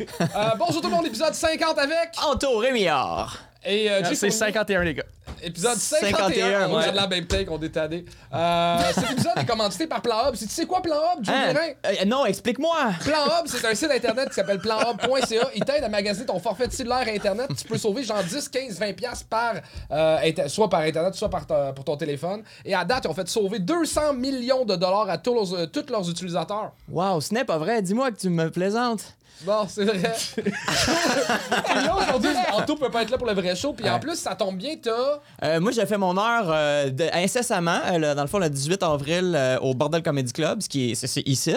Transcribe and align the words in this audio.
Euh, 0.00 0.50
bonjour 0.56 0.80
tout 0.80 0.86
le 0.86 0.94
monde, 0.94 1.06
épisode 1.06 1.34
50 1.34 1.76
avec. 1.76 2.10
Anto 2.24 2.58
Rémillard. 2.58 3.36
Et 3.64 3.90
euh, 3.90 4.04
Jay 4.04 4.14
C'est 4.14 4.30
Fournier. 4.30 4.52
51, 4.52 4.84
les 4.84 4.94
gars. 4.94 5.02
Épisode 5.42 5.74
51. 5.76 6.16
51, 6.16 6.68
on 6.70 6.76
a 6.76 6.78
ouais. 6.78 6.90
de 6.92 6.96
la 6.96 7.06
même 7.08 7.26
take, 7.26 7.50
on 7.50 7.60
est 7.60 7.68
tanné. 7.68 8.04
Euh, 8.32 8.78
cet 8.94 9.10
épisode 9.10 9.32
est 9.36 9.44
commandité 9.44 9.88
par 9.88 10.00
Plan 10.00 10.28
Hub. 10.28 10.36
Tu 10.36 10.46
sais 10.46 10.66
quoi, 10.66 10.82
Plan 10.82 10.94
Hub, 10.96 11.24
Joe 11.24 11.34
Hein? 11.34 11.54
Euh, 11.84 12.04
non, 12.06 12.26
explique-moi. 12.26 12.76
Plan 13.04 13.26
Hub, 13.26 13.46
c'est 13.46 13.66
un 13.66 13.74
site 13.74 13.90
internet 13.90 14.28
qui 14.28 14.36
s'appelle 14.36 14.60
planhub.ca. 14.60 15.48
Il 15.56 15.64
t'aide 15.64 15.82
à 15.82 15.88
magasiner 15.88 16.26
ton 16.26 16.38
forfait 16.38 16.68
de 16.68 16.72
cellulaire 16.72 17.08
internet. 17.08 17.50
Tu 17.60 17.64
peux 17.64 17.76
sauver 17.76 18.04
genre 18.04 18.22
10, 18.22 18.48
15, 18.48 18.78
20 18.78 18.92
pièces 18.92 19.24
par 19.24 19.54
euh, 19.90 20.18
soit 20.46 20.70
par 20.70 20.82
internet, 20.82 21.14
soit 21.14 21.28
par 21.28 21.44
pour 21.74 21.84
ton 21.84 21.96
téléphone. 21.96 22.44
Et 22.64 22.72
à 22.72 22.84
date, 22.84 23.02
ils 23.04 23.08
ont 23.08 23.14
fait 23.14 23.28
sauver 23.28 23.58
200 23.58 24.14
millions 24.14 24.64
de 24.64 24.76
dollars 24.76 25.10
à 25.10 25.18
tous 25.18 25.34
leurs, 25.34 25.54
euh, 25.54 25.66
tous 25.66 25.90
leurs 25.90 26.08
utilisateurs. 26.08 26.70
Wow, 26.88 27.20
ce 27.20 27.34
n'est 27.34 27.44
pas 27.44 27.58
vrai. 27.58 27.82
Dis-moi 27.82 28.12
que 28.12 28.16
tu 28.18 28.28
me 28.28 28.48
plaisantes. 28.48 29.17
Bon, 29.42 29.66
c'est 29.68 29.84
vrai. 29.84 30.12
Puis 30.36 31.84
là, 31.84 31.96
aujourd'hui, 31.96 32.30
Anto 32.52 32.76
peut 32.76 32.90
pas 32.90 33.02
être 33.02 33.10
là 33.10 33.18
pour 33.18 33.26
le 33.26 33.34
vrai 33.34 33.54
show. 33.54 33.72
Puis 33.72 33.88
en 33.88 33.98
plus, 34.00 34.16
ça 34.16 34.34
tombe 34.34 34.56
bien, 34.56 34.74
t'as. 34.80 35.20
Euh, 35.44 35.60
moi, 35.60 35.70
j'ai 35.72 35.86
fait 35.86 35.96
mon 35.98 36.16
heure 36.18 36.46
euh, 36.48 36.90
de- 36.90 37.08
incessamment, 37.14 37.78
euh, 37.86 37.98
le- 37.98 38.14
dans 38.14 38.22
le 38.22 38.28
fond, 38.28 38.38
le 38.38 38.50
18 38.50 38.82
avril, 38.82 39.34
euh, 39.36 39.58
au 39.60 39.74
Bordel 39.74 40.02
Comedy 40.02 40.32
Club, 40.32 40.60
ce 40.62 40.68
qui 40.68 40.90
est, 40.90 40.94
c'est, 40.94 41.06
c'est 41.06 41.26
ici. 41.26 41.48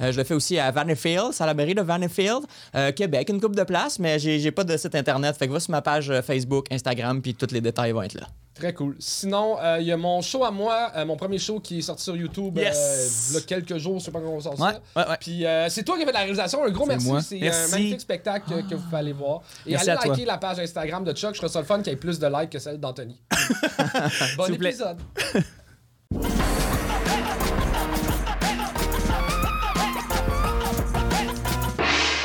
Euh, 0.00 0.12
je 0.12 0.16
le 0.18 0.24
fais 0.24 0.34
aussi 0.34 0.58
à 0.58 0.70
Vanifield, 0.70 1.30
à 1.40 1.46
la 1.46 1.54
mairie 1.54 1.74
de 1.74 1.82
Vanifield, 1.82 2.42
euh, 2.74 2.92
Québec, 2.92 3.28
une 3.30 3.40
coupe 3.40 3.56
de 3.56 3.64
place, 3.64 3.98
mais 3.98 4.18
j'ai, 4.18 4.38
j'ai 4.38 4.50
pas 4.52 4.64
de 4.64 4.76
site 4.76 4.94
internet. 4.94 5.36
Fait 5.36 5.48
que 5.48 5.52
va 5.52 5.60
sur 5.60 5.70
ma 5.70 5.82
page 5.82 6.10
euh, 6.10 6.22
Facebook, 6.22 6.66
Instagram, 6.70 7.20
puis 7.22 7.34
tous 7.34 7.50
les 7.52 7.60
détails 7.60 7.92
vont 7.92 8.02
être 8.02 8.14
là. 8.14 8.26
Très 8.54 8.74
cool. 8.74 8.96
Sinon, 8.98 9.56
euh, 9.62 9.78
il 9.80 9.86
y 9.86 9.92
a 9.92 9.96
mon 9.96 10.20
show 10.20 10.44
à 10.44 10.50
moi, 10.50 10.92
euh, 10.94 11.06
mon 11.06 11.16
premier 11.16 11.38
show 11.38 11.58
qui 11.58 11.78
est 11.78 11.82
sorti 11.82 12.02
sur 12.04 12.14
YouTube 12.16 12.58
Yes! 12.58 12.76
euh, 12.76 13.30
il 13.30 13.34
y 13.34 13.38
a 13.38 13.40
quelques 13.46 13.78
jours, 13.78 13.98
je 13.98 14.04
sais 14.04 14.10
pas 14.10 14.20
quand 14.20 14.26
on 14.28 14.40
sort 14.40 14.60
Ouais, 14.60 14.72
ça. 14.72 14.80
ouais, 14.94 15.08
ouais. 15.08 15.16
Puis 15.18 15.46
euh, 15.46 15.68
c'est 15.70 15.82
toi 15.82 15.96
qui 15.96 16.02
as 16.02 16.06
fait 16.06 16.12
la 16.12 16.18
réalisation. 16.18 16.62
Un 16.62 16.70
gros 16.70 16.84
merci. 16.84 17.06
C'est 17.22 17.36
un 17.38 17.40
Merci. 17.40 17.70
magnifique 17.72 18.00
spectacle 18.02 18.50
que, 18.50 18.68
que 18.68 18.74
vous 18.74 18.82
pouvez 18.84 18.98
aller 18.98 19.12
voir. 19.14 19.40
Et 19.66 19.70
Merci 19.70 19.88
allez 19.90 19.98
à 19.98 20.02
toi. 20.02 20.10
liker 20.12 20.24
la 20.26 20.36
page 20.38 20.58
Instagram 20.58 21.02
de 21.02 21.12
Chuck. 21.14 21.32
Je 21.34 21.38
trouve 21.38 21.50
ça 21.50 21.60
le 21.60 21.64
fun 21.66 21.78
qu'il 21.78 21.88
y 21.88 21.94
ait 21.94 21.98
plus 21.98 22.18
de 22.18 22.26
likes 22.26 22.50
que 22.50 22.58
celle 22.58 22.78
d'Anthony. 22.78 23.18
bon 24.36 24.52
épisode. 24.52 24.98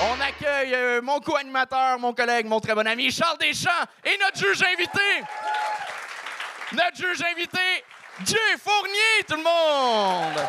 On 0.01 0.21
accueille 0.21 0.73
euh, 0.75 1.01
mon 1.01 1.19
co-animateur, 1.19 1.99
mon 1.99 2.13
collègue, 2.13 2.45
mon 2.45 2.59
très 2.59 2.75
bon 2.75 2.85
ami 2.87 3.11
Charles 3.11 3.37
Deschamps 3.39 3.69
et 4.05 4.11
notre 4.21 4.37
juge 4.37 4.63
invité. 4.63 5.25
Notre 6.73 6.97
juge 6.97 7.23
invité, 7.31 7.59
Dieu 8.21 8.37
Fournier, 8.61 9.23
tout 9.27 9.35
le 9.37 9.43
monde. 9.43 10.45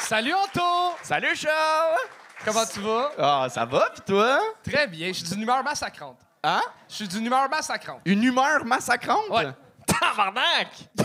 Salut 0.00 0.34
Anto! 0.34 0.96
Salut 1.02 1.34
Charles. 1.34 1.96
Comment 2.44 2.66
tu 2.66 2.80
vas? 2.80 3.10
Ah, 3.18 3.46
ça 3.48 3.64
va, 3.64 3.88
pis 3.94 4.02
toi? 4.02 4.38
Très 4.62 4.86
bien. 4.86 5.08
Je 5.08 5.12
suis 5.14 5.24
d'une 5.24 5.42
humeur 5.42 5.62
massacrante. 5.64 6.18
Hein? 6.42 6.60
Je 6.90 6.94
suis 6.94 7.08
d'une 7.08 7.24
humeur 7.24 7.48
massacrante. 7.48 8.00
Une 8.04 8.22
humeur 8.22 8.64
massacrante? 8.66 9.30
Ouais. 9.30 9.46
Tabarnak! 9.86 10.68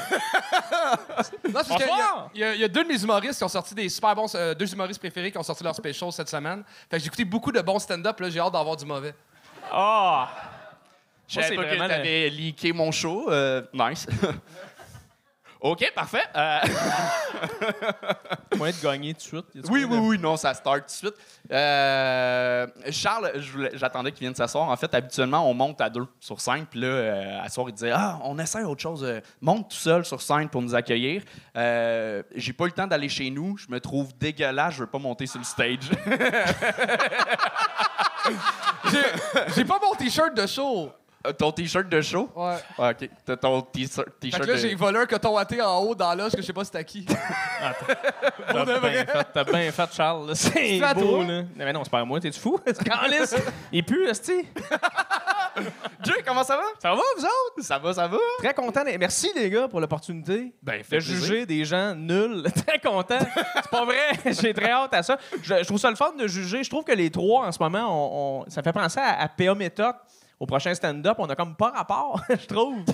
Non, 1.51 1.61
c'est 1.65 1.73
y 1.73 2.39
il 2.39 2.55
y, 2.55 2.59
y 2.59 2.63
a 2.63 2.67
deux 2.67 2.83
de 2.83 2.87
mes 2.87 3.01
humoristes 3.01 3.37
qui 3.37 3.43
ont 3.43 3.47
sorti 3.49 3.73
des 3.73 3.89
super 3.89 4.15
bons. 4.15 4.33
euh, 4.35 4.53
deux 4.53 4.71
humoristes 4.71 4.99
préférés 4.99 5.31
qui 5.31 5.37
ont 5.37 5.43
sorti 5.43 5.63
leur 5.63 5.75
special 5.75 6.11
cette 6.11 6.29
semaine. 6.29 6.63
Fait 6.89 6.97
que 6.97 6.99
j'ai 7.03 7.07
écouté 7.07 7.25
beaucoup 7.25 7.51
de 7.51 7.61
bons 7.61 7.79
stand-up. 7.79 8.19
Là, 8.19 8.29
j'ai 8.29 8.39
hâte 8.39 8.53
d'avoir 8.53 8.75
du 8.75 8.85
mauvais. 8.85 9.13
Ah! 9.71 10.29
Je 11.29 11.39
savais 11.41 11.55
pas 11.55 11.63
que 11.63 11.77
t'avais 11.87 12.29
leaké 12.29 12.73
mon 12.73 12.91
show. 12.91 13.31
euh, 13.31 13.61
nice. 13.73 14.05
OK, 15.61 15.91
parfait. 15.93 16.23
Euh, 16.37 16.59
moyen 18.55 18.73
de 18.73 18.81
gagner 18.81 19.13
tout 19.13 19.19
de 19.19 19.23
suite. 19.23 19.45
Oui, 19.69 19.83
oui, 19.83 19.97
de- 19.97 20.01
oui, 20.01 20.17
non, 20.17 20.37
ça 20.37 20.53
start 20.53 20.79
tout 20.79 20.85
de 20.85 20.89
suite. 20.89 21.15
Euh, 21.51 22.65
Charles, 22.91 23.33
j'attendais 23.73 24.13
qu'il 24.13 24.21
vienne 24.21 24.35
s'asseoir. 24.35 24.69
En 24.69 24.77
fait, 24.77 24.93
habituellement, 24.95 25.49
on 25.49 25.53
monte 25.53 25.81
à 25.81 25.89
deux 25.89 26.07
sur 26.21 26.39
scène. 26.39 26.65
Puis 26.65 26.79
là, 26.79 26.87
euh, 26.87 27.41
à 27.43 27.49
soir, 27.49 27.67
il 27.67 27.73
disait 27.73 27.91
Ah, 27.93 28.19
on 28.23 28.39
essaie 28.39 28.63
autre 28.63 28.81
chose. 28.81 29.05
monte 29.41 29.69
tout 29.71 29.75
seul 29.75 30.05
sur 30.05 30.21
scène 30.21 30.47
pour 30.47 30.61
nous 30.61 30.75
accueillir. 30.75 31.23
Euh, 31.57 32.23
J'ai 32.35 32.53
pas 32.53 32.63
eu 32.63 32.67
le 32.67 32.73
temps 32.73 32.87
d'aller 32.87 33.09
chez 33.09 33.29
nous. 33.29 33.57
Je 33.57 33.67
me 33.67 33.81
trouve 33.81 34.17
dégueulasse. 34.17 34.75
Je 34.75 34.79
veux 34.79 34.87
pas 34.87 34.97
monter 34.99 35.27
sur 35.27 35.39
le 35.39 35.45
stage. 35.45 35.89
J'ai 39.55 39.65
pas 39.65 39.79
mon 39.81 39.93
t-shirt 39.95 40.33
de 40.33 40.45
show. 40.47 40.91
Euh, 41.27 41.33
ton 41.33 41.51
t-shirt 41.51 41.89
de 41.89 41.99
show? 42.01 42.29
Ouais. 42.33 42.55
Ah, 42.77 42.91
OK. 42.91 43.09
T'as 43.25 43.35
ton 43.35 43.61
t-shirt 43.61 44.05
Fait 44.07 44.19
t-shirt 44.21 44.41
que 44.43 44.47
là, 44.47 44.53
de. 44.53 44.59
j'ai 44.59 44.73
volé 44.75 44.99
un 44.99 45.05
coton 45.05 45.33
watté 45.35 45.61
en 45.61 45.79
haut 45.79 45.93
dans 45.93 46.13
l'âge 46.13 46.31
que 46.31 46.41
je 46.41 46.45
sais 46.47 46.53
pas 46.53 46.63
c'était 46.63 46.85
qui. 46.85 47.05
T'as 48.47 48.63
bien 48.79 49.05
fait, 49.05 49.27
t'as 49.33 49.43
bien 49.43 49.71
fait, 49.71 49.89
Charles. 49.93 50.31
C'est 50.35 50.79
C'est 50.79 50.83
à 50.83 50.93
beau, 50.93 51.01
toi? 51.17 51.25
là. 51.25 51.41
Non, 51.41 51.45
mais 51.57 51.73
non, 51.73 51.83
c'est 51.83 51.89
pas 51.89 51.99
à 51.99 52.05
moi, 52.05 52.19
t'es-tu 52.19 52.39
fou? 52.39 52.57
Calice! 52.85 53.35
Il 53.71 53.83
pue, 53.83 54.07
esti. 54.07 54.45
Jay, 56.03 56.13
comment 56.25 56.43
ça 56.43 56.55
va? 56.55 56.63
Ça 56.81 56.89
va, 56.91 57.01
vous 57.17 57.23
autres? 57.25 57.61
Ça 57.67 57.77
va, 57.77 57.93
ça 57.93 58.07
va? 58.07 58.17
Très 58.39 58.53
content. 58.53 58.83
Merci, 58.97 59.29
les 59.35 59.49
gars, 59.49 59.67
pour 59.67 59.81
l'opportunité 59.81 60.53
Ben, 60.63 60.81
de 60.89 60.99
juger 60.99 61.45
des 61.45 61.65
gens 61.65 61.93
nuls. 61.95 62.43
Très 62.65 62.79
content. 62.79 63.19
C'est 63.55 63.69
pas 63.69 63.85
vrai. 63.85 64.11
J'ai 64.41 64.53
très 64.53 64.71
hâte 64.71 64.93
à 64.93 65.03
ça. 65.03 65.17
Je, 65.43 65.55
je 65.55 65.63
trouve 65.65 65.79
ça 65.79 65.89
le 65.89 65.95
fun 65.97 66.13
de 66.17 66.27
juger. 66.27 66.63
Je 66.63 66.69
trouve 66.69 66.83
que 66.85 66.93
les 66.93 67.09
trois, 67.11 67.45
en 67.47 67.51
ce 67.51 67.59
moment, 67.61 67.87
on, 67.89 68.43
on- 68.45 68.49
ça 68.49 68.63
fait 68.63 68.71
penser 68.73 68.99
à, 68.99 69.21
à 69.21 69.27
PA 69.27 69.53
Méthode. 69.55 69.95
Au 70.39 70.45
prochain 70.45 70.73
stand-up, 70.73 71.15
on 71.19 71.29
a 71.29 71.35
comme 71.35 71.53
pas 71.55 71.71
rapport, 71.71 72.21
je 72.29 72.45
trouve. 72.45 72.83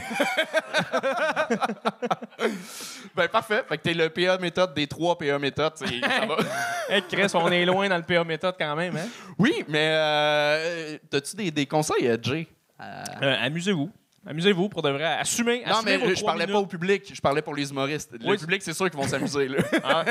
Ben, 3.16 3.28
parfait. 3.30 3.64
Fait 3.68 3.78
que 3.78 3.84
t'es 3.84 3.94
le 3.94 4.10
PA 4.10 4.38
méthode 4.38 4.74
des 4.74 4.88
trois 4.88 5.18
PA 5.18 5.40
méthodes. 5.40 5.78
Ça 5.78 5.86
va. 5.86 6.36
Hey, 6.90 7.02
Chris, 7.10 7.32
on 7.34 7.50
est 7.52 7.66
loin 7.66 7.88
dans 7.90 7.98
le 7.98 8.04
PA 8.04 8.24
Méthode 8.24 8.56
quand 8.60 8.76
même, 8.76 8.96
hein? 8.96 9.08
Oui, 9.40 9.64
mais 9.68 9.90
euh, 9.94 10.98
t'as-tu 11.10 11.36
des, 11.36 11.50
des 11.52 11.66
conseils, 11.66 12.08
euh, 12.08 12.18
Jay? 12.22 12.48
Euh, 12.80 13.36
amusez-vous. 13.42 13.90
Amusez-vous 14.28 14.70
pour 14.70 14.82
de 14.84 14.90
vrai. 14.90 15.04
Assumez. 15.20 15.64
Non, 15.66 15.76
assumez 15.78 15.98
mais 15.98 16.06
vos 16.10 16.16
je 16.16 16.24
parlais 16.24 16.46
pas 16.48 16.60
au 16.60 16.66
public, 16.68 17.12
je 17.16 17.22
parlais 17.22 17.42
pour 17.42 17.56
les 17.56 17.70
humoristes. 17.72 18.12
Le 18.20 18.28
Oui. 18.30 18.38
public, 18.38 18.62
c'est 18.62 18.74
sûr 18.74 18.90
qu'ils 18.90 19.00
vont 19.00 19.08
s'amuser. 19.08 19.48
là. 19.48 19.58
Ah. 19.84 20.04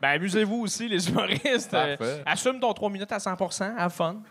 Ben, 0.00 0.08
amusez-vous 0.10 0.60
aussi, 0.62 0.88
les 0.88 1.08
humoristes. 1.08 1.72
Euh, 1.74 1.96
Parfait. 1.96 2.22
assume 2.26 2.60
ton 2.60 2.72
3 2.72 2.90
minutes 2.90 3.10
à 3.12 3.18
100% 3.18 3.74
have 3.78 3.92
fun. 3.92 4.22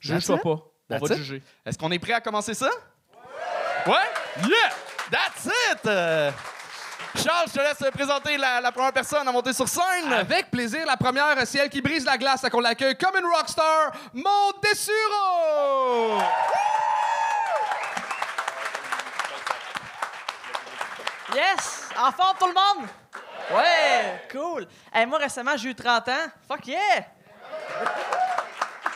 Juge-toi 0.00 0.36
it. 0.36 0.42
pas. 0.42 0.58
On 0.90 0.98
va 0.98 1.14
it? 1.14 1.18
juger. 1.18 1.42
Est-ce 1.66 1.78
qu'on 1.78 1.90
est 1.90 1.98
prêt 1.98 2.14
à 2.14 2.20
commencer 2.20 2.54
ça? 2.54 2.70
Ouais? 3.86 3.94
Yeah! 4.42 4.70
That's 5.10 5.46
it! 5.46 5.86
Euh, 5.86 6.30
Charles, 7.16 7.48
je 7.48 7.52
te 7.54 7.58
laisse 7.60 7.90
présenter 7.92 8.36
la, 8.36 8.60
la 8.60 8.70
première 8.72 8.92
personne 8.92 9.26
à 9.26 9.32
monter 9.32 9.52
sur 9.52 9.68
scène. 9.68 10.12
Avec 10.12 10.50
plaisir, 10.50 10.86
la 10.86 10.96
première, 10.96 11.34
c'est 11.46 11.58
elle 11.58 11.70
qui 11.70 11.80
brise 11.80 12.04
la 12.04 12.16
glace, 12.18 12.44
à 12.44 12.50
qu'on 12.50 12.60
l'accueille 12.60 12.96
comme 12.96 13.16
une 13.16 13.26
rockstar, 13.26 13.92
Maud 14.12 14.56
Dessureau! 14.62 16.18
Yes! 21.34 21.88
En 21.98 22.12
forme, 22.12 22.36
tout 22.38 22.46
le 22.46 22.54
monde? 22.54 22.88
Ouais! 23.50 24.22
Cool! 24.30 24.66
Hey, 24.92 25.06
moi, 25.06 25.18
récemment, 25.18 25.56
j'ai 25.56 25.70
eu 25.70 25.74
30 25.74 26.08
ans. 26.08 26.12
Fuck 26.46 26.66
yeah! 26.66 27.06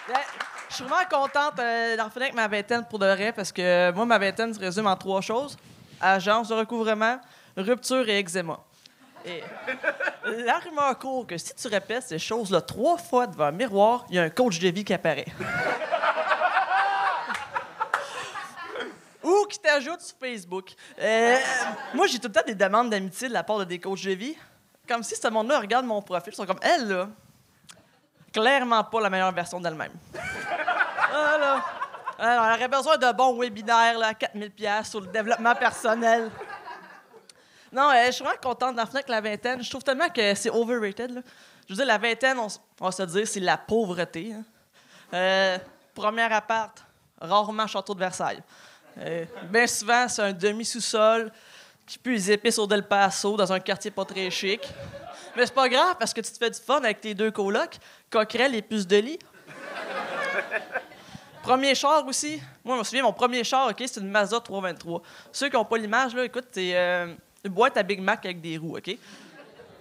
Je 0.72 0.76
suis 0.76 0.84
vraiment 0.84 1.04
contente 1.10 1.58
euh, 1.58 1.98
d'en 1.98 2.08
finir 2.08 2.22
avec 2.22 2.34
ma 2.34 2.48
vingtaine 2.48 2.86
pour 2.88 2.98
de 2.98 3.04
vrai 3.04 3.30
parce 3.30 3.52
que 3.52 3.92
moi, 3.92 4.06
ma 4.06 4.18
vingtaine 4.18 4.54
se 4.54 4.58
résume 4.58 4.86
en 4.86 4.96
trois 4.96 5.20
choses 5.20 5.58
agence 6.00 6.48
de 6.48 6.54
recouvrement, 6.54 7.20
rupture 7.58 8.08
et 8.08 8.18
eczéma. 8.18 8.58
Et 9.26 9.42
la 10.24 10.58
rumeur 10.60 10.98
court 10.98 11.26
que 11.26 11.36
si 11.36 11.54
tu 11.54 11.68
répètes 11.68 12.04
ces 12.04 12.18
choses-là 12.18 12.62
trois 12.62 12.96
fois 12.96 13.26
devant 13.26 13.44
un 13.44 13.52
miroir, 13.52 14.06
il 14.08 14.16
y 14.16 14.18
a 14.18 14.22
un 14.22 14.30
coach 14.30 14.58
de 14.60 14.68
vie 14.68 14.82
qui 14.82 14.94
apparaît. 14.94 15.26
Ou 19.22 19.44
qui 19.50 19.58
t'ajoute 19.58 20.00
sur 20.00 20.16
Facebook. 20.16 20.70
Euh, 20.98 21.36
moi, 21.92 22.06
j'ai 22.06 22.18
tout 22.18 22.28
le 22.28 22.32
temps 22.32 22.46
des 22.46 22.54
demandes 22.54 22.88
d'amitié 22.88 23.28
de 23.28 23.34
la 23.34 23.44
part 23.44 23.58
de 23.58 23.64
des 23.64 23.78
coachs 23.78 24.04
de 24.04 24.12
vie. 24.12 24.38
Comme 24.88 25.02
si 25.02 25.16
ce 25.16 25.28
monde-là 25.28 25.60
regarde 25.60 25.84
mon 25.84 26.00
profil, 26.00 26.32
ils 26.32 26.36
sont 26.36 26.46
comme 26.46 26.60
elle, 26.62 26.88
là. 26.88 27.08
Clairement 28.32 28.84
pas 28.84 29.00
la 29.00 29.10
meilleure 29.10 29.32
version 29.32 29.60
d'elle-même. 29.60 29.92
Ah, 30.14 31.36
là. 31.38 31.64
Alors, 32.18 32.44
elle 32.46 32.54
aurait 32.54 32.68
besoin 32.68 32.96
d'un 32.96 33.12
bon 33.12 33.38
webinaire, 33.38 33.98
là, 33.98 34.08
à 34.08 34.12
4000$ 34.12 34.84
sur 34.84 35.00
le 35.00 35.08
développement 35.08 35.54
personnel. 35.54 36.30
Non, 37.72 37.90
euh, 37.90 38.06
je 38.06 38.12
suis 38.12 38.24
vraiment 38.24 38.38
contente 38.40 38.76
d'en 38.76 38.84
finir 38.86 38.96
avec 38.96 39.08
la 39.08 39.20
vingtaine. 39.20 39.62
Je 39.62 39.68
trouve 39.70 39.82
tellement 39.82 40.08
que 40.08 40.34
c'est 40.34 40.50
overrated. 40.50 41.22
Je 41.68 41.72
veux 41.72 41.76
dire, 41.76 41.86
la 41.86 41.98
vingtaine, 41.98 42.38
on 42.38 42.84
va 42.84 42.92
se 42.92 43.02
dire, 43.02 43.26
c'est 43.26 43.40
la 43.40 43.56
pauvreté. 43.56 44.34
hein. 44.34 44.44
Euh, 45.14 45.58
premier 45.94 46.32
appart, 46.32 46.84
rarement 47.20 47.66
château 47.66 47.94
de 47.94 47.98
Versailles. 47.98 48.42
Euh, 48.98 49.24
bien 49.50 49.66
souvent, 49.66 50.06
c'est 50.08 50.22
un 50.22 50.32
demi-sous-sol 50.32 51.32
qui 51.86 51.98
pue 51.98 52.12
les 52.12 52.32
épices 52.32 52.58
au 52.58 52.66
Del 52.66 52.86
Paso 52.86 53.36
dans 53.36 53.52
un 53.52 53.60
quartier 53.60 53.90
pas 53.90 54.04
très 54.04 54.30
chic. 54.30 54.60
Mais 55.36 55.46
c'est 55.46 55.54
pas 55.54 55.68
grave 55.68 55.96
parce 55.98 56.12
que 56.12 56.20
tu 56.20 56.30
te 56.30 56.38
fais 56.38 56.50
du 56.50 56.60
fun 56.60 56.78
avec 56.78 57.00
tes 57.00 57.14
deux 57.14 57.30
colocs, 57.30 57.78
coquerelles 58.10 58.54
et 58.54 58.62
puces 58.62 58.86
de 58.86 58.96
lit. 58.96 59.18
Premier 61.42 61.74
char 61.74 62.06
aussi. 62.06 62.40
Moi, 62.64 62.76
je 62.76 62.78
me 62.80 62.84
souviens, 62.84 63.02
mon 63.02 63.12
premier 63.12 63.42
char, 63.42 63.68
OK, 63.68 63.82
c'est 63.86 64.00
une 64.00 64.10
Mazda 64.10 64.40
323. 64.40 65.02
Ceux 65.32 65.48
qui 65.48 65.56
n'ont 65.56 65.64
pas 65.64 65.76
l'image, 65.76 66.14
là, 66.14 66.24
écoute, 66.24 66.46
c'est 66.52 66.76
euh, 66.76 67.14
une 67.44 67.52
boîte 67.52 67.76
à 67.76 67.82
Big 67.82 68.00
Mac 68.00 68.24
avec 68.24 68.40
des 68.40 68.56
roues, 68.56 68.76
OK? 68.76 68.96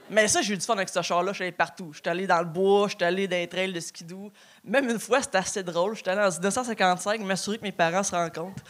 Mais 0.09 0.27
ça, 0.27 0.41
j'ai 0.41 0.55
eu 0.55 0.57
du 0.57 0.65
fun 0.65 0.73
avec 0.73 0.89
ce 0.89 1.01
char-là. 1.01 1.31
Je 1.31 1.35
suis 1.35 1.43
allé 1.43 1.51
partout. 1.51 1.91
Je 1.93 1.99
suis 1.99 2.09
allé 2.09 2.25
dans 2.27 2.39
le 2.39 2.45
bois, 2.45 2.87
je 2.87 2.95
suis 2.95 3.05
allé 3.05 3.27
dans 3.27 3.37
les 3.37 3.47
trails 3.47 3.71
de 3.71 3.79
skidoo. 3.79 4.31
Même 4.63 4.89
une 4.89 4.99
fois, 4.99 5.21
c'était 5.21 5.37
assez 5.37 5.63
drôle. 5.63 5.95
Je 5.95 6.01
suis 6.01 6.09
allé 6.09 6.21
en 6.21 6.29
1955 6.29 7.21
m'assurer 7.21 7.59
que 7.59 7.63
mes 7.63 7.71
parents 7.71 8.03
se 8.03 8.13
rencontrent. 8.13 8.63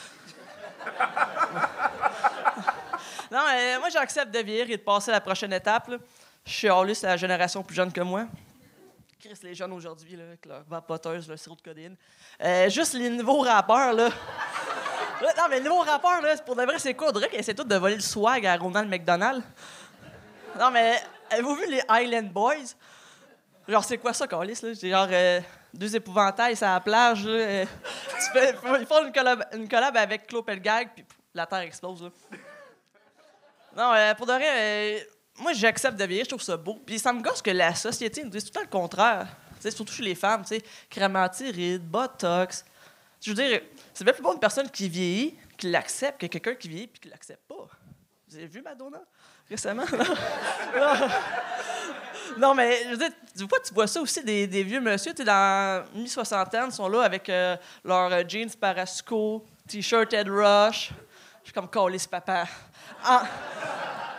non, 3.31 3.39
mais 3.47 3.79
moi, 3.79 3.89
j'accepte 3.89 4.31
de 4.31 4.39
vieillir 4.39 4.69
et 4.69 4.77
de 4.77 4.81
passer 4.81 5.09
à 5.11 5.13
la 5.13 5.21
prochaine 5.21 5.53
étape. 5.53 5.89
Je 6.45 6.51
suis 6.51 6.69
allé 6.69 6.93
c'est 6.93 7.07
la 7.07 7.17
génération 7.17 7.63
plus 7.63 7.75
jeune 7.75 7.91
que 7.91 8.01
moi. 8.01 8.25
Chris, 9.19 9.37
les 9.43 9.53
jeunes 9.53 9.71
aujourd'hui, 9.73 10.15
là, 10.15 10.23
avec 10.23 10.45
leur 10.47 10.63
vapoteuse, 10.63 11.27
leur 11.29 11.37
sirop 11.37 11.55
de 11.55 11.61
codéine. 11.61 11.95
Euh, 12.43 12.69
juste 12.69 12.93
les 12.93 13.09
nouveaux 13.09 13.41
rappeurs, 13.41 13.93
là. 13.93 14.09
Non, 15.21 15.43
mais 15.51 15.59
les 15.59 15.65
nouveaux 15.69 15.81
rappeurs, 15.83 16.19
là, 16.23 16.35
pour 16.37 16.55
de 16.55 16.63
vrai, 16.63 16.79
c'est 16.79 16.95
quoi? 16.95 17.09
On 17.09 17.11
dirait 17.11 17.29
qu'ils 17.29 17.37
essaient 17.39 17.53
de 17.53 17.75
voler 17.75 17.93
le 17.93 18.01
swag 18.01 18.43
à 18.47 18.57
Ronald 18.57 18.89
McDonald. 18.89 19.43
Non, 20.59 20.71
mais 20.71 20.99
avez-vous 21.29 21.53
vu 21.57 21.69
les 21.69 21.83
Island 21.91 22.31
Boys? 22.31 22.73
Genre, 23.67 23.83
c'est 23.83 23.99
quoi 23.99 24.13
ça, 24.13 24.25
Carlis? 24.25 24.55
C'est 24.55 24.89
genre 24.89 25.07
euh, 25.11 25.39
deux 25.71 25.95
épouvantails 25.95 26.55
sur 26.55 26.65
la 26.65 26.79
plage. 26.79 27.23
Euh, 27.27 27.65
tu 27.65 28.31
fais- 28.33 28.55
ils 28.79 28.85
font 28.87 29.05
une 29.05 29.11
collab, 29.13 29.45
une 29.53 29.69
collab 29.69 29.95
avec 29.95 30.25
Claude 30.25 30.43
Pelgag, 30.43 30.89
puis 30.95 31.05
la 31.35 31.45
Terre 31.45 31.59
explose. 31.59 32.01
Là. 32.01 32.09
Non, 33.77 33.93
euh, 33.93 34.15
pour 34.15 34.25
de 34.25 34.33
vrai, 34.33 35.07
moi, 35.41 35.53
j'accepte 35.53 35.97
de 35.97 36.05
vieillir, 36.05 36.25
je 36.25 36.29
trouve 36.29 36.41
ça 36.41 36.55
beau. 36.55 36.79
Puis 36.85 36.99
ça 36.99 37.11
me 37.11 37.21
gosse 37.21 37.41
que 37.41 37.51
la 37.51 37.75
société 37.75 38.23
nous 38.23 38.29
dise 38.29 38.43
tout 38.43 38.49
le 38.49 38.53
temps 38.53 38.61
le 38.61 38.67
contraire. 38.67 39.27
Tu 39.61 39.71
surtout 39.71 39.93
chez 39.93 40.03
les 40.03 40.15
femmes, 40.15 40.43
tu 40.43 40.59
sais, 40.59 41.79
botox. 41.79 42.65
Je 43.21 43.31
veux 43.31 43.35
dire, 43.35 43.61
c'est 43.93 44.03
bien 44.03 44.13
plus 44.13 44.23
bon 44.23 44.33
une 44.33 44.39
personne 44.39 44.69
qui 44.69 44.89
vieillit, 44.89 45.37
qui 45.57 45.69
l'accepte, 45.69 46.21
que 46.21 46.25
quelqu'un 46.25 46.55
qui 46.55 46.69
vieillit 46.69 46.87
puis 46.87 46.99
qui 46.99 47.09
l'accepte 47.09 47.47
pas. 47.47 47.67
Vous 48.27 48.35
avez 48.35 48.47
vu 48.47 48.61
Madonna 48.61 49.01
récemment? 49.47 49.83
non, 52.37 52.55
mais 52.55 52.83
je 52.85 52.89
veux 52.89 52.97
dire, 52.97 53.11
des 53.35 53.47
fois, 53.47 53.59
tu 53.59 53.73
vois 53.73 53.87
ça 53.87 54.01
aussi, 54.01 54.23
des, 54.23 54.63
vieux 54.63 54.79
monsieur, 54.79 55.13
tu 55.13 55.23
dans 55.23 55.85
mi-soixantaine, 55.93 56.71
sont 56.71 56.87
là 56.87 57.03
avec 57.03 57.29
euh, 57.29 57.55
leurs 57.83 58.11
euh, 58.11 58.23
jeans 58.27 58.49
Parasco, 58.59 59.45
t-shirt 59.67 60.11
Ed 60.13 60.29
Rush. 60.29 60.91
Je 61.43 61.51
suis 61.51 61.53
comme, 61.53 61.69
ce 61.97 62.07
papa. 62.07 62.45
En- 63.05 63.21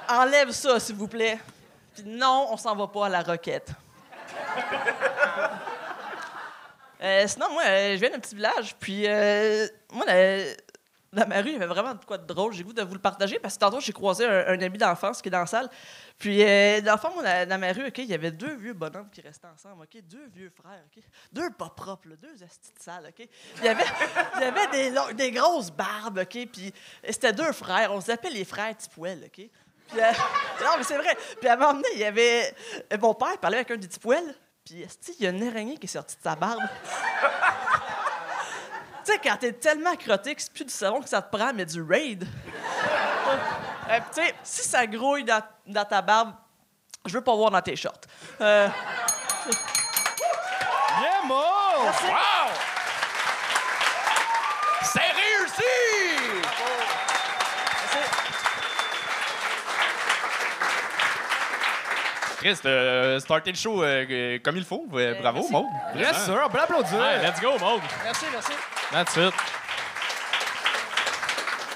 enlève 0.08 0.50
ça, 0.50 0.78
s'il 0.80 0.96
vous 0.96 1.08
plaît. 1.08 1.38
Puis 1.94 2.04
non, 2.06 2.48
on 2.50 2.56
s'en 2.56 2.74
va 2.74 2.86
pas 2.86 3.06
à 3.06 3.08
la 3.08 3.22
roquette. 3.22 3.70
Euh, 7.02 7.24
sinon, 7.26 7.50
moi, 7.50 7.62
euh, 7.66 7.94
je 7.94 8.00
viens 8.00 8.10
d'un 8.10 8.20
petit 8.20 8.36
village, 8.36 8.76
puis 8.78 9.08
euh, 9.08 9.66
moi, 9.92 10.04
la- 10.06 10.54
dans 11.12 11.28
ma 11.28 11.42
rue, 11.42 11.48
il 11.48 11.52
y 11.52 11.56
avait 11.56 11.66
vraiment 11.66 11.94
de 11.94 12.04
quoi 12.04 12.16
de 12.16 12.24
drôle. 12.24 12.54
J'ai 12.54 12.64
goût 12.64 12.72
de 12.72 12.80
vous 12.80 12.94
le 12.94 13.00
partager 13.00 13.38
parce 13.38 13.54
que 13.54 13.60
tantôt, 13.60 13.80
j'ai 13.80 13.92
croisé 13.92 14.24
un, 14.24 14.46
un 14.46 14.62
ami 14.62 14.78
d'enfance 14.78 15.20
qui 15.20 15.28
est 15.28 15.30
dans 15.30 15.40
la 15.40 15.46
salle. 15.46 15.68
Puis, 16.16 16.38
dans 16.38 16.44
le 16.44 17.14
moi, 17.14 17.44
dans, 17.44 17.60
ma 17.60 17.72
rue, 17.72 17.92
il 17.98 18.04
y 18.06 18.14
avait 18.14 18.30
deux 18.30 18.54
vieux 18.54 18.72
bonhommes 18.72 19.10
qui 19.10 19.20
restaient 19.20 19.48
ensemble? 19.48 19.86
Deux 20.04 20.26
vieux 20.32 20.50
frères? 20.50 20.84
Deux 21.30 21.50
pas 21.50 21.68
propres, 21.68 22.08
deux 22.08 22.42
astis 22.42 22.72
de 22.72 23.08
OK? 23.08 23.28
Il 23.58 23.64
y 23.64 23.68
avait, 23.68 23.84
il 24.36 24.40
y 24.40 24.44
avait 24.44 25.14
des, 25.14 25.32
grosses 25.32 25.70
barbes, 25.70 26.20
OK? 26.20 26.48
Puis, 26.50 26.72
c'était 27.10 27.34
deux 27.34 27.52
frères. 27.52 27.92
On 27.92 28.00
s'appelait 28.00 28.30
les 28.30 28.44
frères 28.44 28.74
Tipouel, 28.74 29.24
OK? 29.26 29.50
Puis, 29.88 30.00
euh, 30.00 30.12
non, 30.64 30.70
mais 30.78 30.84
c'est 30.84 30.96
vrai. 30.96 31.16
Puis, 31.40 31.48
à 31.48 31.54
un 31.54 31.56
moment 31.56 31.74
donné, 31.74 31.88
il 31.94 32.00
y 32.00 32.04
avait... 32.04 32.54
euh, 32.92 32.96
Mon 33.00 33.14
père 33.14 33.36
parlait 33.38 33.58
avec 33.58 33.70
un 33.70 33.76
des 33.76 33.88
Tipouel, 33.88 34.34
puis, 34.64 34.82
esti, 34.82 35.14
il 35.18 35.24
y 35.24 35.26
a 35.26 35.30
une 35.30 35.46
araignée 35.48 35.76
qui 35.76 35.86
est 35.86 35.88
sortie 35.88 36.16
de 36.16 36.22
sa 36.22 36.34
barbe? 36.36 36.62
Tu 39.04 39.10
sais, 39.12 39.18
quand 39.20 39.36
t'es 39.36 39.52
tellement 39.52 39.96
crotté 39.96 40.32
que 40.32 40.40
c'est 40.40 40.52
plus 40.52 40.64
du 40.64 40.72
savon 40.72 41.00
que 41.00 41.08
ça 41.08 41.20
te 41.20 41.36
prend, 41.36 41.52
mais 41.52 41.64
du 41.66 41.82
raid. 41.82 42.24
Euh, 43.90 43.98
tu 44.14 44.22
sais, 44.22 44.32
si 44.44 44.62
ça 44.62 44.86
grouille 44.86 45.24
dans, 45.24 45.42
dans 45.66 45.84
ta 45.84 46.00
barbe, 46.00 46.34
je 47.06 47.12
veux 47.14 47.20
pas 47.20 47.34
voir 47.34 47.50
dans 47.50 47.60
tes 47.60 47.74
shorts. 47.74 48.02
Euh, 48.40 48.68
Yeah, 51.00 51.22
Mo! 51.26 51.42
merci. 51.82 52.04
C'est 54.84 55.00
réussi! 55.00 56.42
Chris, 62.42 62.56
starté 63.20 63.52
le 63.52 63.56
show 63.56 63.82
euh, 63.84 64.04
euh, 64.10 64.38
comme 64.42 64.56
il 64.56 64.64
faut. 64.64 64.84
Euh, 64.94 65.14
bravo, 65.20 65.38
merci. 65.38 65.52
Maud. 65.52 65.66
Yes, 65.94 66.08
Vraiment. 66.08 66.24
sir, 66.24 66.42
on 66.44 66.50
peut 66.50 66.58
l'applaudir. 66.58 66.98
Ouais. 66.98 67.22
let's 67.22 67.40
go, 67.40 67.50
Maud. 67.60 67.80
Merci, 68.04 68.24
merci. 68.32 68.52
That's 68.90 69.16
it. 69.16 69.34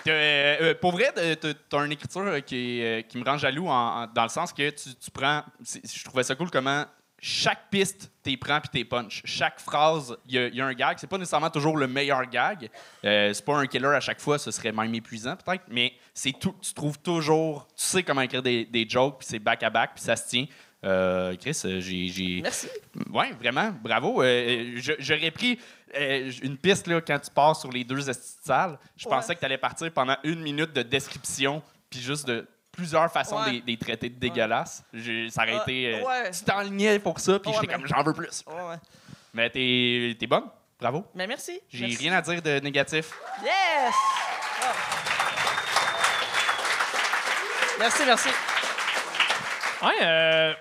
Euh, 0.09 0.57
euh, 0.61 0.75
pour 0.81 0.93
vrai, 0.93 1.13
euh, 1.19 1.35
t'as 1.69 1.85
une 1.85 1.93
écriture 1.93 2.23
euh, 2.23 2.41
qui, 2.41 2.81
euh, 2.83 3.03
me 3.15 3.25
rend 3.25 3.37
jaloux 3.39 3.67
en- 3.69 4.03
en- 4.03 4.07
dans 4.07 4.23
le 4.23 4.29
sens 4.29 4.53
que 4.53 4.71
tu, 4.71 4.95
tu 4.95 5.11
prends. 5.11 5.43
Je 5.65 6.05
trouvais 6.05 6.23
ça 6.23 6.35
cool 6.37 6.49
comment 6.51 6.85
chaque 7.19 7.71
piste, 7.71 8.11
t'es 8.23 8.37
prends 8.37 8.61
puis 8.61 8.69
t'es 8.73 8.85
punch. 8.85 9.23
Chaque 9.25 9.59
phrase, 9.59 10.17
il 10.29 10.37
y, 10.53 10.57
y 10.57 10.61
a 10.61 10.67
un 10.67 10.75
gag. 10.75 10.97
C'est 11.01 11.09
pas 11.09 11.19
nécessairement 11.19 11.51
toujours 11.51 11.77
le 11.77 11.89
meilleur 11.89 12.25
gag. 12.27 12.71
Euh, 13.05 13.33
c'est 13.33 13.45
pas 13.45 13.57
un 13.57 13.67
killer 13.67 13.87
à 13.89 14.01
chaque 14.01 14.21
fois, 14.21 14.39
ce 14.39 14.51
serait 14.53 14.71
même 14.71 14.95
épuisant 14.95 15.35
peut-être, 15.35 15.65
mais 15.69 15.93
c'est 16.19 16.33
tout. 16.33 16.55
Tu 16.63 16.73
trouves 16.73 16.99
toujours. 16.99 17.67
Tu 17.77 17.85
sais 17.85 18.03
comment 18.03 18.23
écrire 18.23 18.43
des, 18.43 18.65
des 18.65 18.89
jokes, 18.89 19.19
puis 19.19 19.27
c'est 19.29 19.39
back 19.39 19.63
à 19.63 19.69
back, 19.71 19.91
puis 19.95 20.03
ça 20.03 20.17
se 20.17 20.27
tient. 20.29 20.47
Euh, 20.85 21.35
Chris, 21.37 21.61
euh, 21.65 21.81
j'ai. 21.81 22.41
Merci. 22.43 22.69
oui, 23.13 23.27
vraiment, 23.41 23.71
bravo. 23.83 24.23
Euh, 24.23 24.73
je- 24.77 24.93
J'aurais 24.99 25.31
pris 25.31 25.59
euh, 25.99 26.31
une 26.43 26.57
piste 26.57 26.87
là, 26.87 27.01
quand 27.01 27.19
tu 27.19 27.31
pars 27.31 27.55
sur 27.57 27.71
les 27.71 27.85
deux 27.85 28.01
salles. 28.01 28.79
Je 28.97 29.07
Ouais. 29.07 29.15
pensais 29.15 29.35
que 29.35 29.41
tu 29.41 29.47
allais 29.47 29.59
partir 29.59 29.91
pendant 29.93 30.17
une 30.25 30.41
minute 30.41 30.73
de 30.73 30.83
description, 30.83 31.63
puis 31.91 32.01
juste 32.01 32.27
de 32.27 32.47
plusieurs 32.73 33.11
façons 33.13 33.37
Ouais. 33.43 33.53
des, 33.53 33.61
des 33.63 33.77
traités 33.77 34.09
de 34.09 34.19
dégueulasses. 34.19 34.85
Ça 35.31 35.43
aurait 35.43 35.55
Ouais, 35.57 35.63
été. 35.63 35.95
euh. 35.97 36.31
Tu 36.31 36.45
t'enlignais 36.45 36.99
pour 36.99 37.19
ça, 37.21 37.39
puis 37.39 37.51
j'étais 37.53 37.67
mais- 37.67 37.73
comme 37.75 37.87
j'en 37.87 38.03
veux 38.03 38.13
plus. 38.15 38.45
Mais 39.35 39.51
t'es 39.51 40.17
es 40.21 40.27
bonne, 40.27 40.45
bravo. 40.81 41.05
Mais 41.15 41.27
merci. 41.27 41.61
J'ai 41.69 41.87
rien 41.87 42.13
à 42.15 42.23
dire 42.23 42.41
de 42.41 42.59
négatif. 42.61 43.13
Yes! 43.43 43.95
Ah. 44.63 44.96
Merci, 47.79 48.03
merci. 48.07 48.29
Ouais, 49.83 49.93
euh, 50.03 50.53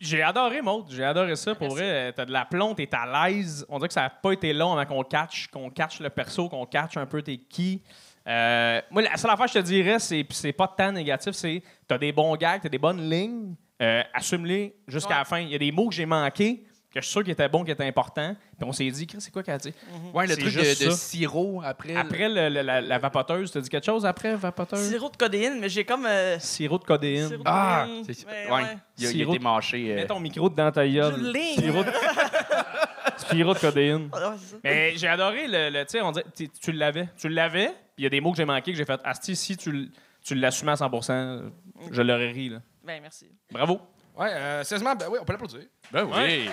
j'ai 0.00 0.22
adoré, 0.22 0.60
Maud. 0.60 0.86
J'ai 0.90 1.04
adoré 1.04 1.36
ça. 1.36 1.54
Pour 1.54 1.68
Merci. 1.68 1.82
vrai, 1.82 2.12
t'as 2.12 2.24
de 2.24 2.32
la 2.32 2.44
plombe, 2.44 2.76
t'es 2.76 2.88
à 2.92 3.28
l'aise. 3.28 3.64
On 3.68 3.76
dirait 3.78 3.88
que 3.88 3.94
ça 3.94 4.02
n'a 4.02 4.10
pas 4.10 4.32
été 4.32 4.52
long 4.52 4.72
avant 4.76 4.84
qu'on 4.86 5.04
catch, 5.04 5.46
qu'on 5.48 5.70
catch 5.70 6.00
le 6.00 6.10
perso, 6.10 6.48
qu'on 6.48 6.66
catch 6.66 6.96
un 6.96 7.06
peu 7.06 7.22
t'es 7.22 7.36
qui. 7.38 7.82
Euh, 8.26 8.80
moi, 8.90 9.02
la 9.02 9.16
seule 9.16 9.30
affaire 9.30 9.46
que 9.46 9.52
je 9.52 9.58
te 9.58 9.64
dirais, 9.64 9.98
c'est, 9.98 10.26
c'est 10.30 10.52
pas 10.52 10.66
tant 10.66 10.90
négatif, 10.92 11.32
c'est 11.32 11.62
t'as 11.86 11.98
des 11.98 12.10
bons 12.12 12.34
gags, 12.36 12.60
t'as 12.62 12.68
des 12.68 12.78
bonnes 12.78 13.08
lignes. 13.08 13.54
euh, 13.82 14.02
assume-les 14.14 14.76
jusqu'à 14.86 15.10
Ouais. 15.14 15.18
la 15.18 15.24
fin. 15.24 15.38
Il 15.40 15.48
y 15.50 15.54
a 15.54 15.58
des 15.58 15.72
mots 15.72 15.88
que 15.88 15.94
j'ai 15.94 16.06
manqués, 16.06 16.64
que 16.94 17.00
je 17.00 17.06
suis 17.06 17.12
sûr 17.12 17.22
qu'ils 17.24 17.32
étaient 17.32 17.48
bons, 17.48 17.64
qui 17.64 17.70
étaient 17.72 17.84
importants. 17.86 18.34
Puis 18.58 18.68
on 18.68 18.72
s'est 18.72 18.88
dit, 18.90 19.06
Chris, 19.06 19.20
c'est 19.20 19.30
quoi 19.32 19.42
qu'elle 19.42 19.54
a 19.54 19.58
dit? 19.58 19.74
Ouais, 20.12 20.26
le 20.26 20.34
C'est 20.34 20.40
truc 20.40 20.54
de, 20.56 20.90
sirop 20.90 21.60
après. 21.64 21.96
Après 21.96 22.28
le- 22.28 22.48
le- 22.48 22.62
la, 22.62 22.80
la 22.80 22.98
vapoteuse, 22.98 23.50
t'as 23.50 23.60
dit 23.60 23.68
quelque 23.68 23.84
chose 23.86 24.06
après, 24.06 24.34
vapoteuse? 24.36 24.88
Sirop 24.88 25.10
de 25.10 25.16
codéine, 25.16 25.58
mais 25.60 25.68
j'ai 25.68 25.84
comme. 25.84 26.06
euh, 26.06 26.38
Sirop 26.38 26.78
de 26.78 26.84
codéine. 26.84 27.28
Sirop 27.28 27.42
de 27.42 27.48
Ah, 27.48 27.84
codéine. 27.86 28.04
c'est 28.04 28.26
Mais 28.26 28.46
ouais. 28.46 28.52
ouais. 28.62 28.76
Il, 28.98 29.06
a, 29.06 29.10
il 29.10 29.22
a 29.22 29.24
Sirop- 29.24 29.34
été 29.34 29.44
mâché. 29.44 29.92
euh, 29.92 29.94
Mets 29.96 30.06
ton 30.06 30.20
micro 30.20 30.48
dans 30.48 30.70
ta 30.72 30.86
gueule. 30.88 31.32
Sirop 31.56 31.82
de... 31.84 31.90
Sirop 33.30 33.54
de 33.54 33.58
codéine. 33.58 34.08
Ah. 34.12 34.34
Mais 34.62 34.92
j'ai 34.96 35.08
adoré 35.08 35.46
le, 35.48 35.70
le- 35.70 35.84
tu 35.84 35.90
sais, 35.92 36.00
on 36.00 36.12
dirait, 36.12 36.26
tu 36.34 36.48
tu 36.48 36.72
l'avais, 36.72 37.08
tu 37.16 37.28
l'avais, 37.28 37.66
puis 37.68 37.74
il 37.98 38.04
y 38.04 38.06
a 38.06 38.10
des 38.10 38.20
mots 38.20 38.30
que 38.32 38.36
j'ai 38.36 38.44
manqués 38.44 38.72
que 38.72 38.78
j'ai 38.78 38.84
fait 38.84 39.00
Asti, 39.04 39.34
si 39.36 39.56
tu, 39.56 39.90
tu 40.22 40.34
l'assumais 40.34 40.72
à 40.72 40.76
100%, 40.76 41.42
je 41.90 42.02
l'aurais 42.02 42.30
ri 42.30 42.48
là. 42.50 42.58
Ben, 42.84 43.00
merci. 43.00 43.26
Bravo. 43.50 43.80
Ouais, 44.16 44.30
euh, 44.32 44.64
sérieusement, 44.64 44.94
ben 44.94 45.06
oui, 45.10 45.18
on 45.20 45.24
peut 45.24 45.32
l'applaudir. 45.32 45.60
Ben 45.92 46.04
oui. 46.04 46.48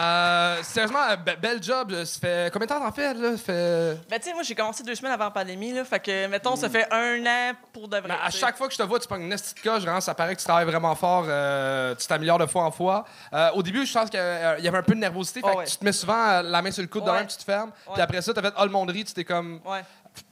Euh, 0.00 0.62
sérieusement, 0.62 1.00
euh, 1.10 1.16
be- 1.16 1.36
bel 1.40 1.60
job. 1.60 1.90
là. 1.90 2.04
Ça 2.06 2.20
fait 2.20 2.52
combien 2.52 2.66
de 2.66 2.72
temps 2.72 2.78
t'en 2.78 2.92
fais, 2.92 3.12
là? 3.14 3.32
Ça 3.32 3.38
fait... 3.38 3.98
Ben, 4.08 4.20
tu 4.20 4.28
sais, 4.28 4.32
moi, 4.32 4.44
j'ai 4.44 4.54
commencé 4.54 4.84
deux 4.84 4.94
semaines 4.94 5.10
avant 5.10 5.24
la 5.24 5.30
pandémie, 5.32 5.72
là. 5.72 5.84
Fait 5.84 5.98
que, 5.98 6.28
mettons, 6.28 6.54
ça 6.54 6.70
fait 6.70 6.86
un 6.92 7.26
an 7.26 7.52
pour 7.72 7.88
de 7.88 7.96
vrai. 7.98 8.12
À 8.22 8.26
tu 8.26 8.32
sais. 8.34 8.38
chaque 8.38 8.56
fois 8.56 8.68
que 8.68 8.74
je 8.74 8.78
te 8.78 8.84
vois, 8.84 9.00
tu 9.00 9.08
prends 9.08 9.16
une 9.16 9.28
petite 9.30 9.60
coche, 9.60 9.82
vraiment, 9.82 10.00
ça 10.00 10.14
paraît 10.14 10.36
que 10.36 10.40
tu 10.40 10.44
travailles 10.46 10.66
vraiment 10.66 10.94
fort, 10.94 11.24
euh, 11.26 11.96
tu 11.96 12.06
t'améliores 12.06 12.38
de 12.38 12.46
fois 12.46 12.62
en 12.62 12.70
fois. 12.70 13.04
Euh, 13.32 13.50
au 13.54 13.62
début, 13.64 13.84
je 13.84 13.92
pense 13.92 14.08
qu'il 14.08 14.20
y 14.20 14.22
avait 14.68 14.78
un 14.78 14.82
peu 14.84 14.94
de 14.94 15.00
nervosité, 15.00 15.40
fait 15.40 15.46
Oh, 15.48 15.52
que 15.54 15.58
ouais. 15.58 15.64
tu 15.64 15.76
te 15.76 15.84
mets 15.84 15.90
souvent 15.92 16.28
euh, 16.28 16.42
la 16.42 16.62
main 16.62 16.70
sur 16.70 16.82
le 16.82 16.88
coude, 16.88 17.02
de 17.04 17.10
Ouais. 17.10 17.16
même, 17.18 17.26
tu 17.26 17.36
te 17.36 17.42
fermes. 17.44 17.72
Puis 17.72 17.94
Ouais. 17.96 18.00
après 18.00 18.22
ça, 18.22 18.32
t'as 18.32 18.42
fait 18.42 18.54
oh 18.56 18.64
le 18.64 18.70
monderie, 18.70 19.04
tu 19.04 19.12
t'es 19.14 19.24
comme. 19.24 19.60
Ouais. 19.64 19.80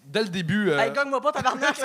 Dès 0.07 0.23
le 0.23 0.29
début. 0.29 0.71
euh, 0.71 0.79
Hey, 0.79 0.93
gagne-moi 0.93 1.21
pas, 1.21 1.33
tabarnak! 1.33 1.77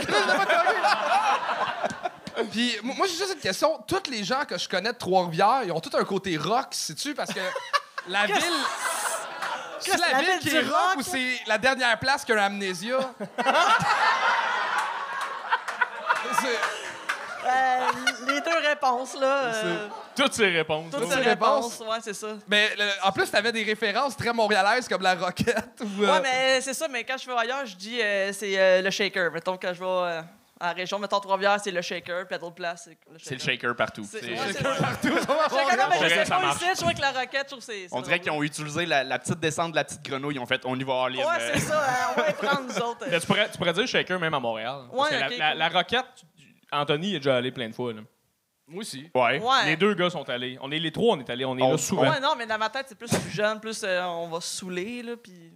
Puis 2.51 2.77
moi, 2.83 3.07
j'ai 3.07 3.15
juste 3.17 3.33
une 3.33 3.39
question. 3.39 3.83
Tous 3.87 4.03
les 4.09 4.23
gens 4.23 4.45
que 4.47 4.57
je 4.57 4.67
connais 4.69 4.93
de 4.93 4.97
Trois-Rivières, 4.97 5.61
ils 5.65 5.71
ont 5.71 5.79
tous 5.79 5.95
un 5.97 6.03
côté 6.03 6.37
rock, 6.37 6.67
sais-tu? 6.71 7.13
Parce 7.13 7.33
que 7.33 7.39
la 8.07 8.25
ville. 8.25 8.35
C'est 9.79 9.97
la 9.97 10.11
la 10.11 10.19
ville 10.19 10.39
qui 10.39 10.55
est 10.55 10.61
rock 10.61 10.97
ou 10.97 11.01
c'est 11.01 11.39
la 11.47 11.57
dernière 11.57 11.97
place 11.99 12.23
qu'un 12.23 12.37
amnésia? 12.37 12.99
C'est- 16.39 16.59
Euh, 17.43 17.87
les 18.27 18.41
deux 18.41 18.67
réponses, 18.67 19.15
là. 19.19 19.53
euh, 19.53 19.87
Toutes 20.15 20.33
ces 20.33 20.47
réponses. 20.49 20.91
toutes 20.91 21.01
Toutes 21.01 21.09
ces 21.11 21.17
ces 21.23 21.29
réponses. 21.29 21.79
Ouais, 21.81 21.97
c'est 22.01 22.13
ça. 22.13 22.27
Mais 22.47 22.69
le- 22.77 23.07
en 23.07 23.11
plus, 23.11 23.29
t'avais 23.29 23.51
des 23.51 23.63
références 23.63 24.15
très 24.17 24.33
montréalaises 24.33 24.87
comme 24.87 25.01
la 25.01 25.15
Roquette. 25.15 25.81
ou, 25.81 26.03
euh, 26.03 26.11
Ouais, 26.13 26.21
mais 26.21 26.61
c'est 26.61 26.73
ça, 26.73 26.87
mais 26.87 27.03
quand 27.03 27.17
je 27.17 27.25
vais 27.25 27.37
ailleurs, 27.37 27.65
je 27.65 27.75
dis 27.75 28.01
euh, 28.01 28.31
c'est 28.33 28.57
euh, 28.59 28.81
le 28.81 28.89
shaker. 28.91 29.31
Mettons, 29.31 29.57
quand 29.57 29.73
je 29.73 29.79
vais 29.79 29.85
euh, 29.85 30.21
À 30.63 30.67
la 30.67 30.73
région, 30.73 30.99
mettons 30.99 31.19
Trois-Rivières, 31.19 31.57
c'est 31.63 31.71
le 31.71 31.81
shaker, 31.81 32.27
puis 32.27 32.35
à 32.35 32.37
d'autres 32.37 32.53
places, 32.53 32.83
c'est 32.83 32.91
le 33.11 33.17
shaker. 33.17 33.23
C'est 33.27 33.33
le 33.33 33.39
shaker 33.41 33.75
partout. 33.75 34.03
C'est 34.07 34.19
C'est- 34.19 34.29
ouais, 34.31 34.37
c'est- 34.45 34.53
Shaker 34.61 34.77
partout. 34.77 35.07
Shaker, 35.09 35.77
non, 35.77 35.83
mais 35.89 35.97
je 36.09 36.13
sais 36.13 36.25
ça 36.25 36.35
pas 36.35 36.41
marche. 36.41 36.57
ici, 36.61 36.65
je 36.75 36.79
trouve 36.81 36.93
que 36.93 37.01
la 37.01 37.09
roquette, 37.11 37.41
je 37.45 37.47
trouve 37.47 37.59
que 37.59 37.65
c'est. 37.65 37.87
c'est 37.87 37.95
On 37.95 38.01
dirait 38.01 38.17
drôle. 38.19 38.23
qu'ils 38.29 38.31
ont 38.39 38.43
utilisé 38.43 38.85
la, 38.85 39.03
la 39.03 39.17
petite 39.17 39.39
descente 39.39 39.71
de 39.71 39.77
la 39.77 39.85
petite 39.85 40.03
grenouille. 40.03 40.35
Ils 40.35 40.39
ont 40.39 40.45
fait 40.45 40.61
on 40.65 40.75
y 40.79 40.83
va 40.83 41.05
all 41.05 41.13
in. 41.13 41.17
Ouais, 41.17 41.23
euh. 41.39 41.51
c'est 41.55 41.59
ça, 41.61 41.79
hein, 41.83 42.13
on 42.15 42.21
va 42.21 42.29
y 42.29 42.33
prendre 42.33 42.61
nous 42.61 42.77
autres. 42.77 43.05
Mais 43.09 43.19
tu, 43.19 43.25
pourrais, 43.25 43.49
tu 43.49 43.57
pourrais 43.57 43.73
dire 43.73 43.87
shaker 43.87 44.19
même 44.19 44.35
à 44.35 44.39
Montréal. 44.39 44.81
Parce 44.95 45.01
Ouais, 45.09 45.17
que 45.17 45.19
la- 45.19 45.27
ok, 45.29 45.37
la, 45.39 45.49
cool. 45.49 45.57
la 45.57 45.69
Roquette, 45.69 46.05
Anthony 46.71 47.15
est 47.15 47.19
déjà 47.19 47.35
allé 47.37 47.51
plein 47.51 47.69
de 47.69 47.75
fois. 47.75 47.93
là. 47.93 48.01
Moi 48.67 48.81
aussi. 48.81 49.09
Ouais. 49.13 49.39
Ouais. 49.39 49.65
Les 49.65 49.75
deux 49.75 49.93
gars 49.93 50.09
sont 50.09 50.27
allés. 50.29 50.57
On 50.61 50.71
est 50.71 50.79
les 50.79 50.91
trois, 50.91 51.15
on 51.15 51.19
est 51.19 51.29
allés. 51.29 51.43
On 51.45 51.57
est 51.57 51.61
On- 51.61 51.71
là 51.71 51.77
souvent. 51.77 52.09
Ouais, 52.09 52.19
non, 52.21 52.35
mais 52.37 52.45
dans 52.45 52.57
ma 52.57 52.69
tête, 52.69 52.85
c'est 52.87 52.97
plus 52.97 53.09
plus 53.09 53.29
jeune, 53.29 53.59
plus 53.59 53.83
euh, 53.83 54.01
on 54.05 54.29
va 54.29 54.39
se 54.39 54.57
saouler, 54.57 55.03
là, 55.03 55.17
puis. 55.21 55.51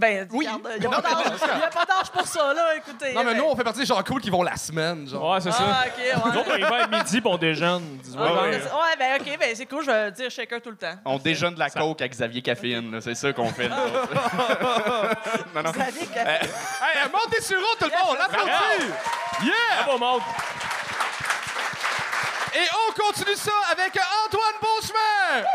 Ben, 0.00 0.26
Oui. 0.32 0.46
regarde, 0.46 0.68
il 0.76 0.80
n'y 0.80 0.86
a 0.86 0.90
pas 0.90 1.02
d'âge 1.02 1.32
il 1.42 1.60
y 1.60 1.62
a 1.62 1.68
pas 1.68 1.84
d'âge 1.84 2.10
pour 2.10 2.26
ça, 2.26 2.54
là, 2.54 2.74
écoutez. 2.76 3.12
Non, 3.12 3.22
mais 3.22 3.32
ben- 3.34 3.36
nous, 3.38 3.44
on 3.44 3.54
fait 3.54 3.64
partie 3.64 3.80
des 3.80 3.86
gens 3.86 4.02
cool 4.02 4.20
qui 4.22 4.30
vont 4.30 4.42
la 4.42 4.56
semaine, 4.56 5.06
genre. 5.06 5.30
Ouais, 5.34 5.40
c'est 5.42 5.50
ça. 5.52 5.58
Ah, 5.60 5.84
ok, 5.86 6.24
Nous 6.24 6.38
autres, 6.40 6.48
on 6.48 6.52
ouais. 6.54 6.60
y 6.60 6.62
va 6.62 6.84
à 6.84 6.86
midi 6.86 7.20
puis 7.20 7.30
on 7.30 7.36
déjeune. 7.36 7.98
Ah, 8.16 8.20
Ouais, 8.22 8.28
ouais, 8.30 8.38
ouais. 8.40 8.56
ouais, 8.56 8.96
ben, 8.98 9.20
ok, 9.20 9.38
ben, 9.38 9.54
c'est 9.54 9.66
cool, 9.66 9.84
je 9.84 9.90
vais 9.90 10.10
dire 10.12 10.30
shaker 10.30 10.62
tout 10.62 10.70
le 10.70 10.76
temps. 10.76 10.94
On 11.04 11.18
déjeune 11.18 11.54
de 11.54 11.58
la 11.58 11.68
coke 11.68 12.00
avec 12.00 12.12
Xavier 12.12 12.40
Caféine. 12.40 12.90
là. 12.92 13.00
C'est 13.02 13.14
ça 13.14 13.30
qu'on 13.34 13.50
fait. 13.50 13.68
non, 13.68 13.76
non. 13.76 15.62
Vous 15.70 15.78
savez 15.78 16.06
que. 16.06 16.18
Hey, 16.18 17.08
montez 17.12 17.42
sur 17.42 17.58
haut, 17.58 17.76
tout 17.78 17.84
le 17.84 17.90
monde, 17.90 18.16
on 18.18 18.24
applaudit! 18.24 18.86
Yeah! 19.44 19.84
Bravo, 19.84 19.98
Maud. 19.98 20.22
Et 22.54 22.66
on 22.88 22.92
continue 23.00 23.36
ça 23.36 23.52
avec 23.70 23.96
Antoine 24.26 24.56
Beauchemin! 24.60 25.46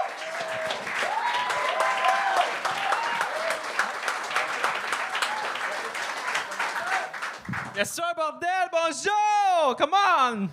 Yes, 7.76 7.92
sir, 7.92 8.04
bordel! 8.16 8.70
Bonjour! 8.72 9.76
Come 9.76 9.92
on! 9.94 10.48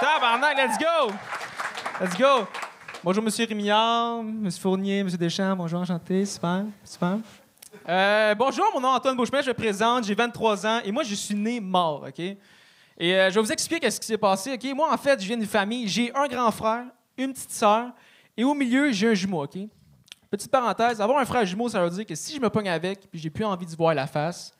Tabarnak, 0.00 0.56
let's 0.56 0.78
go! 0.78 1.12
Let's 2.00 2.16
go! 2.16 2.46
Bonjour, 3.02 3.22
Monsieur 3.22 3.44
Rémillard, 3.46 4.22
Monsieur 4.22 4.62
Fournier, 4.62 5.04
Monsieur 5.04 5.18
Deschamps. 5.18 5.54
Bonjour, 5.54 5.80
enchanté. 5.80 6.24
Super, 6.24 6.64
super. 6.82 7.18
Euh, 7.86 8.34
bonjour, 8.36 8.64
mon 8.72 8.80
nom 8.80 8.94
est 8.94 8.96
Antoine 8.96 9.16
Beauchemin, 9.16 9.42
je 9.42 9.50
me 9.50 9.54
présente, 9.54 10.04
j'ai 10.04 10.14
23 10.14 10.66
ans 10.66 10.80
et 10.82 10.90
moi, 10.90 11.02
je 11.02 11.14
suis 11.14 11.34
né 11.34 11.60
mort, 11.60 12.06
OK? 12.08 12.18
Et 12.18 12.38
euh, 13.00 13.28
je 13.28 13.34
vais 13.34 13.42
vous 13.42 13.52
expliquer 13.52 13.90
ce 13.90 14.00
qui 14.00 14.06
s'est 14.06 14.16
passé, 14.16 14.54
OK? 14.54 14.74
Moi, 14.74 14.90
en 14.90 14.96
fait, 14.96 15.20
je 15.20 15.26
viens 15.26 15.36
d'une 15.36 15.46
famille, 15.46 15.86
j'ai 15.88 16.10
un 16.14 16.26
grand 16.26 16.50
frère, 16.50 16.86
une 17.18 17.34
petite 17.34 17.50
sœur 17.50 17.90
et 18.34 18.44
au 18.44 18.54
milieu, 18.54 18.90
j'ai 18.92 19.08
un 19.08 19.14
jumeau, 19.14 19.44
OK? 19.44 19.58
Petite 20.30 20.50
parenthèse, 20.50 21.02
avoir 21.02 21.18
un 21.18 21.26
frère 21.26 21.44
jumeau, 21.44 21.68
ça 21.68 21.84
veut 21.84 21.90
dire 21.90 22.06
que 22.06 22.14
si 22.14 22.34
je 22.34 22.40
me 22.40 22.48
pogne 22.48 22.70
avec 22.70 23.10
puis 23.10 23.20
j'ai 23.20 23.28
plus 23.28 23.44
envie 23.44 23.66
de 23.66 23.76
voir 23.76 23.92
la 23.92 24.06
face, 24.06 24.53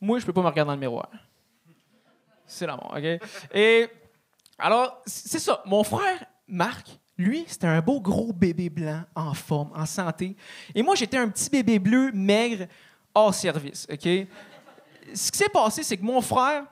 moi, 0.00 0.18
je 0.18 0.26
peux 0.26 0.32
pas 0.32 0.42
me 0.42 0.48
regarder 0.48 0.68
dans 0.68 0.74
le 0.74 0.80
miroir. 0.80 1.08
C'est 2.46 2.66
l'amour, 2.66 2.94
OK? 2.96 3.20
Et 3.54 3.88
alors, 4.58 5.02
c'est 5.06 5.38
ça. 5.38 5.62
Mon 5.66 5.82
frère, 5.82 6.24
Marc, 6.46 6.98
lui, 7.18 7.44
c'était 7.46 7.66
un 7.66 7.80
beau 7.80 8.00
gros 8.00 8.32
bébé 8.32 8.68
blanc, 8.68 9.02
en 9.14 9.34
forme, 9.34 9.72
en 9.74 9.86
santé. 9.86 10.36
Et 10.74 10.82
moi, 10.82 10.94
j'étais 10.94 11.16
un 11.16 11.28
petit 11.28 11.50
bébé 11.50 11.78
bleu, 11.78 12.10
maigre, 12.12 12.66
hors 13.14 13.34
service, 13.34 13.86
OK? 13.90 14.08
Ce 15.14 15.30
qui 15.30 15.38
s'est 15.38 15.48
passé, 15.48 15.82
c'est 15.82 15.96
que 15.96 16.04
mon 16.04 16.20
frère 16.20 16.64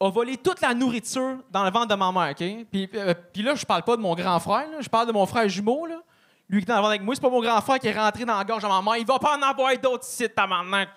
a 0.00 0.08
volé 0.08 0.36
toute 0.36 0.60
la 0.60 0.74
nourriture 0.74 1.38
dans 1.50 1.64
le 1.64 1.70
ventre 1.70 1.88
de 1.88 1.94
ma 1.94 2.10
mère, 2.10 2.30
OK? 2.30 2.66
Puis, 2.70 2.88
euh, 2.94 3.14
puis 3.32 3.42
là, 3.42 3.54
je 3.54 3.64
parle 3.64 3.82
pas 3.82 3.96
de 3.96 4.02
mon 4.02 4.14
grand 4.14 4.40
frère, 4.40 4.68
là. 4.70 4.78
je 4.80 4.88
parle 4.88 5.06
de 5.06 5.12
mon 5.12 5.26
frère 5.26 5.48
jumeau, 5.48 5.86
là. 5.86 6.02
Lui 6.48 6.60
qui 6.60 6.64
est 6.64 6.66
dans 6.66 6.76
le 6.76 6.80
ventre 6.80 6.90
avec 6.90 7.02
moi, 7.02 7.14
c'est 7.14 7.20
pas 7.20 7.30
mon 7.30 7.40
grand 7.40 7.60
frère 7.60 7.78
qui 7.78 7.86
est 7.86 7.96
rentré 7.96 8.24
dans 8.24 8.36
la 8.36 8.44
gorge 8.44 8.62
de 8.62 8.68
ma 8.68 8.82
mère. 8.82 8.96
Il 8.96 9.06
va 9.06 9.20
pas 9.20 9.36
en 9.36 9.42
avoir 9.42 9.76
d'autres 9.78 10.04
sites, 10.04 10.34
tabarnak! 10.34 10.88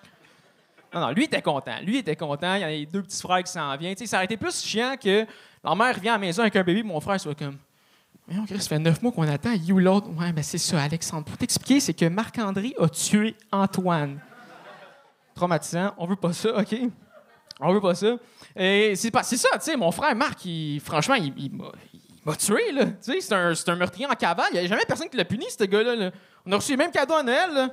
Non, 0.94 1.00
non, 1.00 1.10
lui 1.10 1.24
était 1.24 1.42
content. 1.42 1.74
Lui 1.82 1.98
était 1.98 2.14
content. 2.14 2.54
Il 2.54 2.60
y 2.60 2.64
a 2.64 2.68
les 2.68 2.86
deux 2.86 3.02
petits 3.02 3.20
frères 3.20 3.42
qui 3.42 3.50
s'en 3.50 3.76
viennent. 3.76 3.96
Ça 3.96 4.16
aurait 4.18 4.26
été 4.26 4.36
plus 4.36 4.62
chiant 4.64 4.94
que 5.02 5.26
la 5.64 5.74
mère 5.74 5.98
vient 5.98 6.12
à 6.12 6.16
la 6.16 6.20
maison 6.20 6.42
avec 6.42 6.54
un 6.54 6.62
bébé, 6.62 6.82
mon 6.84 7.00
frère 7.00 7.18
soit 7.20 7.34
comme. 7.34 7.56
Mais 8.28 8.36
on 8.38 8.46
ça 8.46 8.68
fait 8.68 8.78
neuf 8.78 9.02
mois 9.02 9.12
qu'on 9.12 9.28
attend. 9.28 9.52
You 9.52 9.78
l'autre? 9.78 10.08
Ouais, 10.18 10.32
mais 10.32 10.42
c'est 10.42 10.58
ça, 10.58 10.80
Alexandre. 10.82 11.24
Pour 11.24 11.36
t'expliquer, 11.36 11.80
c'est 11.80 11.92
que 11.92 12.06
Marc-André 12.06 12.74
a 12.78 12.88
tué 12.88 13.34
Antoine. 13.52 14.18
Traumatisant. 15.34 15.92
On 15.98 16.06
veut 16.06 16.16
pas 16.16 16.32
ça, 16.32 16.56
OK? 16.56 16.74
On 17.60 17.72
veut 17.72 17.80
pas 17.80 17.94
ça. 17.94 18.16
Et 18.56 18.94
c'est 18.96 19.10
c'est 19.22 19.36
ça, 19.36 19.48
tu 19.54 19.60
sais, 19.60 19.76
mon 19.76 19.90
frère 19.90 20.14
Marc, 20.14 20.44
il- 20.44 20.80
franchement, 20.80 21.16
il, 21.16 21.50
m'a 22.24 22.36
tué, 22.36 22.72
là. 22.72 22.86
Tu 22.86 23.20
sais, 23.20 23.20
c'est 23.20 23.34
un, 23.34 23.52
un 23.74 23.76
meurtrier 23.76 24.06
en 24.06 24.14
cavale. 24.14 24.46
Il 24.52 24.60
n'y 24.60 24.64
a 24.64 24.68
jamais 24.68 24.84
personne 24.86 25.08
qui 25.08 25.16
l'a 25.16 25.24
puni, 25.24 25.46
ce 25.50 25.64
gars-là. 25.64 25.94
là. 25.94 26.10
On 26.46 26.52
a 26.52 26.56
reçu 26.56 26.70
les 26.72 26.76
mêmes 26.76 26.90
cadeaux 26.90 27.14
à 27.14 27.22
Noël, 27.22 27.52
là. 27.52 27.68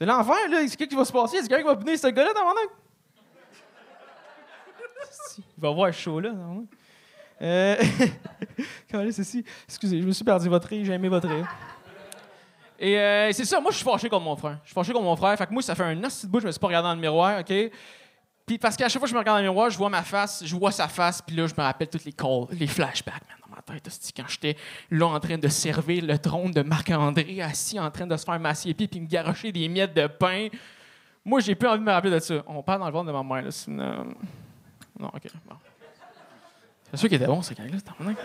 C'est 0.00 0.06
l'enfer, 0.06 0.48
là. 0.48 0.66
C'est 0.66 0.78
quoi 0.78 0.86
qui 0.86 0.94
va 0.94 1.04
se 1.04 1.12
passer? 1.12 1.36
Est-ce 1.36 1.48
quelqu'un 1.48 1.62
qui 1.62 1.68
va 1.68 1.76
punir 1.76 1.98
ce 1.98 2.06
gars-là 2.06 2.32
dans 2.32 2.44
mon 2.44 2.52
œil? 2.52 2.68
Il 5.38 5.60
va 5.60 5.70
voir 5.70 5.92
chaud, 5.92 6.20
là. 6.20 6.32
non? 6.32 6.66
Euh... 7.42 7.76
Comment 8.90 9.04
est 9.04 9.12
ceci? 9.12 9.44
Excusez, 9.68 10.00
je 10.00 10.06
me 10.06 10.12
suis 10.12 10.24
perdu 10.24 10.48
votre 10.48 10.68
rire, 10.68 10.86
j'ai 10.86 10.94
aimé 10.94 11.10
votre 11.10 11.28
rire. 11.28 11.46
Et 12.78 12.98
euh, 12.98 13.30
c'est 13.32 13.44
ça, 13.44 13.60
moi, 13.60 13.70
je 13.72 13.76
suis 13.76 13.84
fâché 13.84 14.08
contre 14.08 14.24
mon 14.24 14.36
frère. 14.36 14.58
Je 14.62 14.68
suis 14.68 14.74
fâché 14.74 14.90
contre 14.90 15.04
mon 15.04 15.16
frère. 15.16 15.36
Fait 15.36 15.46
que 15.46 15.52
moi, 15.52 15.60
ça 15.60 15.74
fait 15.74 15.82
un 15.82 16.02
assez 16.02 16.26
de 16.26 16.32
bout, 16.32 16.40
je 16.40 16.46
me 16.46 16.52
suis 16.52 16.58
pas 16.58 16.68
regardé 16.68 16.88
dans 16.88 16.94
le 16.94 17.00
miroir, 17.00 17.40
OK? 17.40 17.52
Puis 18.46 18.56
parce 18.56 18.76
qu'à 18.76 18.88
chaque 18.88 19.00
fois 19.00 19.06
que 19.06 19.10
je 19.10 19.14
me 19.14 19.18
regarde 19.18 19.36
dans 19.36 19.44
le 19.44 19.50
miroir, 19.50 19.68
je 19.68 19.76
vois 19.76 19.90
ma 19.90 20.02
face, 20.02 20.42
je 20.46 20.56
vois 20.56 20.72
sa 20.72 20.88
face, 20.88 21.20
puis 21.20 21.36
là, 21.36 21.46
je 21.46 21.52
me 21.52 21.62
rappelle 21.62 21.88
tous 21.88 22.06
les 22.06 22.12
calls, 22.12 22.46
les 22.52 22.66
flashbacks, 22.66 23.28
man, 23.28 23.39
tête. 23.62 23.88
Quand 24.16 24.28
j'étais 24.28 24.56
là 24.90 25.06
en 25.06 25.20
train 25.20 25.38
de 25.38 25.48
servir 25.48 26.04
le 26.04 26.18
trône 26.18 26.50
de 26.52 26.62
Marc-André, 26.62 27.40
assis 27.42 27.78
en 27.78 27.90
train 27.90 28.06
de 28.06 28.16
se 28.16 28.24
faire 28.24 28.38
masser 28.40 28.68
les 28.68 28.74
pieds, 28.74 28.88
puis 28.88 29.00
me 29.00 29.06
garocher 29.06 29.52
des 29.52 29.68
miettes 29.68 29.94
de 29.94 30.06
pain. 30.06 30.48
Moi, 31.24 31.40
j'ai 31.40 31.54
plus 31.54 31.68
envie 31.68 31.80
de 31.80 31.84
me 31.84 31.92
rappeler 31.92 32.12
de 32.12 32.18
ça. 32.18 32.34
On 32.46 32.62
parle 32.62 32.80
dans 32.80 32.86
le 32.86 32.92
ventre 32.92 33.06
de 33.06 33.12
ma 33.12 33.22
mère, 33.22 33.44
là. 33.44 33.50
une, 33.68 33.80
euh, 33.80 34.04
Non, 34.98 35.08
OK. 35.08 35.22
Bon. 35.48 35.56
C'est 36.90 36.96
sûr 36.96 37.08
qu'il 37.08 37.16
était 37.16 37.26
bon, 37.26 37.40
ce 37.42 37.54
gars-là, 37.54 37.80
tabarnak. 37.80 38.16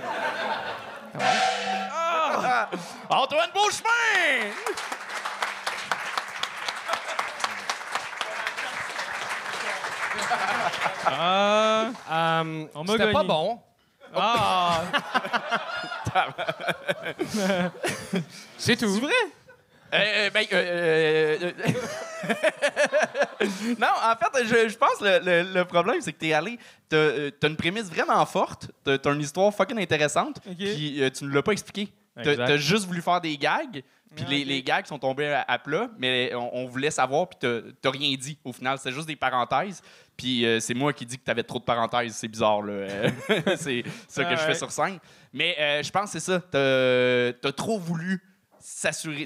Antoine 3.09 3.49
Beauchemin! 3.53 4.51
Ah, 11.05 11.89
Euh, 12.11 12.65
On 12.75 12.83
m'a 12.83 12.93
C'était 12.93 13.11
pas 13.11 13.23
bon. 13.23 13.59
ah, 14.15 14.81
C'est 18.57 18.75
tout. 18.77 18.93
c'est 18.93 18.99
vrai? 19.01 19.13
Euh, 19.93 19.97
euh, 19.97 20.29
ben, 20.31 20.45
euh, 20.51 21.51
non, 23.79 23.87
en 23.87 24.15
fait, 24.15 24.43
je, 24.45 24.69
je 24.69 24.77
pense 24.77 24.95
que 24.99 25.03
le, 25.05 25.19
le- 25.43 25.53
le 25.53 25.65
problème, 25.65 26.01
c'est 26.01 26.11
que 26.11 26.17
t'es 26.19 26.33
allé. 26.33 26.57
T'as 26.89 27.31
t'as 27.39 27.47
une 27.47 27.55
prémisse 27.55 27.85
vraiment 27.89 28.25
forte, 28.25 28.71
t'as 28.83 28.97
t'as 28.97 29.13
une 29.13 29.21
histoire 29.21 29.53
fucking 29.53 29.79
intéressante, 29.79 30.37
Ok. 30.49 30.55
puis 30.57 31.01
tu 31.15 31.23
ne 31.25 31.29
l'as 31.33 31.43
pas 31.43 31.51
expliqué. 31.51 31.89
T'as 32.15 32.31
Exact. 32.31 32.45
t'as 32.47 32.57
juste 32.57 32.85
voulu 32.87 33.01
faire 33.01 33.21
des 33.21 33.37
gags, 33.37 33.83
puis 34.15 34.25
Ah, 34.25 34.29
les, 34.31 34.41
ok. 34.41 34.47
les 34.47 34.63
gags 34.63 34.85
sont 34.85 34.99
tombés 34.99 35.27
à, 35.33 35.45
à 35.47 35.59
plat, 35.59 35.87
mais 35.97 36.33
on, 36.33 36.49
on 36.57 36.65
voulait 36.67 36.91
savoir, 36.91 37.27
puis 37.29 37.37
t'as- 37.39 37.61
t'as 37.81 37.91
rien 37.91 38.15
dit 38.17 38.37
au 38.43 38.53
final. 38.53 38.77
C'est 38.81 38.91
juste 38.91 39.07
des 39.07 39.15
parenthèses, 39.17 39.81
puis 40.17 40.45
euh, 40.45 40.59
c'est 40.59 40.73
moi 40.73 40.93
qui 40.93 41.05
dis 41.05 41.17
que 41.17 41.23
t'avais 41.23 41.43
trop 41.43 41.59
de 41.59 41.63
parenthèses. 41.63 42.13
C'est 42.15 42.27
bizarre, 42.27 42.61
là. 42.61 42.73
Euh, 42.73 43.09
c'est 43.57 43.83
ça 44.07 44.23
que 44.23 44.29
Ah, 44.33 44.35
je 44.35 44.41
fais 44.41 44.47
ouais. 44.49 44.53
sur 44.55 44.71
scène. 44.71 44.99
Mais 45.33 45.55
euh, 45.59 45.83
je 45.83 45.91
pense 45.91 46.11
que 46.13 46.19
c'est 46.19 46.31
ça. 46.31 46.39
T'as 46.39 47.47
as 47.49 47.51
trop 47.53 47.77
voulu 47.79 48.21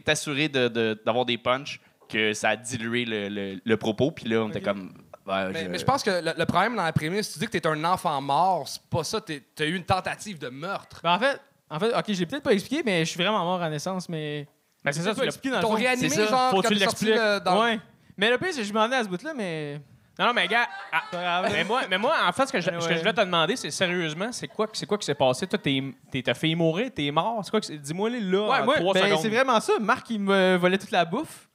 t'assurer 0.04 0.50
de- 0.50 0.68
de- 0.68 1.02
d'avoir 1.06 1.26
des 1.26 1.38
punchs 1.38 1.80
que 2.08 2.34
ça 2.34 2.50
a 2.50 2.56
dilué 2.56 3.06
le, 3.06 3.30
le- 3.30 3.62
le 3.64 3.78
propos. 3.78 4.12
Puis 4.12 4.26
là, 4.28 4.42
on 4.44 4.50
était 4.50 4.62
comme. 4.62 4.92
Mais, 5.28 5.64
je- 5.64 5.68
mais 5.70 5.78
je 5.78 5.86
pense 5.86 6.02
que 6.02 6.10
le, 6.10 6.34
le 6.36 6.46
problème 6.46 6.76
dans 6.76 6.84
la 6.84 6.92
prémisse, 6.94 7.34
tu 7.34 7.40
dis 7.40 7.46
que 7.46 7.52
t'es 7.52 7.68
un 7.68 7.84
enfant 7.84 8.20
mort, 8.20 8.68
c'est 8.68 8.82
pas 8.90 9.04
ça, 9.04 9.22
t'as 9.22 9.66
eu 9.66 9.76
une 9.76 9.84
tentative 9.86 10.40
de 10.40 10.50
meurtre. 10.50 11.02
Ben, 11.04 11.14
en 11.14 11.20
fait, 11.20 11.40
en 11.70 11.80
fait, 11.80 11.94
ok, 11.96 12.06
je 12.08 12.20
l'ai 12.20 12.26
peut-être 12.26 12.42
pas 12.44 12.54
expliqué, 12.54 12.82
mais 12.84 13.06
je 13.06 13.12
suis 13.12 13.22
vraiment 13.22 13.44
mort 13.44 13.62
à 13.62 13.70
naissance, 13.70 14.10
mais. 14.10 14.48
Ben, 14.84 14.92
c'est 14.92 15.02
ça, 15.02 15.14
tu 15.14 15.20
l'as 15.20 15.26
expliqué 15.28 15.52
dans 15.52 15.58
le 15.58 15.62
t'ont 15.68 15.74
réanimé, 15.76 16.10
genre, 16.10 16.50
Faut 16.50 16.58
que 16.58 16.62
quand 16.64 16.70
tu 16.70 16.74
l'expliques. 16.80 17.10
le- 17.16 17.40
dans- 17.42 17.62
Ouais. 17.62 17.80
Mais 18.18 18.32
le 18.32 18.38
pire, 18.40 18.48
c'est 18.52 18.62
que 18.62 18.68
je 18.68 18.74
m'en 18.74 18.90
ai 18.92 18.96
à 18.96 19.04
ce 19.04 19.10
bout-là, 19.10 19.34
mais. 19.36 19.80
Non, 20.20 20.26
non, 20.28 20.34
mais 20.34 20.48
gars, 20.50 20.68
ah, 20.92 21.44
mais, 21.50 21.64
moi, 21.64 21.84
mais 21.90 21.98
moi, 21.98 22.14
en 22.28 22.32
fait, 22.34 22.46
ce 22.48 22.52
que 22.52 22.60
je, 22.60 22.66
ce 22.80 22.88
que 22.90 22.94
je 22.94 23.00
voulais 23.00 23.14
te 23.14 23.22
demander, 23.22 23.56
c'est 23.56 23.72
sérieusement, 23.72 24.34
c'est 24.34 24.50
quoi, 24.50 24.68
c'est 24.74 24.86
quoi 24.86 24.98
qui 24.98 25.06
s'est 25.06 25.16
passé? 25.16 25.48
Toi, 25.48 25.58
t'es- 25.58 26.22
t'as 26.22 26.34
fait 26.34 26.54
mourir, 26.56 26.92
t'es 26.94 27.10
mort? 27.10 27.40
C'est 27.44 27.52
quoi 27.52 27.62
que 27.62 27.72
Dis-moi 27.72 28.10
là, 28.10 28.18
Ouais, 28.18 28.58
en 28.60 28.66
moi, 28.66 28.76
trois 28.76 28.94
ben, 28.94 29.06
secondes. 29.06 29.20
c'est 29.22 29.30
vraiment 29.30 29.60
ça. 29.62 29.80
Marc, 29.80 30.10
il 30.10 30.20
me 30.20 30.58
volait 30.58 30.78
toute 30.78 30.92
la 30.92 31.06
bouffe. 31.06 31.48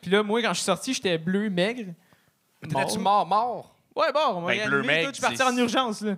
Puis 0.00 0.12
là, 0.12 0.22
moi, 0.22 0.40
quand 0.42 0.50
je 0.50 0.58
suis 0.58 0.64
sorti, 0.64 0.94
j'étais 0.94 1.18
bleu, 1.18 1.50
maigre. 1.50 1.92
T'étais-tu 2.62 2.98
mort, 3.00 3.26
mort? 3.26 3.74
Ouais, 3.96 4.06
on 4.28 4.40
m'a 4.42 4.54
Ben, 4.54 4.68
bleu, 4.68 4.82
maigre, 4.82 5.10
parti 5.20 5.36
c'est- 5.36 5.42
en 5.42 5.56
urgence, 5.56 6.00
là. 6.02 6.16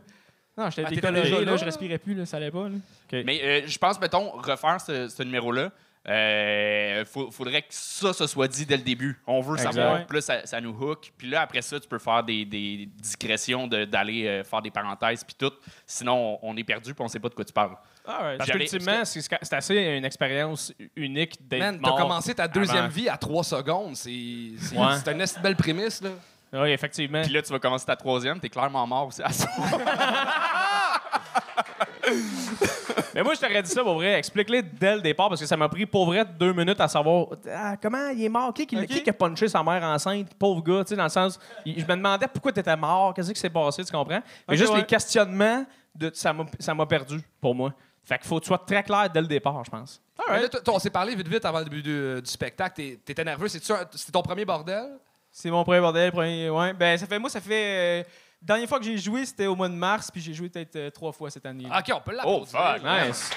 Non, 0.59 0.69
j'étais 0.71 0.85
Ah, 0.87 0.91
décoloré, 0.91 1.31
là, 1.31 1.41
là? 1.53 1.57
je 1.57 1.65
respirais 1.65 1.99
plus, 1.99 2.15
là, 2.15 2.27
ça 2.27 2.37
allait 2.39 2.51
pas, 2.51 2.69
là. 2.69 2.77
Mais 3.25 3.41
euh, 3.43 3.63
je 3.67 3.79
pense, 3.79 3.99
mettons, 4.01 4.31
refaire 4.33 4.81
ce, 4.81 5.09
ce 5.09 5.23
numéro-là, 5.23 5.71
il 6.09 7.05
faudrait 7.33 7.63
que 7.63 7.69
ça 7.71 8.13
se 8.13 8.27
soit 8.27 8.49
dit 8.49 8.65
dès 8.65 8.77
le 8.77 8.83
début. 8.83 9.21
On 9.27 9.41
veut 9.41 9.57
Exact. 9.57 9.73
savoir. 9.73 10.07
Puis 10.07 10.17
là, 10.17 10.21
ça, 10.21 10.47
ça 10.47 10.61
nous 10.61 10.71
hook. 10.71 11.13
Puis 11.19 11.29
là, 11.29 11.43
après 11.43 11.63
ça, 11.63 11.81
tu 11.81 11.89
peux 11.89 11.99
faire 11.99 12.23
des, 12.23 12.45
des 12.45 12.89
discrétions 12.97 13.67
de- 13.67 13.85
d'aller 13.85 14.27
euh, 14.27 14.45
faire 14.45 14.63
des 14.63 14.71
parenthèses 14.71 15.25
puis 15.25 15.35
tout. 15.37 15.53
Sinon, 15.85 16.39
on, 16.43 16.53
on 16.53 16.57
est 16.57 16.65
perdu 16.65 16.95
puis 16.95 17.03
on 17.05 17.09
sait 17.09 17.19
pas 17.19 17.29
de 17.29 17.35
quoi 17.35 17.45
tu 17.45 17.53
parles. 17.53 17.77
Ah 18.07 18.25
ouais, 18.25 18.37
Parce 18.37 18.51
qu'ultimement, 18.51 19.05
c'est 19.05 19.53
assez 19.53 19.75
une 19.75 20.05
expérience 20.05 20.73
unique 20.95 21.37
d'être 21.49 21.59
Man, 21.61 21.81
t'as 21.83 21.97
commencé 21.97 22.35
ta 22.35 22.47
deuxième 22.47 22.85
avant. 22.85 22.89
vie 22.89 23.09
à 23.09 23.17
3 23.17 23.43
secondes. 23.43 23.97
C'est 23.97 24.11
Ouais. 24.11 24.97
c'est 25.05 25.13
une 25.13 25.21
assez 25.23 25.41
belle 25.41 25.57
prémisse, 25.57 26.01
là. 26.03 26.11
Oui, 26.53 26.71
effectivement. 26.71 27.23
Puis 27.23 27.33
là, 27.33 27.43
tu 27.43 27.53
vas 27.53 27.59
commencer 27.59 27.85
ta 27.85 27.97
troisième, 27.97 28.39
t'es 28.39 28.49
clairement 28.49 28.87
mort 28.87 29.09
aussi 29.09 29.23
à 29.23 29.33
ça. 29.33 29.49
Mais 33.17 33.23
moi, 33.23 33.35
je 33.35 33.41
t'aurais 33.41 33.63
dit 33.63 33.71
ça 33.71 33.83
pour 33.83 33.95
vrai. 33.95 34.13
Explique-les 34.19 34.63
dès 34.63 34.97
le 34.97 35.01
départ 35.01 35.29
parce 35.31 35.41
que 35.41 35.47
ça 35.47 35.57
m'a 35.57 35.69
pris 35.71 35.87
pour 35.87 36.05
vrai 36.07 36.25
deux 36.39 36.53
minutes 36.53 36.81
à 36.81 36.87
savoir 36.87 37.29
ah, 37.51 37.75
comment 37.81 38.09
il 38.11 38.23
est 38.23 38.29
mort? 38.29 38.53
Qui, 38.53 38.67
qui, 38.67 38.87
qui 38.87 39.09
a 39.11 39.13
punché 39.15 39.49
sa 39.49 39.63
mère 39.63 39.83
enceinte? 39.83 40.35
Pauvre 40.35 40.63
gars, 40.63 40.85
tu 40.85 40.91
sais, 40.91 40.97
dans 40.97 41.05
le 41.05 41.09
sens. 41.09 41.41
il- 41.65 41.81
Je 41.81 41.85
me 41.87 41.97
demandais 41.97 42.27
pourquoi 42.29 42.53
tu 42.53 42.61
étais 42.61 42.77
mort, 42.77 43.15
qu'est-ce 43.15 43.33
qui 43.33 43.41
s'est 43.41 43.49
passé, 43.51 43.83
tu 43.85 43.91
comprends? 43.91 44.21
Mais 44.49 44.57
juste 44.57 44.71
ouais. 44.73 44.81
les 44.81 44.85
questionnements, 44.87 45.65
de, 45.95 46.11
ça 46.13 46.33
m'a 46.35 46.45
ça 46.61 46.75
m'a 46.75 46.85
perdu 46.85 47.19
pour 47.41 47.55
moi. 47.55 47.73
Fait 48.05 48.19
qu'il 48.19 48.29
faut 48.29 48.37
que 48.37 48.43
tu 48.45 48.49
sois 48.49 48.59
très 48.59 48.83
clair 48.83 49.09
dès 49.11 49.21
le 49.23 49.27
départ, 49.27 49.65
je 49.65 49.71
pense. 49.71 50.01
Là, 50.29 50.41
on 50.69 50.79
s'est 50.79 50.91
parlé 50.91 51.15
vite 51.17 51.27
vite 51.27 51.45
avant 51.45 51.59
le 51.61 51.65
début 51.65 51.83
du, 51.83 52.21
du 52.23 52.31
spectacle. 52.31 52.75
T'es- 52.77 53.01
T'étais 53.05 53.25
nerveux. 53.25 53.49
C'était 53.49 53.75
ton 54.13 54.23
premier 54.23 54.45
bordel? 54.45 54.99
C'est 55.33 55.51
mon 55.51 55.65
premier 55.65 55.81
bordel, 55.81 56.13
premier. 56.13 56.49
Ouais. 56.51 56.73
Ben, 56.75 56.97
ça 56.99 57.07
fait, 57.07 57.19
moi, 57.19 57.31
ça 57.31 57.41
fait. 57.41 58.03
euh, 58.03 58.05
dernière 58.43 58.69
fois 58.69 58.79
que 58.79 58.85
j'ai 58.85 58.99
joué, 58.99 59.25
c'était 59.25 59.47
au 59.47 59.57
mois 59.57 59.69
de 59.69 59.75
mars, 59.75 60.11
puis 60.11 60.21
j'ai 60.21 60.35
joué 60.35 60.49
peut-être 60.49 60.77
euh, 60.77 60.91
trois 60.91 61.13
fois 61.13 61.31
cette 61.31 61.47
année. 61.47 61.67
Ok, 61.67 61.93
on 61.95 62.01
peut 62.01 62.13
Oh, 62.25 62.45
l'applaudir. 62.45 62.49
fuck. 62.49 62.83
Nice. 63.09 63.31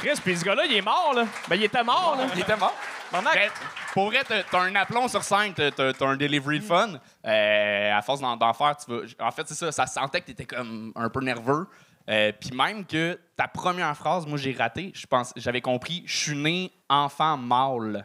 Chris, 0.00 0.20
puis 0.22 0.36
ce 0.36 0.44
gars-là, 0.44 0.64
il 0.66 0.76
est 0.76 0.82
mort, 0.82 1.12
là. 1.14 1.24
Ben, 1.48 1.56
il 1.56 1.64
était 1.64 1.82
mort, 1.84 2.16
là. 2.18 2.26
Il 2.34 2.40
était 2.40 2.56
mort. 2.56 2.74
Ben, 3.12 3.22
pour 3.92 4.06
vrai, 4.06 4.22
t'as 4.24 4.60
un 4.60 4.74
aplomb 4.74 5.06
sur 5.08 5.22
scène, 5.22 5.54
t'as 5.54 5.92
un 6.00 6.16
delivery 6.16 6.58
de 6.58 6.64
fun. 6.64 6.94
Euh, 7.24 7.92
à 7.96 8.02
force 8.02 8.20
d'en 8.20 8.52
faire, 8.52 8.76
tu 8.76 8.90
vas. 8.90 9.26
En 9.26 9.30
fait, 9.30 9.46
c'est 9.46 9.54
ça, 9.54 9.70
ça 9.70 9.86
sentait 9.86 10.20
que 10.20 10.26
t'étais 10.26 10.46
comme 10.46 10.92
un 10.96 11.08
peu 11.08 11.20
nerveux. 11.20 11.66
Euh, 12.10 12.32
Puis 12.38 12.50
même 12.50 12.84
que 12.84 13.18
ta 13.36 13.46
première 13.48 13.96
phrase, 13.96 14.26
moi 14.26 14.36
j'ai 14.36 14.52
raté, 14.52 14.92
je 14.94 15.06
pense, 15.06 15.32
j'avais 15.36 15.62
compris, 15.62 16.02
je 16.04 16.14
suis 16.16 16.36
né 16.36 16.70
enfant 16.88 17.36
mâle. 17.38 18.04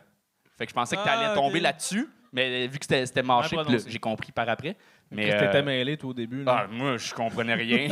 Fait 0.58 0.66
que 0.66 0.70
je 0.70 0.76
pensais 0.76 0.96
que 0.96 1.04
t'allais 1.04 1.26
Ah, 1.32 1.36
tomber 1.36 1.60
là-dessus, 1.60 2.08
mais 2.32 2.68
vu 2.68 2.80
que 2.80 2.86
c'était 2.86 3.24
mâché, 3.24 3.58
j'ai 3.88 4.00
compris 4.00 4.32
par 4.32 4.48
après. 4.48 4.78
Mais 5.12 5.34
euh, 5.34 5.40
T'étais 5.40 5.64
mêlé, 5.64 5.98
toi, 5.98 6.12
au 6.12 6.14
début, 6.14 6.44
là. 6.44 6.62
ah, 6.64 6.68
moi, 6.70 6.98
je 6.98 7.14
comprenais 7.14 7.56
rien. 7.56 7.90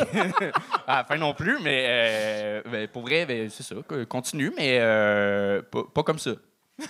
à 0.87 0.97
la 0.97 1.03
fin 1.07 1.17
non 1.17 1.33
plus, 1.33 1.57
mais 1.63 1.85
euh, 1.87 2.61
ben, 2.71 2.87
pour 2.87 3.01
vrai, 3.01 3.25
ben, 3.25 3.49
c'est 3.49 3.63
ça. 3.63 3.75
que- 3.87 4.03
Continue, 4.03 4.51
mais 4.55 4.77
euh, 4.79 5.61
pas, 5.63 5.81
pas 5.93 6.03
comme 6.03 6.19
ça. 6.19 6.31
c'est 6.79 6.87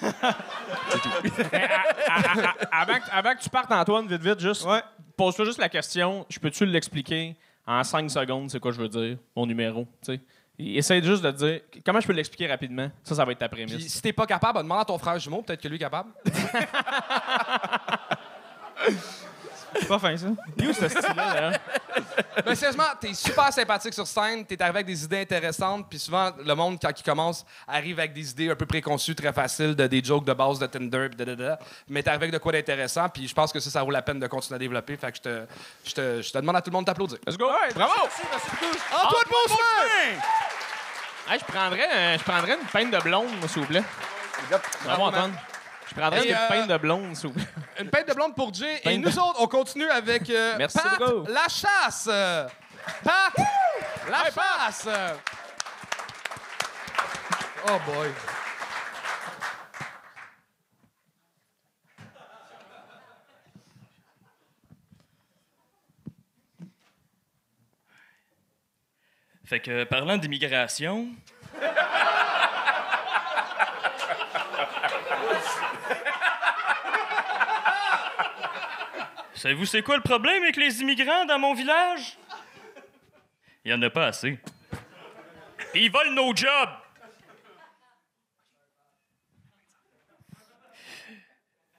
tout. 1.01 1.09
avant, 2.71 2.93
que, 2.99 3.09
avant 3.11 3.35
que 3.35 3.41
tu 3.41 3.49
partes, 3.49 3.71
Antoine, 3.71 4.05
vite, 4.07 4.21
vite, 4.21 4.39
juste 4.41 4.65
Ouais. 4.65 4.81
pose-toi 5.15 5.45
juste 5.45 5.59
la 5.59 5.69
question. 5.69 6.25
Je 6.29 6.39
peux-tu 6.39 6.65
l'expliquer 6.65 7.37
en 7.65 7.81
5 7.85 8.09
secondes, 8.11 8.49
c'est 8.51 8.59
quoi 8.59 8.71
je 8.73 8.81
veux 8.81 8.89
dire, 8.89 9.17
mon 9.35 9.45
numéro, 9.45 9.85
tu 10.05 10.13
sais? 10.15 10.19
Essaye 10.59 11.03
juste 11.03 11.23
de 11.23 11.29
te 11.31 11.37
dire 11.37 11.61
comment 11.85 11.99
je 12.01 12.07
peux 12.07 12.13
l'expliquer 12.13 12.47
rapidement? 12.47 12.89
Ça, 13.03 13.13
ça 13.15 13.23
va 13.23 13.31
être 13.31 13.37
ta 13.37 13.47
Puis 13.47 13.63
prémisse. 13.65 13.93
si 13.93 14.01
t'es 14.01 14.11
pas 14.11 14.25
capable, 14.25 14.57
demande 14.59 14.79
à 14.81 14.85
ton 14.85 14.97
frère 14.97 15.19
jumeau. 15.19 15.41
Peut-être 15.43 15.61
que 15.61 15.67
lui 15.67 15.75
est 15.75 15.79
capable. 15.79 16.09
C'est 19.79 19.87
pas 19.87 19.99
fin, 19.99 20.17
ça. 20.17 20.27
Où 20.27 20.73
ce 20.73 20.87
style-là, 20.89 21.33
d'ailleurs? 21.33 21.53
Mais 22.45 22.55
sérieusement, 22.55 22.83
t'es 22.99 23.13
super 23.13 23.51
sympathique 23.51 23.93
sur 23.93 24.05
scène, 24.07 24.45
t'es 24.45 24.61
arrivé 24.61 24.77
avec 24.77 24.87
des 24.87 25.03
idées 25.03 25.21
intéressantes, 25.21 25.87
puis 25.89 25.97
souvent, 25.99 26.31
le 26.43 26.53
monde, 26.55 26.77
quand 26.81 26.91
il 26.97 27.03
commence, 27.03 27.45
arrive 27.67 27.99
avec 27.99 28.13
des 28.13 28.29
idées 28.31 28.49
un 28.51 28.55
peu 28.55 28.65
préconçues, 28.65 29.15
très 29.15 29.33
faciles, 29.33 29.75
de, 29.75 29.87
des 29.87 30.03
jokes 30.03 30.25
de 30.25 30.33
base 30.33 30.59
de 30.59 30.67
Tinder, 30.67 31.07
puis 31.09 31.17
da, 31.17 31.25
da, 31.25 31.35
da. 31.35 31.59
mais 31.89 32.03
t'es 32.03 32.09
arrivé 32.09 32.25
avec 32.25 32.33
de 32.33 32.37
quoi 32.39 32.51
d'intéressant, 32.51 33.09
puis 33.09 33.27
je 33.27 33.33
pense 33.33 33.51
que 33.51 33.59
ça, 33.59 33.69
ça 33.69 33.83
vaut 33.83 33.91
la 33.91 34.01
peine 34.01 34.19
de 34.19 34.27
continuer 34.27 34.55
à 34.55 34.59
développer, 34.59 34.97
fait 34.97 35.11
que 35.11 35.17
je 35.17 35.21
te, 35.21 35.45
je 35.85 35.93
te, 35.93 36.21
je 36.21 36.31
te 36.31 36.37
demande 36.37 36.55
à 36.55 36.61
tout 36.61 36.69
le 36.69 36.75
monde 36.75 36.85
d'applaudir. 36.85 37.17
Let's 37.25 37.37
go! 37.37 37.49
Bravo! 37.75 37.91
Antoine 38.93 39.23
Beauchemin! 39.29 40.21
Hey, 41.29 41.39
je, 41.39 41.45
prendrais, 41.45 41.87
un- 41.91 42.17
je 42.17 42.23
prendrais 42.23 42.53
une 42.53 42.65
peine 42.67 42.91
de 42.91 42.97
blonde, 42.99 43.27
s'il 43.47 43.61
vous 43.61 43.67
plaît. 43.67 43.83
Bravo, 44.85 45.03
Antoine. 45.03 45.33
Je 45.89 45.95
prendrais 45.95 46.27
une 46.27 46.33
euh, 46.35 46.47
peine 46.49 46.67
de 46.67 46.77
blonde, 46.77 47.15
s'il 47.15 47.27
vous 47.29 47.33
plaît. 47.35 47.45
Une 47.79 47.89
pinte 47.89 48.07
de 48.07 48.13
blonde 48.13 48.35
pour 48.35 48.53
Jay, 48.53 48.81
et 48.83 48.97
nous 48.97 49.09
de- 49.09 49.19
autres, 49.19 49.37
on 49.39 49.47
continue 49.47 49.89
avec 49.89 50.29
euh, 50.29 50.55
Merci 50.57 50.77
Pat 50.77 50.99
beaucoup. 50.99 51.31
La 51.31 51.47
Chasse! 51.47 52.09
Pat 53.03 53.33
La 54.09 54.23
Chasse! 54.31 54.87
Oh 57.69 57.77
boy. 57.85 58.09
Fait 69.45 69.61
que, 69.61 69.85
parlant 69.85 70.17
d'immigration. 70.17 71.07
Savez-vous 79.37 79.65
c'est 79.67 79.83
quoi 79.83 79.95
le 79.97 80.01
problème 80.01 80.41
avec 80.41 80.55
les 80.55 80.81
immigrants 80.81 81.25
dans 81.25 81.37
mon 81.37 81.53
village? 81.53 82.17
Il 83.63 83.69
y 83.71 83.73
en 83.73 83.81
a 83.83 83.89
pas 83.91 84.07
assez. 84.07 84.39
Ils 85.75 85.91
volent 85.91 86.09
nos 86.11 86.35
jobs. 86.35 86.69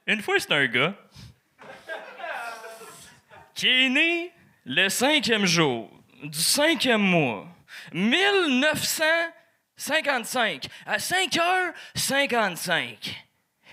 Une 0.07 0.21
fois, 0.21 0.39
c'est 0.39 0.53
un 0.53 0.67
gars 0.67 0.95
qui 3.53 3.67
est 3.67 3.89
né 3.89 4.31
le 4.63 4.87
cinquième 4.87 5.45
jour 5.45 5.91
du 6.23 6.39
cinquième 6.39 7.01
mois 7.01 7.45
1955 7.91 10.65
à 10.85 10.95
5h55. 10.95 13.28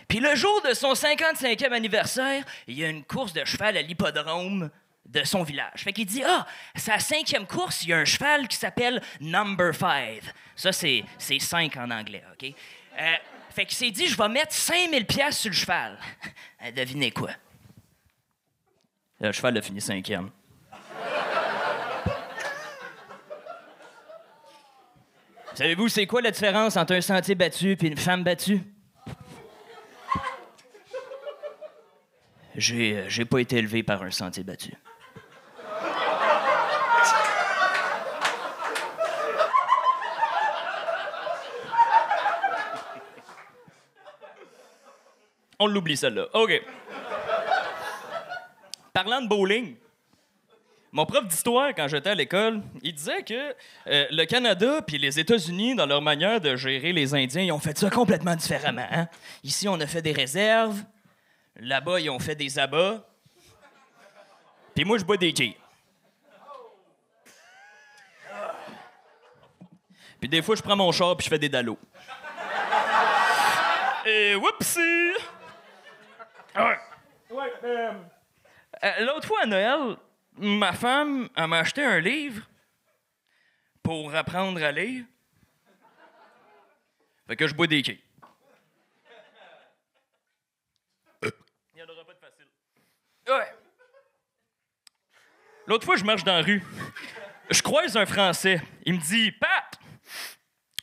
Puis 0.09 0.21
le 0.21 0.35
jour 0.35 0.63
de 0.63 0.73
son 0.73 0.93
55e 0.93 1.73
anniversaire, 1.73 2.45
il 2.67 2.79
y 2.79 2.85
a 2.85 2.89
une 2.89 3.05
course 3.05 3.33
de 3.33 3.45
cheval 3.45 3.77
à 3.77 3.83
l'hippodrome 3.83 4.71
de 5.05 5.25
son 5.25 5.43
village. 5.43 5.83
Fait 5.83 5.93
qu'il 5.93 6.07
dit 6.07 6.23
Ah, 6.25 6.47
sa 6.75 6.99
cinquième 6.99 7.47
course, 7.47 7.83
il 7.83 7.91
y 7.91 7.93
a 7.93 7.99
un 7.99 8.05
cheval 8.05 8.49
qui 8.49 8.57
s'appelle 8.57 9.03
Number 9.21 9.75
Five. 9.75 10.33
Ça, 10.55 10.73
c'est, 10.73 11.05
c'est 11.19 11.39
5 11.39 11.77
en 11.77 11.91
anglais, 11.91 12.23
OK? 12.33 12.53
Euh, 12.99 13.13
fait 13.51 13.67
qu'il 13.67 13.77
s'est 13.77 13.91
dit 13.91 14.07
Je 14.07 14.17
vais 14.17 14.29
mettre 14.29 14.53
5000 14.53 15.07
pièces 15.07 15.39
sur 15.39 15.51
le 15.51 15.57
cheval. 15.57 15.99
Euh, 16.65 16.71
devinez 16.71 17.11
quoi? 17.11 17.29
Le 19.21 19.31
cheval 19.31 19.59
a 19.59 19.63
fini 19.63 19.79
cinquième. 19.79 20.31
Savez-vous 25.55 25.91
c'est 25.91 26.07
quoi 26.07 26.23
la 26.23 26.31
différence 26.31 26.79
entre 26.79 26.95
un 26.95 27.03
sentier 27.03 27.35
battu 27.35 27.73
et 27.73 27.87
une 27.87 27.99
femme 27.99 28.25
battue? 28.25 28.63
J'ai, 32.57 32.97
euh, 32.97 33.05
j'ai 33.09 33.25
pas 33.25 33.39
été 33.39 33.57
élevé 33.57 33.83
par 33.83 34.03
un 34.03 34.11
sentier 34.11 34.43
battu. 34.43 34.73
On 45.59 45.67
l'oublie 45.67 45.97
celle-là. 45.97 46.27
OK. 46.35 46.63
Parlant 48.93 49.23
de 49.23 49.29
bowling, 49.29 49.77
mon 50.93 51.05
prof 51.05 51.27
d'histoire, 51.27 51.75
quand 51.75 51.89
j'étais 51.89 52.11
à 52.11 52.15
l'école, 52.15 52.63
il 52.83 52.95
disait 52.95 53.23
que 53.23 53.55
euh, 53.87 54.07
le 54.11 54.25
Canada 54.25 54.81
puis 54.87 54.99
les 54.99 55.19
États-Unis, 55.21 55.75
dans 55.75 55.87
leur 55.87 56.01
manière 56.01 56.41
de 56.41 56.57
gérer 56.57 56.93
les 56.93 57.15
Indiens, 57.15 57.43
ils 57.43 57.53
ont 57.53 57.59
fait 57.59 57.77
ça 57.77 57.91
complètement 57.91 58.35
différemment. 58.35 58.87
hein. 58.91 59.09
Ici, 59.45 59.69
on 59.69 59.79
a 59.81 59.87
fait 59.87 60.03
des 60.03 60.13
réserves. 60.13 60.83
Là-bas, 61.57 62.01
ils 62.01 62.11
ont 62.11 62.19
fait 62.19 62.35
des 62.35 62.59
abats. 62.59 63.05
Puis 64.75 64.85
moi, 64.85 64.99
je 64.99 65.05
bois 65.05 65.17
des 65.17 65.33
quilles. 65.33 65.57
Puis 70.21 70.29
des 70.29 70.43
fois, 70.43 70.57
je 70.57 70.63
prends 70.63 70.77
mon 70.77 70.93
char 70.93 71.17
puis 71.17 71.25
je 71.25 71.31
fais 71.31 71.39
des 71.39 71.49
dallos. 71.49 71.79
Et 74.07 74.35
whoopsie! 74.35 75.15
Ouais. 76.55 76.79
Ouais, 77.29 77.53
euh, 77.65 77.93
euh, 78.85 79.05
L'autre 79.05 79.27
fois 79.27 79.43
à 79.43 79.47
Noël, 79.47 79.97
ma 80.37 80.73
femme 80.73 81.29
elle 81.37 81.47
m'a 81.49 81.59
acheté 81.59 81.85
un 81.85 81.99
livre 81.99 82.47
pour 83.83 84.15
apprendre 84.15 84.63
à 84.63 84.71
lire. 84.73 85.05
Fait 87.27 87.37
que 87.37 87.47
je 87.47 87.55
bois 87.55 87.67
des 87.67 87.83
quilles. 87.83 88.01
Il 91.23 91.31
n'y 91.75 91.83
en 91.83 91.89
aura 91.89 92.05
pas 92.05 92.15
de 92.15 92.19
facile. 92.19 92.47
Ouais. 93.27 93.53
L'autre 95.67 95.85
fois, 95.85 95.97
je 95.97 96.05
marche 96.05 96.25
dans 96.25 96.37
la 96.37 96.43
rue. 96.43 96.63
Je 97.51 97.61
croise 97.63 97.97
un 97.97 98.07
Français. 98.07 98.61
Il 98.85 98.95
me 98.95 99.01
dit 99.01 99.33
Pat, 99.33 99.79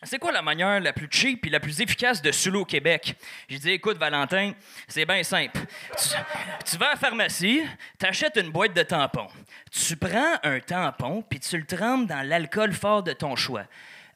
c'est 0.05 0.19
quoi 0.19 0.31
la 0.31 0.41
manière 0.41 0.79
la 0.81 0.91
plus 0.91 1.07
cheap 1.09 1.45
et 1.45 1.49
la 1.49 1.59
plus 1.59 1.79
efficace 1.79 2.21
de 2.21 2.31
sous 2.31 2.53
au 2.53 2.65
Québec? 2.65 3.15
J'ai 3.47 3.59
dit, 3.59 3.71
écoute, 3.71 3.97
Valentin, 3.97 4.53
c'est 4.87 5.05
bien 5.05 5.23
simple. 5.23 5.59
Tu, 6.65 6.77
vas 6.77 6.87
à 6.87 6.91
la 6.91 6.95
pharmacie, 6.97 7.63
t'achètes 7.97 8.35
une 8.35 8.51
boîte 8.51 8.73
de 8.73 8.83
tampons. 8.83 9.27
Tu 9.71 9.95
prends 9.95 10.37
un 10.43 10.59
tampon, 10.59 11.21
puis 11.21 11.39
tu 11.39 11.57
le 11.57 11.65
trempes 11.65 12.07
dans 12.07 12.27
l'alcool 12.27 12.73
fort 12.73 13.03
de 13.03 13.13
ton 13.13 13.35
choix. 13.35 13.63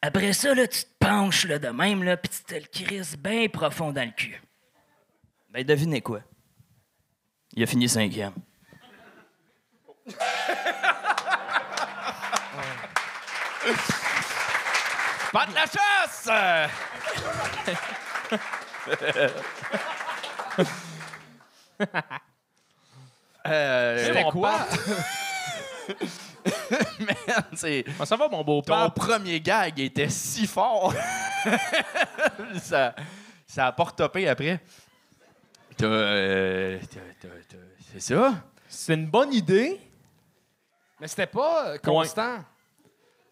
Après 0.02 0.34
ça, 0.34 0.54
là, 0.54 0.68
tu 0.68 0.84
te 0.84 0.90
penches 1.00 1.48
de 1.48 1.70
même, 1.70 2.04
là, 2.04 2.18
puis 2.18 2.30
tu 2.30 2.44
te 2.44 2.56
le 2.56 3.18
bien 3.18 3.48
profond 3.48 3.92
dans 3.92 4.06
le 4.06 4.12
cul. 4.12 4.42
Ben, 5.50 5.63
devinez 5.63 6.02
quoi? 6.02 6.22
Il 7.58 7.63
a 7.63 7.65
fini 7.65 7.89
cinquième. 7.89 8.32
Pas 15.34 15.46
de 15.48 15.56
la 15.56 15.65
chasse! 15.65 16.30
euh, 23.48 24.06
C'était 24.06 24.24
quoi? 24.26 24.60
Man, 27.00 27.15
c'est... 27.56 27.84
Ça 28.06 28.15
va, 28.15 28.30
mon 28.30 28.43
beau 28.43 28.62
Ton 28.62 28.91
premier 28.91 29.41
gag 29.41 29.80
était 29.80 30.10
si 30.10 30.46
fort. 30.46 30.93
ça, 32.62 32.93
ça 33.48 33.65
a 33.65 33.72
pas 33.72 33.86
retopé 33.86 34.30
après. 34.30 34.62
T'as, 35.78 35.86
euh, 35.86 36.80
t'as- 36.90 37.00
t'as- 37.22 37.28
t'as- 37.50 37.58
c'est 37.94 38.00
ça? 38.00 38.34
C'est 38.68 38.94
une 38.96 39.08
bonne 39.08 39.34
idée. 39.34 39.80
Mais 41.00 41.08
c'était 41.08 41.28
pas 41.28 41.68
euh, 41.70 41.78
constant. 41.78 42.38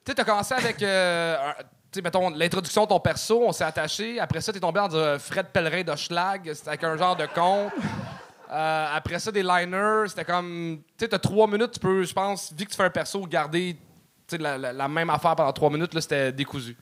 Tu 0.03 0.11
sais, 0.11 0.15
t'as 0.15 0.23
commencé 0.23 0.53
avec, 0.53 0.81
euh, 0.83 1.35
un- 1.49 1.53
tu 1.63 1.65
sais, 1.93 2.01
mettons, 2.01 2.29
l'introduction 2.29 2.83
de 2.83 2.89
ton 2.89 2.99
perso, 2.99 3.43
on 3.47 3.51
s'est 3.51 3.63
attaché. 3.63 4.19
Après 4.19 4.39
ça, 4.41 4.53
t'es 4.53 4.59
tombé 4.59 4.79
dans 4.79 4.93
euh, 4.93 5.17
Fred 5.17 5.47
Pellerin 5.47 5.83
de 5.83 5.95
Schlag, 5.95 6.53
c'était 6.53 6.69
avec 6.69 6.83
un 6.83 6.95
genre 6.97 7.15
de 7.15 7.25
conte. 7.25 7.73
Euh, 8.51 8.87
après 8.95 9.17
ça, 9.17 9.31
des 9.31 9.41
liners, 9.41 10.03
c'était 10.09 10.25
comme. 10.25 10.81
Tu 10.97 11.05
sais, 11.05 11.09
t'as 11.09 11.17
trois 11.19 11.47
minutes, 11.47 11.71
tu 11.71 11.79
peux, 11.79 12.03
je 12.03 12.13
pense, 12.13 12.53
vu 12.53 12.65
que 12.65 12.69
tu 12.69 12.77
fais 12.77 12.83
un 12.83 12.89
perso, 12.91 13.25
garder 13.25 13.75
tu 14.27 14.35
sais, 14.35 14.37
la, 14.41 14.57
la- 14.57 14.73
la 14.73 14.87
même 14.87 15.09
affaire 15.09 15.35
pendant 15.35 15.51
trois 15.53 15.69
minutes, 15.71 15.93
là, 15.95 16.01
c'était 16.01 16.31
décousu. 16.31 16.77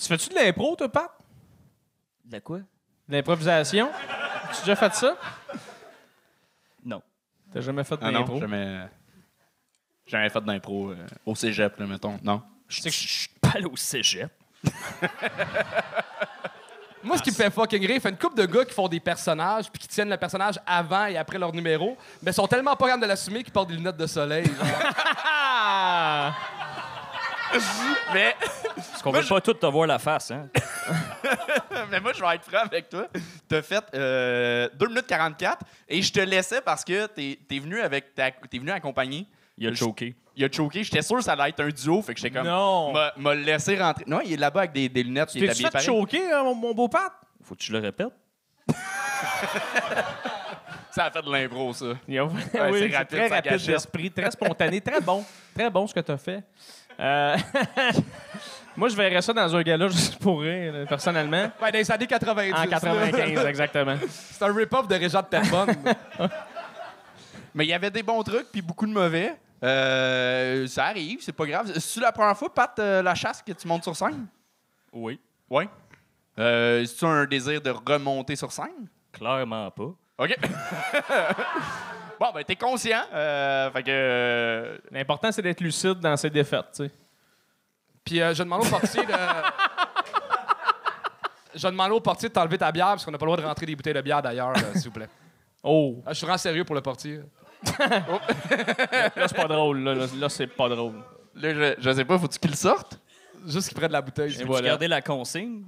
Tu 0.00 0.06
fais-tu 0.06 0.28
de 0.30 0.34
l'impro, 0.36 0.74
toi, 0.76 0.88
Pat? 0.88 1.10
De 2.24 2.38
quoi? 2.38 2.58
De 2.58 2.64
l'improvisation? 3.16 3.90
Tu 4.52 4.58
as 4.58 4.60
déjà 4.60 4.76
fait 4.76 4.94
ça? 4.94 5.16
Non. 6.84 7.02
T'as 7.52 7.60
jamais 7.60 7.84
fait 7.84 7.98
Ah 8.00 8.10
non, 8.10 8.20
l'impro? 8.20 8.40
jamais, 8.40 8.78
jamais 10.06 10.28
fait 10.30 10.40
d'impro 10.44 10.90
euh, 10.90 10.96
au 11.26 11.34
cégep, 11.34 11.78
là, 11.78 11.86
mettons. 11.86 12.18
Non. 12.22 12.42
Je 12.68 12.80
sais 12.80 12.90
que 12.90 12.96
je 12.96 13.08
suis 13.08 13.28
pas 13.40 13.50
allé 13.56 13.66
au 13.66 13.76
cégep. 13.76 14.30
Moi, 17.04 17.18
ce 17.18 17.22
qui 17.22 17.30
me 17.30 17.34
fait 17.34 17.50
fucking 17.50 17.80
rire, 17.84 17.96
il 17.96 18.00
fait 18.00 18.10
une 18.10 18.16
couple 18.16 18.36
de 18.36 18.46
gars 18.46 18.64
qui 18.64 18.72
font 18.72 18.86
des 18.86 19.00
personnages 19.00 19.68
puis 19.70 19.80
qui 19.82 19.88
tiennent 19.88 20.08
le 20.08 20.16
personnage 20.16 20.60
avant 20.64 21.06
et 21.06 21.16
après 21.16 21.36
leur 21.36 21.52
numéro, 21.52 21.96
mais 22.22 22.30
sont 22.32 22.46
tellement 22.46 22.76
pas 22.76 22.86
capables 22.86 23.02
de 23.02 23.08
l'assumer 23.08 23.42
qu'ils 23.42 23.52
portent 23.52 23.70
des 23.70 23.74
lunettes 23.76 23.96
de 23.96 24.06
soleil. 24.06 24.44
genre. 24.46 24.66
Mais, 28.14 28.34
Parce 28.74 29.02
qu'on 29.02 29.10
veut 29.10 29.26
pas 29.26 29.40
tout 29.40 29.54
te 29.54 29.66
voir 29.66 29.86
la 29.86 29.98
face, 29.98 30.30
hein? 30.30 30.48
mais 31.90 32.00
moi, 32.00 32.12
je 32.12 32.20
vais 32.20 32.34
être 32.34 32.44
franc 32.44 32.64
avec 32.64 32.88
toi. 32.88 33.08
T'as 33.48 33.62
fait 33.62 33.84
euh, 33.94 34.68
2 34.74 34.88
minutes 34.88 35.06
44 35.06 35.64
et 35.88 36.02
je 36.02 36.12
te 36.12 36.20
laissais 36.20 36.60
parce 36.60 36.84
que 36.84 37.06
t'es 37.06 37.38
es 37.50 37.58
venu 37.58 37.80
avec 37.80 38.14
ta, 38.14 38.30
t'es 38.30 38.58
venu 38.58 38.70
accompagner. 38.70 39.26
Il 39.58 39.68
a 39.68 39.74
choqué. 39.74 40.14
Il 40.36 40.44
a 40.44 40.48
choqué. 40.50 40.82
J'étais 40.82 41.02
sûr 41.02 41.16
que 41.16 41.22
ça 41.22 41.32
allait 41.32 41.50
être 41.50 41.60
un 41.60 41.68
duo, 41.68 42.02
fait 42.02 42.14
que 42.14 42.20
j'étais 42.20 42.34
comme. 42.34 42.46
Non. 42.46 42.92
M'a, 42.92 43.12
m'a 43.16 43.34
laissé 43.34 43.76
rentrer. 43.76 44.04
Non, 44.06 44.20
il 44.24 44.32
est 44.32 44.36
là-bas 44.36 44.60
avec 44.60 44.72
des, 44.72 44.88
des 44.88 45.02
lunettes. 45.02 45.30
Tu 45.30 45.38
il 45.38 45.44
est 45.44 45.48
t'es-tu 45.48 45.66
habillé 45.66 45.80
fait 45.80 45.86
choquer, 45.86 46.32
hein, 46.32 46.42
mon, 46.44 46.54
mon 46.54 46.74
beau 46.74 46.88
Pat? 46.88 47.12
Faut 47.44 47.54
que 47.54 47.60
tu 47.60 47.72
le 47.72 47.78
répètes. 47.78 48.12
Ça 50.92 51.06
a 51.06 51.10
fait 51.10 51.22
de 51.22 51.32
l'impro, 51.32 51.72
ça. 51.72 51.86
Oui, 52.06 52.90
c'est 52.92 53.04
très 53.06 53.28
rapide 53.28 53.64
d'esprit, 53.64 54.10
très 54.10 54.30
spontané, 54.30 54.78
très 54.78 55.00
bon. 55.00 55.24
Très 55.54 55.70
bon 55.70 55.86
ce 55.86 55.94
que 55.94 56.00
tu 56.00 56.12
as 56.12 56.18
fait. 56.18 56.44
Euh, 57.02 57.36
Moi, 58.76 58.88
je 58.88 58.96
verrais 58.96 59.20
ça 59.20 59.32
dans 59.32 59.54
un 59.54 59.62
gala 59.62 59.88
juste 59.88 60.16
pour 60.16 60.40
rire, 60.40 60.72
là, 60.72 60.86
personnellement. 60.86 61.50
Ouais, 61.60 61.70
dans 61.72 61.78
les 61.78 61.90
années 61.90 62.06
90. 62.06 62.52
En 62.52 62.56
là. 62.56 62.66
95, 62.66 63.44
exactement. 63.46 63.96
C'est 64.08 64.44
un 64.44 64.54
rip-off 64.54 64.88
de 64.88 64.94
Régent 64.94 65.20
de 65.20 65.26
Terrebonne. 65.26 65.76
Mais 67.54 67.66
il 67.66 67.68
y 67.68 67.74
avait 67.74 67.90
des 67.90 68.02
bons 68.02 68.22
trucs 68.22 68.50
puis 68.50 68.62
beaucoup 68.62 68.86
de 68.86 68.92
mauvais. 68.92 69.36
Euh, 69.62 70.66
ça 70.66 70.86
arrive, 70.86 71.18
c'est 71.20 71.32
pas 71.32 71.46
grave. 71.46 71.70
C'est-tu 71.74 72.00
la 72.00 72.12
première 72.12 72.36
fois, 72.36 72.52
Pat, 72.52 72.76
euh, 72.78 73.02
la 73.02 73.14
chasse, 73.14 73.42
que 73.42 73.52
tu 73.52 73.68
montes 73.68 73.84
sur 73.84 73.94
scène? 73.94 74.26
Oui. 74.92 75.20
Oui. 75.50 75.64
Euh, 76.38 76.84
C'est-tu 76.84 77.04
un 77.04 77.26
désir 77.26 77.60
de 77.60 77.70
remonter 77.70 78.36
sur 78.36 78.50
scène? 78.50 78.88
Clairement 79.12 79.70
pas. 79.70 79.94
OK. 80.18 80.36
Bon, 82.22 82.32
ben, 82.32 82.44
t'es 82.44 82.56
conscient. 82.56 83.02
Euh, 83.12 83.70
fait 83.70 83.82
que. 83.82 83.90
euh, 83.90 84.78
L'important, 84.90 85.32
c'est 85.32 85.42
d'être 85.42 85.60
lucide 85.60 85.98
dans 86.00 86.16
ses 86.16 86.30
défaites, 86.30 86.66
tu 86.74 86.84
sais. 86.84 86.90
Puis 88.04 88.20
euh, 88.20 88.34
je 88.34 88.42
demande 88.42 88.62
au 88.64 88.68
portier 88.68 89.04
de. 89.04 89.12
Je 91.54 91.66
demande 91.68 91.90
au 91.92 92.00
portier 92.00 92.30
de 92.30 92.32
t'enlever 92.34 92.56
ta 92.56 92.72
bière 92.72 92.86
parce 92.88 93.04
qu'on 93.04 93.10
n'a 93.10 93.18
pas 93.18 93.26
le 93.26 93.32
droit 93.32 93.42
de 93.42 93.46
rentrer 93.46 93.66
des 93.66 93.76
bouteilles 93.76 93.92
de 93.92 94.00
bière 94.00 94.22
d'ailleurs, 94.22 94.54
euh, 94.56 94.72
s'il 94.74 94.84
vous 94.84 94.90
plaît. 94.92 95.08
Oh, 95.64 96.02
Ah, 96.04 96.08
je 96.12 96.14
suis 96.16 96.24
vraiment 96.24 96.38
sérieux 96.38 96.64
pour 96.64 96.74
le 96.74 96.80
portier. 96.80 97.20
là, 97.78 99.28
c'est 99.28 99.36
pas 99.36 99.46
drôle. 99.46 99.78
Là, 99.80 99.94
là, 99.94 100.06
là, 100.18 100.28
c'est 100.28 100.46
pas 100.48 100.68
drôle. 100.68 100.94
Là, 101.36 101.54
je, 101.54 101.74
je 101.78 101.92
sais 101.92 102.04
pas, 102.04 102.18
faut-tu 102.18 102.38
qu'il 102.40 102.56
sorte? 102.56 102.98
Juste 103.46 103.68
qu'il 103.68 103.76
prenne 103.76 103.92
la 103.92 104.00
bouteille. 104.00 104.30
Je, 104.30 104.44
veux 104.44 104.60
garder 104.60 104.88
la 104.88 105.00
consigne? 105.02 105.62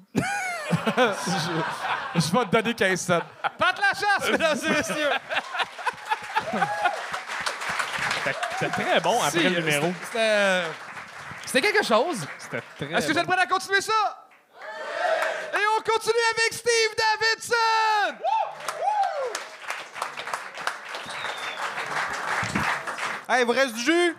je 2.16 2.32
vais 2.32 2.44
te 2.46 2.50
donner 2.50 2.74
15 2.74 3.00
cents. 3.00 3.20
Pâte 3.58 3.78
la 3.80 3.92
chasse, 4.00 4.30
mesdames 4.32 4.58
et 4.66 4.70
messieurs! 4.70 5.10
C'était 8.58 8.70
très 8.70 9.00
bon 9.00 9.20
après 9.22 9.38
Si, 9.38 9.44
le 9.48 9.60
numéro. 9.60 9.92
C'était. 10.06 10.18
euh, 10.20 10.66
C'était 11.44 11.60
quelque 11.60 11.84
chose. 11.84 12.26
C'était 12.38 12.62
très 12.76 12.86
Est-ce 12.98 13.06
que 13.08 13.12
vous 13.12 13.18
êtes 13.18 13.26
bon. 13.26 13.32
prêts 13.32 13.42
à 13.42 13.46
continuer 13.46 13.80
ça? 13.80 13.92
Et 15.52 15.62
on 15.78 15.82
continue 15.82 16.24
avec 16.36 16.52
Steve 16.52 16.94
Davidson! 16.96 18.14
Hey, 23.28 23.44
vous 23.44 23.52
reste 23.52 23.74
du 23.74 23.82
jus? 23.82 24.16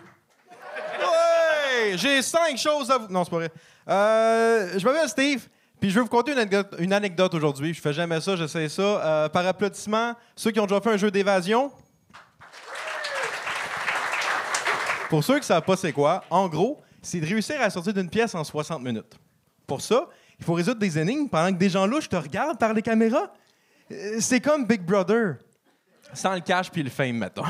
Ouais! 1.00 1.92
J'ai 1.96 2.22
cinq 2.22 2.56
choses 2.58 2.90
à 2.90 2.98
vous. 2.98 3.06
Non, 3.08 3.24
c'est 3.24 3.30
pas 3.30 3.36
vrai. 3.36 3.50
Euh, 3.88 4.78
je 4.78 4.84
m'appelle 4.84 5.08
Steve, 5.08 5.46
puis 5.80 5.90
je 5.90 5.94
vais 5.94 6.00
vous 6.00 6.08
conter 6.08 6.32
une 6.32 6.38
anecdote, 6.38 6.74
une 6.78 6.92
anecdote 6.92 7.34
aujourd'hui. 7.34 7.72
Je 7.72 7.80
fais 7.80 7.92
jamais 7.92 8.20
ça, 8.20 8.34
j'essaie 8.36 8.68
ça. 8.68 8.82
Euh, 8.82 9.28
par 9.28 9.46
applaudissement, 9.46 10.14
ceux 10.34 10.50
qui 10.50 10.58
ont 10.60 10.66
déjà 10.66 10.80
fait 10.80 10.90
un 10.90 10.96
jeu 10.96 11.10
d'évasion. 11.10 11.72
Pour 15.08 15.22
ceux 15.22 15.34
qui 15.34 15.40
ne 15.40 15.44
savent 15.44 15.64
pas 15.64 15.76
c'est 15.76 15.92
quoi, 15.92 16.24
en 16.30 16.48
gros, 16.48 16.82
c'est 17.02 17.20
de 17.20 17.26
réussir 17.26 17.60
à 17.60 17.70
sortir 17.70 17.94
d'une 17.94 18.10
pièce 18.10 18.34
en 18.34 18.42
60 18.42 18.82
minutes. 18.82 19.18
Pour 19.66 19.80
ça, 19.80 20.08
il 20.38 20.44
faut 20.44 20.54
résoudre 20.54 20.80
des 20.80 20.98
énigmes 20.98 21.28
pendant 21.28 21.52
que 21.52 21.58
des 21.58 21.68
gens 21.68 21.86
louches 21.86 22.08
te 22.08 22.16
regardent 22.16 22.58
par 22.58 22.72
les 22.72 22.82
caméras. 22.82 23.32
Euh, 23.90 24.16
C'est 24.20 24.40
comme 24.40 24.66
Big 24.66 24.82
Brother. 24.82 25.36
Sans 26.12 26.34
le 26.34 26.40
cash 26.40 26.70
puis 26.70 26.82
le 26.82 26.90
fame, 26.90 27.16
mettons. 27.16 27.44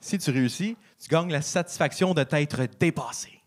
Si 0.00 0.18
tu 0.18 0.30
réussis, 0.30 0.76
tu 1.02 1.08
gagnes 1.08 1.32
la 1.32 1.42
satisfaction 1.42 2.14
de 2.14 2.22
t'être 2.22 2.60
dépassé. 2.78 3.40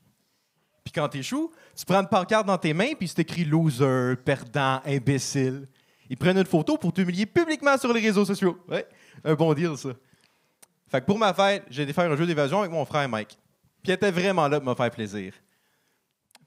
Puis 0.83 0.91
quand 0.93 1.07
t'échoues, 1.07 1.51
tu 1.75 1.85
prends 1.85 2.01
une 2.01 2.07
pancarte 2.07 2.45
dans 2.45 2.57
tes 2.57 2.73
mains 2.73 2.93
puis 2.97 3.07
c'est 3.07 3.19
écrit 3.19 3.45
loser, 3.45 4.15
perdant, 4.25 4.81
imbécile. 4.85 5.67
Ils 6.09 6.17
prennent 6.17 6.37
une 6.37 6.45
photo 6.45 6.77
pour 6.77 6.91
t'humilier 6.91 7.25
publiquement 7.25 7.77
sur 7.77 7.93
les 7.93 8.01
réseaux 8.01 8.25
sociaux. 8.25 8.57
Ouais, 8.67 8.85
un 9.23 9.33
bon 9.33 9.53
deal, 9.53 9.77
ça. 9.77 9.89
Fait 10.91 10.99
que 10.99 11.05
pour 11.05 11.17
ma 11.17 11.33
fête, 11.33 11.63
j'ai 11.69 11.83
été 11.83 11.93
faire 11.93 12.11
un 12.11 12.17
jeu 12.17 12.25
d'évasion 12.25 12.59
avec 12.59 12.71
mon 12.71 12.83
frère 12.83 13.07
Mike. 13.07 13.39
Puis 13.81 13.91
il 13.91 13.91
était 13.91 14.11
vraiment 14.11 14.49
là 14.49 14.59
pour 14.59 14.69
me 14.69 14.75
faire 14.75 14.91
plaisir. 14.91 15.33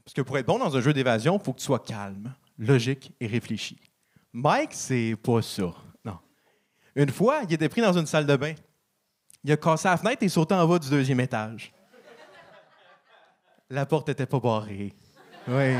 Parce 0.04 0.12
que 0.12 0.20
pour 0.20 0.36
être 0.36 0.44
bon 0.44 0.58
dans 0.58 0.76
un 0.76 0.80
jeu 0.82 0.92
d'évasion, 0.92 1.38
il 1.38 1.44
faut 1.44 1.54
que 1.54 1.60
tu 1.60 1.64
sois 1.64 1.78
calme, 1.78 2.34
logique 2.58 3.10
et 3.20 3.26
réfléchi. 3.26 3.78
Mike, 4.34 4.72
c'est 4.72 5.16
pas 5.22 5.40
ça. 5.40 5.72
Non. 6.04 6.18
Une 6.94 7.10
fois, 7.10 7.40
il 7.48 7.54
était 7.54 7.70
pris 7.70 7.80
dans 7.80 7.96
une 7.96 8.04
salle 8.04 8.26
de 8.26 8.36
bain. 8.36 8.54
Il 9.44 9.52
a 9.52 9.56
cassé 9.56 9.88
la 9.88 9.96
fenêtre 9.96 10.22
et 10.22 10.28
sauté 10.28 10.54
en 10.54 10.68
bas 10.68 10.78
du 10.78 10.90
deuxième 10.90 11.20
étage. 11.20 11.72
La 13.70 13.86
porte 13.86 14.10
était 14.10 14.26
pas 14.26 14.40
barrée. 14.40 14.92
Oui. 15.48 15.74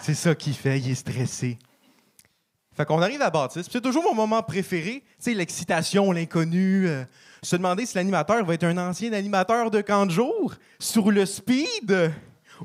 C'est 0.00 0.14
ça 0.14 0.34
qu'il 0.34 0.54
fait, 0.54 0.80
il 0.80 0.90
est 0.90 0.94
stressé. 0.96 1.56
Fait 2.74 2.84
qu'on 2.84 3.00
arrive 3.00 3.22
à 3.22 3.30
Baptiste, 3.30 3.70
c'est 3.70 3.80
toujours 3.80 4.02
mon 4.02 4.14
moment 4.14 4.42
préféré, 4.42 5.04
tu 5.06 5.14
sais, 5.18 5.34
l'excitation, 5.34 6.10
l'inconnu, 6.10 6.88
euh, 6.88 7.04
se 7.42 7.56
demander 7.56 7.86
si 7.86 7.96
l'animateur 7.96 8.44
va 8.44 8.54
être 8.54 8.64
un 8.64 8.78
ancien 8.78 9.12
animateur 9.12 9.70
de 9.70 9.80
camp 9.80 10.06
de 10.06 10.12
jour, 10.12 10.54
sur 10.78 11.10
le 11.10 11.26
speed, 11.26 12.12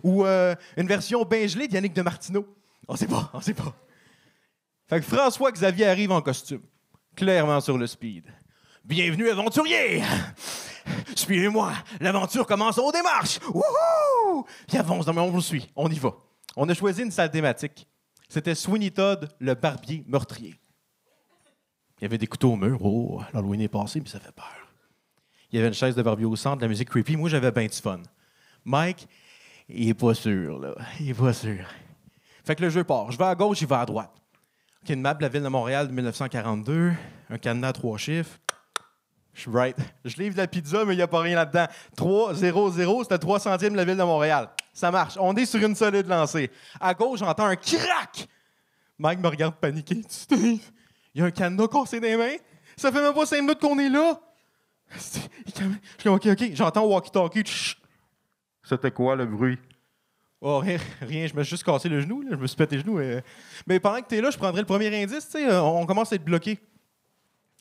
ou 0.04 0.26
euh, 0.26 0.56
une 0.78 0.88
version 0.88 1.24
bien 1.26 1.48
gelée 1.48 1.68
d'Yannick 1.68 1.94
de 1.94 2.02
Martineau. 2.04 2.46
On 2.88 2.96
sait 2.96 3.08
pas, 3.08 3.32
on 3.34 3.42
sait 3.42 3.56
pas. 3.56 3.74
Fait 4.88 5.00
que 5.00 5.06
François 5.06 5.52
Xavier 5.52 5.88
arrive 5.88 6.12
en 6.12 6.22
costume, 6.22 6.62
clairement 7.16 7.60
sur 7.60 7.78
le 7.78 7.88
speed. 7.88 8.26
Bienvenue, 8.86 9.30
aventurier! 9.30 10.04
Suivez-moi, 11.16 11.74
l'aventure 12.00 12.46
commence, 12.46 12.78
on 12.78 12.92
démarche! 12.92 13.40
Wouhou! 13.50 14.46
Puis 14.68 14.78
avance, 14.78 15.08
on 15.08 15.32
vous 15.32 15.42
suit, 15.42 15.70
on 15.76 15.90
y 15.90 15.98
va. 16.00 16.14
On 16.56 16.70
a 16.70 16.74
choisi 16.74 17.02
une 17.02 17.12
salle 17.12 17.32
thématique. 17.32 17.88
C'était 18.30 18.56
Sweeney 18.56 18.92
Todd, 18.92 19.28
le 19.40 19.56
barbier 19.56 20.04
meurtrier. 20.08 20.56
Il 22.00 22.04
y 22.04 22.06
avait 22.06 22.18
des 22.18 22.28
couteaux 22.28 22.54
au 22.54 22.56
mur. 22.56 22.78
Oh, 22.84 23.22
l'Halloween 23.34 23.62
est 23.62 23.68
passé, 23.68 24.00
mais 24.00 24.08
ça 24.08 24.20
fait 24.20 24.32
peur. 24.32 24.67
Il 25.52 25.56
y 25.56 25.60
avait 25.60 25.70
une 25.70 25.74
chaise 25.74 25.96
de 25.96 26.02
barbier 26.02 26.26
au 26.26 26.36
centre, 26.36 26.58
de 26.58 26.62
la 26.64 26.68
musique 26.68 26.90
creepy. 26.90 27.16
Moi, 27.16 27.30
j'avais 27.30 27.52
bien 27.52 27.66
du 27.66 27.78
fun. 27.78 28.02
Mike, 28.66 29.08
il 29.70 29.90
est 29.90 29.94
pas 29.94 30.14
sûr, 30.14 30.60
là. 30.60 30.76
Il 31.00 31.10
est 31.10 31.14
pas 31.14 31.34
sûr. 31.34 31.66
Fait 32.46 32.56
que 32.56 32.64
le 32.64 32.70
jeu 32.70 32.84
part. 32.84 33.12
Je 33.12 33.18
vais 33.18 33.26
à 33.26 33.36
gauche, 33.36 33.62
il 33.62 33.68
va 33.68 33.82
à 33.82 33.86
droite. 33.86 34.12
OK, 34.84 34.90
une 34.90 35.02
map 35.02 35.14
de 35.14 35.22
la 35.22 35.30
ville 35.30 35.44
de 35.44 35.48
Montréal 35.48 35.88
de 35.88 35.94
1942, 35.94 36.94
un 37.30 37.38
cadenas 37.38 37.70
à 37.70 37.74
trois 37.74 37.98
chiffres. 37.98 38.40
Je 39.34 39.42
suis 39.42 39.52
right. 39.52 39.78
Je 40.04 40.18
livre 40.18 40.36
la 40.36 40.48
pizza, 40.48 40.84
mais 40.84 40.94
il 40.94 40.98
n'y 40.98 41.04
a 41.04 41.08
pas 41.08 41.20
rien 41.20 41.36
là-dedans. 41.36 41.68
3-0-0, 41.96 43.04
c'était 43.04 43.20
3 43.20 43.40
centièmes 43.40 43.74
de 43.74 43.78
la 43.78 43.86
ville 43.86 43.98
de 43.98 44.04
Montréal. 44.04 44.50
Ça 44.74 44.90
marche. 44.90 45.16
On 45.20 45.36
est 45.36 45.46
sur 45.46 45.64
une 45.64 45.76
solide 45.76 46.08
lancée. 46.08 46.50
À 46.80 46.94
gauche, 46.94 47.20
j'entends 47.20 47.46
un 47.46 47.56
crack. 47.56 48.28
Mike 48.98 49.20
me 49.20 49.28
regarde 49.28 49.56
paniqué. 49.56 50.02
Il 50.32 50.60
y 51.14 51.22
a 51.22 51.26
un 51.26 51.32
cadenas 51.32 51.68
cassé 51.68 52.00
des 52.00 52.18
mains. 52.18 52.36
Ça 52.76 52.92
fait 52.92 53.02
même 53.02 53.14
pas 53.14 53.26
5 53.26 53.42
minutes 53.42 53.60
qu'on 53.60 53.78
est 53.78 53.90
là. 53.90 54.20
Je 54.96 56.00
suis 56.00 56.10
OK, 56.10 56.26
OK. 56.28 56.52
J'entends 56.54 56.86
walkie-talkie. 56.86 57.76
C'était 58.64 58.92
quoi 58.92 59.16
le 59.16 59.26
bruit? 59.26 59.58
Oh, 60.42 60.60
rien, 60.60 60.78
rien, 61.02 61.26
je 61.28 61.34
me 61.34 61.44
suis 61.44 61.52
juste 61.52 61.64
cassé 61.64 61.90
le 61.90 62.00
genou, 62.02 62.22
là. 62.22 62.30
je 62.32 62.36
me 62.36 62.46
suis 62.48 62.56
pété 62.56 62.76
le 62.76 62.82
genou. 62.84 63.00
euh. 63.00 63.22
Mais 63.66 63.80
pendant 63.80 64.02
que 64.02 64.08
tu 64.08 64.16
es 64.16 64.22
là, 64.22 64.30
je 64.30 64.38
prendrais 64.38 64.62
le 64.62 64.68
premier 64.68 64.88
indice, 65.04 65.26
tu 65.26 65.32
sais, 65.32 65.50
euh, 65.50 65.62
on 65.64 65.86
commence 65.86 66.12
à 66.12 66.16
être 66.16 66.24
bloqué. 66.24 66.60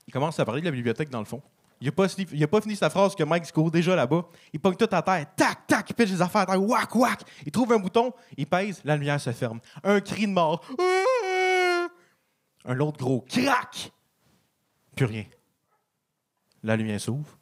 Il 0.06 0.12
commence 0.12 0.38
à 0.38 0.44
parler 0.44 0.60
de 0.60 0.66
la 0.66 0.72
bibliothèque 0.72 1.08
dans 1.08 1.18
le 1.20 1.24
fond. 1.24 1.42
Il 1.80 1.88
a 1.88 1.92
pas, 1.92 2.06
fini- 2.08 2.28
il 2.32 2.42
a 2.42 2.48
pas 2.48 2.60
fini 2.60 2.76
sa 2.76 2.88
phrase 2.90 3.14
que 3.14 3.22
Mike 3.24 3.46
se 3.46 3.52
court 3.52 3.70
déjà 3.70 3.96
là-bas. 3.96 4.26
Il 4.52 4.60
pogne 4.60 4.76
tout 4.76 4.88
à 4.90 5.02
terre, 5.02 5.26
tac, 5.36 5.66
tac, 5.66 5.90
il 5.90 5.94
pêche 5.94 6.10
les 6.10 6.22
affaires 6.22 6.42
à 6.42 6.46
terre, 6.46 6.62
whack, 6.62 6.94
whack. 6.94 7.20
Il 7.44 7.52
trouve 7.52 7.72
un 7.72 7.78
bouton, 7.78 8.12
il 8.36 8.46
pèse, 8.46 8.80
la 8.84 8.96
lumière 8.96 9.20
se 9.20 9.32
ferme. 9.32 9.60
Un 9.82 10.00
cri 10.00 10.26
de 10.26 10.32
mort. 10.32 10.62
Un 12.64 12.80
autre 12.80 12.98
gros 12.98 13.20
crack. 13.28 13.90
Plus 14.94 15.06
rien. 15.06 15.24
La 16.66 16.74
lumière 16.74 17.00
s'ouvre. 17.00 17.38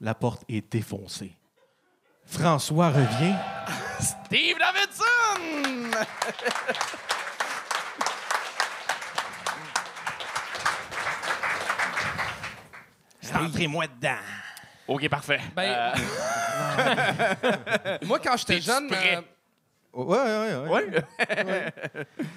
La 0.00 0.14
porte 0.14 0.44
est 0.48 0.70
défoncée. 0.72 1.32
François 2.24 2.90
revient. 2.90 3.34
Steve 3.98 4.56
Davidson! 4.56 5.90
Rentrez-moi 13.32 13.86
dedans. 13.86 14.16
OK, 14.88 15.08
parfait. 15.08 15.40
Ben, 15.54 15.92
Euh, 16.78 17.98
Moi, 18.06 18.18
quand 18.20 18.36
j'étais 18.36 18.60
jeune. 18.60 18.88
prêt? 18.88 19.16
euh, 19.16 19.22
Ouais, 19.92 20.18
ouais, 20.18 20.56
ouais. 20.68 20.68
ouais. 21.44 21.72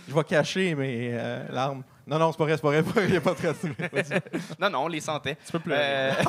Je 0.07 0.13
vais 0.13 0.23
cacher 0.23 0.73
mes 0.75 1.09
euh, 1.13 1.47
larmes. 1.51 1.83
Non, 2.05 2.19
non, 2.19 2.31
c'est 2.31 2.37
pas 2.37 2.43
vrai, 2.45 2.55
c'est 2.55 2.61
pas 2.61 2.69
vrai. 2.69 2.81
Il 3.05 3.11
n'y 3.11 3.17
a 3.17 3.21
pas 3.21 3.33
de 3.33 3.37
trace. 3.37 4.21
Non, 4.59 4.69
non, 4.69 4.79
on 4.83 4.87
les 4.87 4.99
sentait. 5.01 5.37
Tu 5.45 5.51
peux 5.53 5.59
pleurer. 5.59 5.81
Euh, 5.81 6.11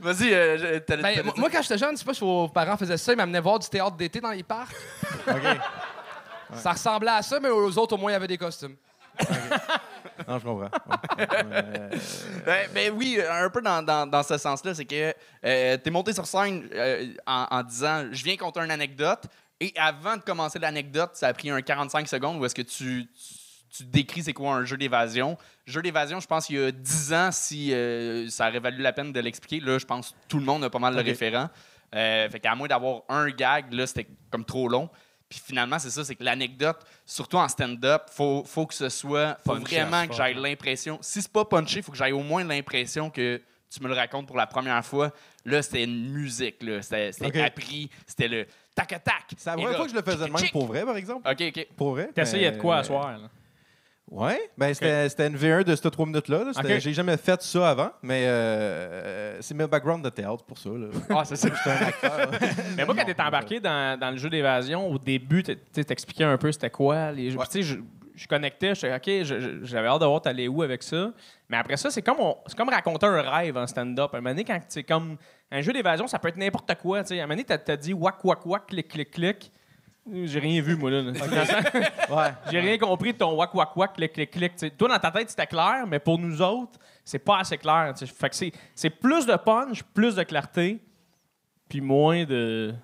Vas-y, 0.00 0.32
euh, 0.34 0.80
ben, 0.88 1.22
moi- 1.36 1.48
quand 1.50 1.62
j'étais 1.62 1.78
jeune, 1.78 1.92
je 1.92 1.96
sais 2.00 2.04
pas 2.04 2.14
si 2.14 2.20
vos 2.20 2.48
parents 2.48 2.76
faisaient 2.76 2.96
ça, 2.96 3.12
ils 3.12 3.16
m'amenaient 3.16 3.40
voir 3.40 3.58
du 3.58 3.68
théâtre 3.68 3.96
d'été 3.96 4.20
dans 4.20 4.30
les 4.30 4.42
parcs. 4.42 4.74
OK. 5.28 5.42
Ça 6.54 6.72
ressemblait 6.72 7.10
à 7.10 7.22
ça, 7.22 7.38
mais 7.40 7.50
aux 7.50 7.76
autres, 7.78 7.94
au 7.94 7.98
moins, 7.98 8.10
il 8.10 8.14
y 8.14 8.16
avait 8.16 8.26
des 8.26 8.38
costumes. 8.38 8.74
Non, 10.26 10.38
je 10.38 10.44
comprends. 10.44 10.70
Euh, 11.18 11.90
Ben, 12.46 12.68
ben 12.72 12.92
oui, 12.96 13.20
un 13.28 13.50
peu 13.50 13.60
dans, 13.60 13.82
dans, 13.82 14.06
dans 14.08 14.22
ce 14.22 14.38
sens-là, 14.38 14.74
c'est 14.74 14.84
que 14.84 15.12
euh, 15.44 15.76
t'es 15.76 15.90
monté 15.90 16.12
sur 16.12 16.26
scène 16.26 16.68
euh, 16.72 17.06
en, 17.26 17.46
en 17.50 17.62
disant 17.62 18.04
je 18.10 18.24
viens 18.24 18.36
conter 18.36 18.60
une 18.60 18.70
anecdote 18.70 19.24
et 19.60 19.72
avant 19.76 20.16
de 20.16 20.22
commencer 20.22 20.58
l'anecdote, 20.58 21.10
ça 21.14 21.28
a 21.28 21.32
pris 21.32 21.50
un 21.50 21.60
45 21.62 22.06
secondes 22.08 22.40
où 22.40 22.44
est-ce 22.44 22.54
que 22.54 22.62
tu, 22.62 23.06
tu, 23.06 23.08
tu 23.78 23.84
décris 23.84 24.22
c'est 24.22 24.32
quoi 24.32 24.54
un 24.54 24.64
jeu 24.64 24.76
d'évasion. 24.76 25.36
Jeu 25.66 25.82
d'évasion, 25.82 26.20
je 26.20 26.26
pense 26.26 26.46
qu'il 26.46 26.56
y 26.56 26.64
a 26.64 26.70
10 26.70 27.12
ans, 27.12 27.30
si 27.32 27.72
euh, 27.74 28.28
ça 28.28 28.48
aurait 28.48 28.60
valu 28.60 28.82
la 28.82 28.92
peine 28.92 29.12
de 29.12 29.20
l'expliquer, 29.20 29.60
là, 29.64 29.78
je 29.78 29.84
pense 29.84 30.10
que 30.10 30.14
tout 30.28 30.38
le 30.38 30.44
monde 30.44 30.64
a 30.64 30.70
pas 30.70 30.78
mal 30.78 30.94
Ok. 30.94 31.00
de 31.00 31.04
référents. 31.04 31.50
Euh, 31.94 32.28
fait 32.28 32.40
qu'à 32.40 32.54
moins 32.54 32.68
d'avoir 32.68 33.02
un 33.08 33.28
gag, 33.30 33.72
là, 33.72 33.86
c'était 33.86 34.06
comme 34.30 34.44
trop 34.44 34.68
long. 34.68 34.88
Puis 35.28 35.40
finalement, 35.44 35.78
c'est 35.78 35.90
ça, 35.90 36.04
c'est 36.04 36.14
que 36.14 36.24
l'anecdote, 36.24 36.78
surtout 37.04 37.36
en 37.36 37.48
stand-up, 37.48 38.04
faut, 38.10 38.44
faut 38.46 38.64
que 38.66 38.72
ce 38.74 38.88
soit, 38.88 39.38
faut 39.44 39.56
vraiment 39.56 40.06
que 40.06 40.14
j'aille 40.14 40.34
l'impression. 40.34 40.98
Si 41.02 41.20
c'est 41.20 41.30
pas 41.32 41.44
punché, 41.44 41.82
faut 41.82 41.92
que 41.92 41.98
j'aille 41.98 42.12
au 42.12 42.22
moins 42.22 42.44
l'impression 42.44 43.10
que 43.10 43.40
tu 43.70 43.82
me 43.82 43.88
le 43.88 43.94
racontes 43.94 44.26
pour 44.26 44.38
la 44.38 44.46
première 44.46 44.82
fois. 44.84 45.12
Là, 45.44 45.60
c'était 45.60 45.84
une 45.84 46.10
musique, 46.10 46.62
là. 46.62 46.80
C'était 46.80 47.12
c'était 47.12 47.26
Ok. 47.26 47.36
appris, 47.36 47.90
c'était 48.06 48.28
le 48.28 48.46
tac-tac. 48.86 49.24
C'est 49.36 49.50
la 49.50 49.56
première 49.56 49.76
fois 49.76 49.84
que 49.86 49.90
je 49.90 49.96
le 49.96 50.02
faisais 50.02 50.26
de 50.26 50.32
même 50.32 50.50
pour 50.52 50.66
vrai, 50.66 50.84
par 50.84 50.96
exemple. 50.96 51.28
OK, 51.30 51.42
OK. 51.48 51.66
Pour 51.76 51.90
vrai? 51.92 52.08
T'essayais 52.14 52.50
de 52.50 52.56
mais- 52.56 52.62
quoi 52.62 52.76
à 52.78 52.84
soir? 52.84 53.10
là? 53.18 53.28
Ouais, 54.10 54.40
ben 54.56 54.72
c'était 54.72 55.06
c'était 55.10 55.26
une 55.26 55.36
V1 55.36 55.64
de 55.64 55.76
ces 55.76 55.90
trois 55.90 56.06
minutes-là. 56.06 56.44
là. 56.44 56.78
J'ai 56.78 56.94
jamais 56.94 57.18
fait 57.18 57.42
ça 57.42 57.68
avant, 57.68 57.90
mais 58.02 58.24
euh, 58.26 59.36
c'est 59.42 59.52
mes 59.54 59.66
backgrounds 59.66 60.02
de 60.02 60.08
théâtre 60.08 60.44
pour 60.44 60.56
ça. 60.56 60.70
Là. 60.70 60.86
Ah, 61.10 61.24
c'est 61.26 61.36
ça. 61.36 61.48
J'étais 61.54 61.70
un 61.84 61.86
acteur. 61.88 62.30
Mais 62.74 62.86
moi, 62.86 62.94
quand 62.94 63.04
t'es 63.04 63.20
embarqué 63.20 63.60
dans, 63.60 63.98
dans 64.00 64.10
le 64.10 64.16
jeu 64.16 64.30
d'évasion, 64.30 64.88
au 64.90 64.98
début, 64.98 65.42
t'expliquais 65.42 66.24
un 66.24 66.38
peu 66.38 66.50
c'était 66.52 66.70
quoi 66.70 67.12
les 67.12 67.30
jeux. 67.32 67.36
Ouais. 67.38 67.44
Puis, 67.50 67.60
tu 67.60 67.66
sais, 67.68 67.74
je, 67.74 67.80
je 68.14 68.26
connectais, 68.26 68.74
je 68.74 68.86
OK, 68.86 69.60
j'avais 69.64 69.88
hâte 69.88 70.00
de 70.00 70.06
voir 70.06 70.22
t'allais 70.22 70.48
où 70.48 70.62
avec 70.62 70.82
ça. 70.82 71.12
Mais 71.50 71.58
après 71.58 71.76
ça, 71.76 71.90
c'est 71.90 72.00
comme, 72.02 72.18
on- 72.20 72.36
c'est 72.46 72.56
comme 72.56 72.70
raconter 72.70 73.04
un 73.04 73.20
rêve 73.20 73.58
en 73.58 73.66
stand-up. 73.66 74.14
Un 74.14 74.18
moment 74.22 74.30
donné, 74.30 74.44
quand 74.44 74.58
c'est 74.68 74.84
comme 74.84 75.18
un 75.50 75.60
jeu 75.60 75.72
d'évasion, 75.72 76.06
ça 76.06 76.18
peut 76.18 76.28
être 76.28 76.36
n'importe 76.36 76.74
quoi. 76.76 77.02
tu 77.02 77.08
sais. 77.08 77.20
À 77.20 77.24
un 77.24 77.26
moment 77.26 77.34
donné, 77.34 77.44
t'as, 77.44 77.58
t'as 77.58 77.76
dit 77.76 77.92
wack, 77.92 78.24
wack, 78.24 78.44
wack, 78.44 78.66
clic, 78.66 78.88
clic, 78.88 79.10
clic. 79.10 79.52
J'ai 80.10 80.38
rien 80.38 80.62
vu, 80.62 80.76
moi, 80.76 80.90
là. 80.90 81.02
Ouais. 82.10 82.32
J'ai 82.50 82.60
rien 82.60 82.78
compris 82.78 83.12
de 83.12 83.18
ton 83.18 83.34
wack, 83.34 83.54
wack, 83.54 83.76
wack, 83.76 83.94
clic, 83.94 84.12
clic, 84.12 84.30
clic. 84.30 84.76
Toi, 84.76 84.88
dans 84.88 84.98
ta 84.98 85.10
tête, 85.10 85.28
c'était 85.30 85.46
clair, 85.46 85.84
mais 85.86 85.98
pour 85.98 86.18
nous 86.18 86.40
autres, 86.40 86.78
c'est 87.04 87.18
pas 87.18 87.38
assez 87.38 87.58
clair. 87.58 87.92
tu 87.96 88.06
sais. 88.06 88.12
Fait 88.12 88.28
que 88.30 88.36
c'est, 88.36 88.52
c'est 88.74 88.90
plus 88.90 89.26
de 89.26 89.36
punch, 89.36 89.82
plus 89.82 90.14
de 90.14 90.22
clarté, 90.22 90.80
puis 91.68 91.80
moins 91.80 92.24
de, 92.24 92.74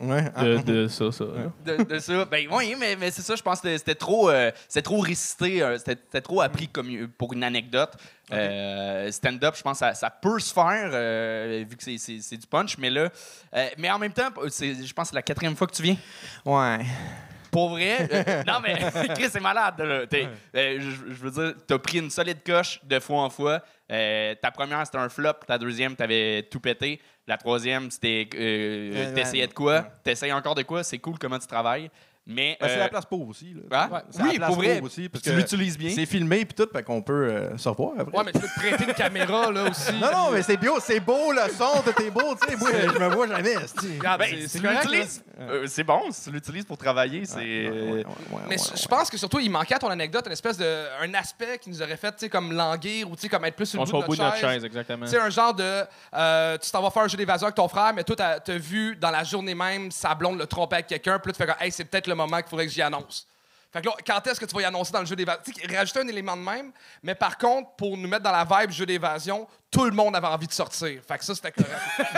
Ouais. 0.00 0.22
de, 0.40 0.62
de 0.62 0.88
ça, 0.88 1.12
ça. 1.12 1.24
de, 1.24 1.82
de 1.84 1.98
ça. 1.98 2.24
Ben 2.24 2.46
oui, 2.50 2.74
mais, 2.78 2.96
mais 2.96 3.10
c'est 3.10 3.20
ça, 3.22 3.36
je 3.36 3.42
pense 3.42 3.60
que 3.60 3.76
c'était- 3.76 3.94
trop, 3.94 4.30
euh, 4.30 4.50
c'était 4.66 4.82
trop 4.82 5.00
récité, 5.00 5.62
euh, 5.62 5.76
c'était 5.78 6.20
trop 6.22 6.40
appris 6.40 6.68
comme, 6.68 7.08
pour 7.18 7.34
une 7.34 7.44
anecdote. 7.44 7.92
Euh, 8.32 9.10
Stand-up, 9.10 9.54
je 9.56 9.62
pense 9.62 9.74
que 9.80 9.86
ça, 9.86 9.94
ça 9.94 10.08
peut 10.08 10.38
se 10.38 10.54
faire, 10.54 10.90
euh, 10.92 11.64
vu 11.68 11.76
que 11.76 11.82
c'est- 11.98 12.36
du 12.36 12.46
punch, 12.46 12.78
mais 12.78 12.88
là, 12.88 13.10
euh, 13.54 13.66
mais 13.76 13.90
en 13.90 13.98
même 13.98 14.12
temps, 14.12 14.28
c'est- 14.48 14.86
je 14.86 14.94
pense 14.94 15.08
que 15.08 15.10
c'est 15.10 15.16
la 15.16 15.22
quatrième 15.22 15.54
fois 15.56 15.66
que 15.66 15.74
tu 15.74 15.82
viens. 15.82 15.96
Ouais. 16.46 16.78
Pour 17.50 17.70
vrai? 17.70 18.08
euh, 18.12 18.42
non, 18.46 18.60
mais 18.62 18.74
Chris, 19.14 19.28
c'est 19.30 19.40
malade. 19.40 19.74
là. 19.80 20.06
T'es- 20.06 20.28
euh, 20.56 20.78
je, 20.80 21.12
je 21.14 21.20
veux 21.22 21.30
dire, 21.30 21.54
t'as 21.66 21.78
pris 21.78 21.98
une 21.98 22.10
solide 22.10 22.38
coche 22.44 22.80
de 22.84 22.98
fois 23.00 23.22
en 23.22 23.30
fois. 23.30 23.60
Euh, 23.90 24.34
ta 24.40 24.50
première, 24.50 24.84
c'était 24.86 24.98
un 24.98 25.08
flop. 25.08 25.32
Ta 25.46 25.58
deuxième, 25.58 25.96
t'avais 25.96 26.42
tout 26.50 26.60
pété. 26.60 27.00
La 27.26 27.36
troisième, 27.36 27.90
c'était. 27.90 28.28
Euh, 28.34 28.90
Ouais, 29.08 29.14
T'essayais 29.14 29.46
de 29.46 29.52
quoi? 29.54 29.82
T'essayes 30.04 30.32
encore 30.32 30.54
de 30.54 30.62
quoi? 30.62 30.82
C'est 30.84 30.98
cool 30.98 31.18
comment 31.18 31.38
tu 31.38 31.46
travailles. 31.46 31.90
Mais. 32.30 32.56
Ben, 32.60 32.68
c'est 32.68 32.76
euh, 32.76 32.78
la 32.78 32.88
place 32.88 33.04
pour 33.06 33.28
aussi. 33.28 33.54
Là. 33.70 33.82
hein? 33.84 33.88
Ouais, 33.92 34.00
c'est 34.10 34.18
la 34.22 34.24
Oui, 34.28 34.36
place 34.36 34.48
pour 34.48 34.56
vrai. 34.56 34.76
pour 34.78 34.86
aussi, 34.86 35.08
parce 35.08 35.22
tu 35.24 35.30
que 35.30 35.36
l'utilises 35.36 35.76
bien. 35.78 35.90
C'est 35.94 36.06
filmé 36.06 36.44
puis 36.44 36.54
tout, 36.54 36.68
fait 36.72 36.82
qu'on 36.82 37.02
peut 37.02 37.28
euh, 37.28 37.58
se 37.58 37.68
revoir 37.68 37.92
après. 37.98 38.16
Ouais, 38.16 38.24
mais 38.24 38.32
tu 38.32 38.38
peux 38.40 38.46
te 38.48 38.54
prêter 38.60 38.84
une 38.84 38.94
caméra, 38.94 39.50
là, 39.50 39.64
aussi. 39.70 39.92
Non, 40.00 40.10
non, 40.12 40.30
mais 40.32 40.42
c'est 40.42 40.56
bio, 40.56 40.78
c'est 40.80 41.00
beau 41.00 41.32
le 41.32 41.40
son, 41.56 41.82
tout 41.82 42.02
est 42.02 42.10
beau, 42.10 42.34
tu 42.40 42.48
sais. 42.48 42.56
Moi, 42.56 42.70
je 42.94 42.98
me 42.98 43.08
vois 43.14 43.26
jamais. 43.26 43.54
Ben, 43.54 43.66
c'est- 43.66 44.48
si 44.48 44.60
euh, 45.40 45.66
c'est 45.66 45.84
bon. 45.84 46.02
Si 46.10 46.24
tu 46.24 46.30
l'utilises 46.30 46.64
pour 46.64 46.76
travailler, 46.78 47.24
c'est. 47.24 47.38
Ouais, 47.38 47.70
ouais, 47.70 47.80
ouais, 47.82 47.92
ouais, 48.04 48.04
Mais 48.48 48.56
ouais, 48.60 48.64
je- 48.76 48.86
pense 48.88 49.08
que 49.10 49.16
surtout, 49.16 49.38
il 49.40 49.50
manquait 49.50 49.74
à 49.74 49.78
ton 49.78 49.88
anecdote 49.88 50.24
une 50.26 50.32
espèce 50.32 50.56
de. 50.56 50.86
un 51.02 51.14
aspect 51.14 51.58
qui 51.58 51.70
nous 51.70 51.80
aurait 51.82 51.96
fait, 51.96 52.12
tu 52.12 52.18
sais, 52.20 52.28
comme 52.28 52.52
languir 52.52 53.10
ou, 53.10 53.16
tu 53.16 53.22
sais, 53.22 53.28
comme 53.28 53.44
être 53.44 53.56
plus 53.56 53.66
sur 53.66 53.80
On 53.80 53.84
le 53.84 53.90
bout 53.90 53.96
au 53.98 54.00
de 54.02 54.06
bout 54.06 54.16
de 54.16 54.22
notre 54.22 54.36
chaise. 54.36 54.50
chaise, 54.50 54.64
exactement. 54.64 55.06
Tu 55.06 55.12
sais, 55.12 55.18
un 55.18 55.30
genre 55.30 55.54
de. 55.54 55.82
euh, 56.14 56.58
tu 56.58 56.70
t'en 56.70 56.82
vas 56.82 56.90
faire 56.90 57.02
un 57.04 57.08
jeu 57.08 57.16
d'évasion 57.16 57.46
avec 57.46 57.56
ton 57.56 57.68
frère, 57.68 57.92
mais 57.94 58.04
toi, 58.04 58.16
t'as 58.16 58.38
as 58.46 58.58
vu 58.58 58.96
dans 58.96 59.10
la 59.10 59.24
journée 59.24 59.54
même 59.54 59.90
sa 59.90 60.14
blonde 60.14 60.38
le 60.38 60.46
tromper 60.46 60.76
avec 60.76 60.86
quelqu'un, 60.88 61.18
puis 61.18 61.28
là, 61.28 61.32
tu 61.32 61.38
fais 61.38 61.46
comme, 61.46 61.62
hey, 61.66 61.72
c'est 61.72 61.84
peut-être 61.84 62.06
le 62.06 62.14
moment 62.20 62.38
qu'il 62.38 62.48
faudrait 62.48 62.66
que 62.66 62.72
j'y 62.72 62.82
annonce. 62.82 63.26
Fait 63.72 63.80
que 63.80 63.86
là, 63.86 63.94
quand 64.04 64.26
est-ce 64.26 64.40
que 64.40 64.46
tu 64.46 64.54
vas 64.54 64.62
y 64.62 64.64
annoncer 64.64 64.92
dans 64.92 65.00
le 65.00 65.06
jeu 65.06 65.14
d'évasion? 65.14 65.42
Rajouter 65.72 66.00
un 66.00 66.08
élément 66.08 66.36
de 66.36 66.42
même, 66.42 66.72
mais 67.02 67.14
par 67.14 67.38
contre, 67.38 67.70
pour 67.76 67.96
nous 67.96 68.08
mettre 68.08 68.24
dans 68.24 68.32
la 68.32 68.44
vibe 68.44 68.70
jeu 68.72 68.84
d'évasion, 68.84 69.46
tout 69.70 69.84
le 69.84 69.92
monde 69.92 70.16
avait 70.16 70.26
envie 70.26 70.48
de 70.48 70.52
sortir. 70.52 71.00
Fait 71.06 71.18
que 71.18 71.24
ça, 71.24 71.34
c'était 71.34 71.52
correct. 71.52 71.72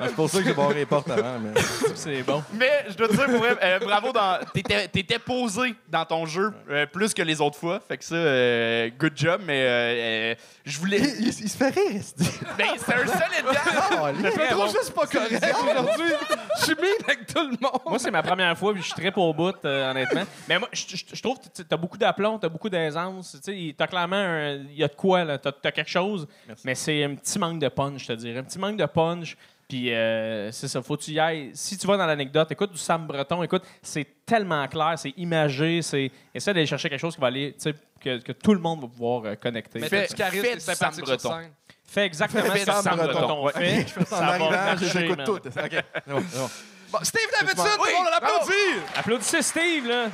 Ah, 0.00 0.04
C'est 0.08 0.14
pour 0.14 0.30
ça 0.30 0.38
que 0.38 0.44
j'ai 0.44 0.54
barré 0.54 0.74
les 0.74 0.86
portes 0.86 1.10
avant. 1.10 1.38
Mais... 1.40 1.60
C'est 1.94 2.22
bon. 2.22 2.42
Mais 2.52 2.84
je 2.88 2.94
dois 2.94 3.08
te 3.08 3.12
dire, 3.14 3.26
pour 3.26 3.38
vrai, 3.38 3.56
euh, 3.62 3.78
bravo, 3.80 4.12
dans, 4.12 4.38
t'étais, 4.54 4.86
t'étais 4.88 5.18
posé 5.18 5.74
dans 5.88 6.04
ton 6.04 6.24
jeu 6.26 6.52
euh, 6.70 6.86
plus 6.86 7.12
que 7.12 7.22
les 7.22 7.40
autres 7.40 7.58
fois. 7.58 7.80
Fait 7.86 7.98
que 7.98 8.04
ça, 8.04 8.14
euh, 8.14 8.90
good 8.98 9.12
job, 9.16 9.40
mais 9.44 9.62
euh, 9.62 10.30
euh, 10.32 10.34
je 10.64 10.78
voulais. 10.78 10.98
il, 11.18 11.28
il 11.28 11.48
se 11.48 11.56
fait 11.56 11.70
rire, 11.70 11.96
esti. 11.96 12.24
Ben, 12.56 12.66
c'est 12.76 12.94
un 12.94 13.06
solide 13.06 13.44
gars! 13.52 13.60
Ah. 14.00 14.12
Je 14.14 14.22
me 14.22 14.50
trouve 14.50 14.70
juste 14.72 14.92
pas 14.94 15.06
correct 15.06 15.44
aujourd'hui. 15.62 16.12
Je 16.60 16.64
suis 16.64 16.74
mis 16.76 16.88
avec 17.04 17.26
tout 17.26 17.40
le 17.40 17.56
monde. 17.60 17.80
Moi, 17.86 17.98
c'est 17.98 18.10
ma 18.10 18.22
première 18.22 18.56
fois, 18.56 18.72
puis 18.72 18.82
je 18.82 18.86
suis 18.86 18.94
très 18.94 19.10
pour 19.10 19.34
bout, 19.34 19.54
euh, 19.64 19.90
honnêtement. 19.90 20.22
Mais 20.48 20.58
moi, 20.58 20.68
je, 20.72 20.84
je- 20.96 21.04
je 21.14 21.22
trouve 21.22 21.38
que 21.38 21.48
tu 21.54 21.62
as 21.70 21.76
beaucoup 21.76 21.98
d'aplomb, 21.98 22.38
tu 22.38 22.46
as 22.46 22.48
beaucoup 22.48 22.68
d'aisance. 22.68 23.36
Tu 23.44 23.74
as 23.78 23.86
clairement, 23.86 24.16
un- 24.16 24.54
il 24.54 24.76
y 24.76 24.84
a 24.84 24.88
de 24.88 24.94
quoi, 24.94 25.24
là. 25.24 25.38
Tu 25.38 25.48
as, 25.48 25.72
quelque 25.72 25.90
chose, 25.90 26.26
mais 26.64 26.74
c'est 26.74 27.02
un 27.04 27.14
petit 27.14 27.38
manque 27.38 27.58
de 27.58 27.68
punch, 27.68 28.02
je 28.02 28.06
te 28.08 28.12
dirais. 28.12 28.38
Un 28.38 28.44
petit 28.44 28.58
manque 28.58 28.76
de 28.76 28.86
punch. 28.86 29.36
Puis 29.68 29.92
euh, 29.92 30.50
c'est 30.50 30.66
ça, 30.66 30.80
faut 30.82 30.96
que 30.96 31.02
tu 31.02 31.10
y 31.10 31.20
ailles. 31.20 31.50
Si 31.52 31.76
tu 31.76 31.86
vas 31.86 31.98
dans 31.98 32.06
l'anecdote, 32.06 32.50
écoute 32.50 32.72
du 32.72 32.78
Sam 32.78 33.06
Breton, 33.06 33.42
écoute, 33.42 33.62
c'est 33.82 34.06
tellement 34.24 34.66
clair, 34.66 34.94
c'est 34.96 35.12
imagé, 35.18 35.82
c'est. 35.82 36.10
Essaie 36.34 36.54
d'aller 36.54 36.64
chercher 36.66 36.88
quelque 36.88 37.00
chose 37.00 37.14
qui 37.14 37.20
va 37.20 37.26
aller, 37.26 37.52
tu 37.52 37.70
sais, 37.70 37.74
que, 38.00 38.18
que 38.22 38.32
tout 38.32 38.54
le 38.54 38.60
monde 38.60 38.80
va 38.80 38.86
pouvoir 38.88 39.22
euh, 39.26 39.34
connecter. 39.34 39.78
Mais 39.80 39.88
Fais- 39.90 40.06
du 40.06 40.14
charisme, 40.14 40.42
fais 40.42 40.54
du 40.56 40.60
Sam 40.78 40.94
Breton. 40.96 41.40
Fais 41.84 42.06
exactement 42.06 42.44
Fais 42.44 42.60
ce 42.60 42.64
que 42.66 42.72
Sam 42.72 42.96
Breton. 42.96 43.12
Breton 43.18 43.44
Ouais. 43.44 43.52
fait. 43.52 43.80
Je 43.82 43.92
fais 43.92 44.04
ça 44.06 44.16
en 44.16 44.18
Ça 44.20 44.24
va 44.24 44.32
arrivant, 44.32 44.50
marcher, 44.50 44.86
j'écoute 45.00 45.16
man. 45.18 45.26
tout. 45.26 45.32
OK, 45.36 45.42
c'est 45.52 45.62
bon, 46.08 46.24
c'est 46.30 46.38
bon. 46.38 46.50
Bon, 46.90 46.98
Steve 47.02 47.28
Davidson, 47.38 47.62
tout 47.76 47.84
le 47.84 47.92
monde 47.92 48.06
l'applaudit! 48.10 48.80
Applaudissez 48.96 49.42
Steve, 49.42 49.86
là. 49.86 50.06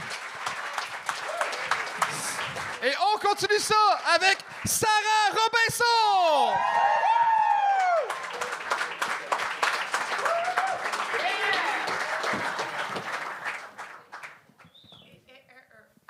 Et 2.82 2.92
on 3.14 3.18
continue 3.20 3.60
ça 3.60 3.74
avec 4.16 4.38
Sarah 4.64 5.30
Robinson! 5.30 6.58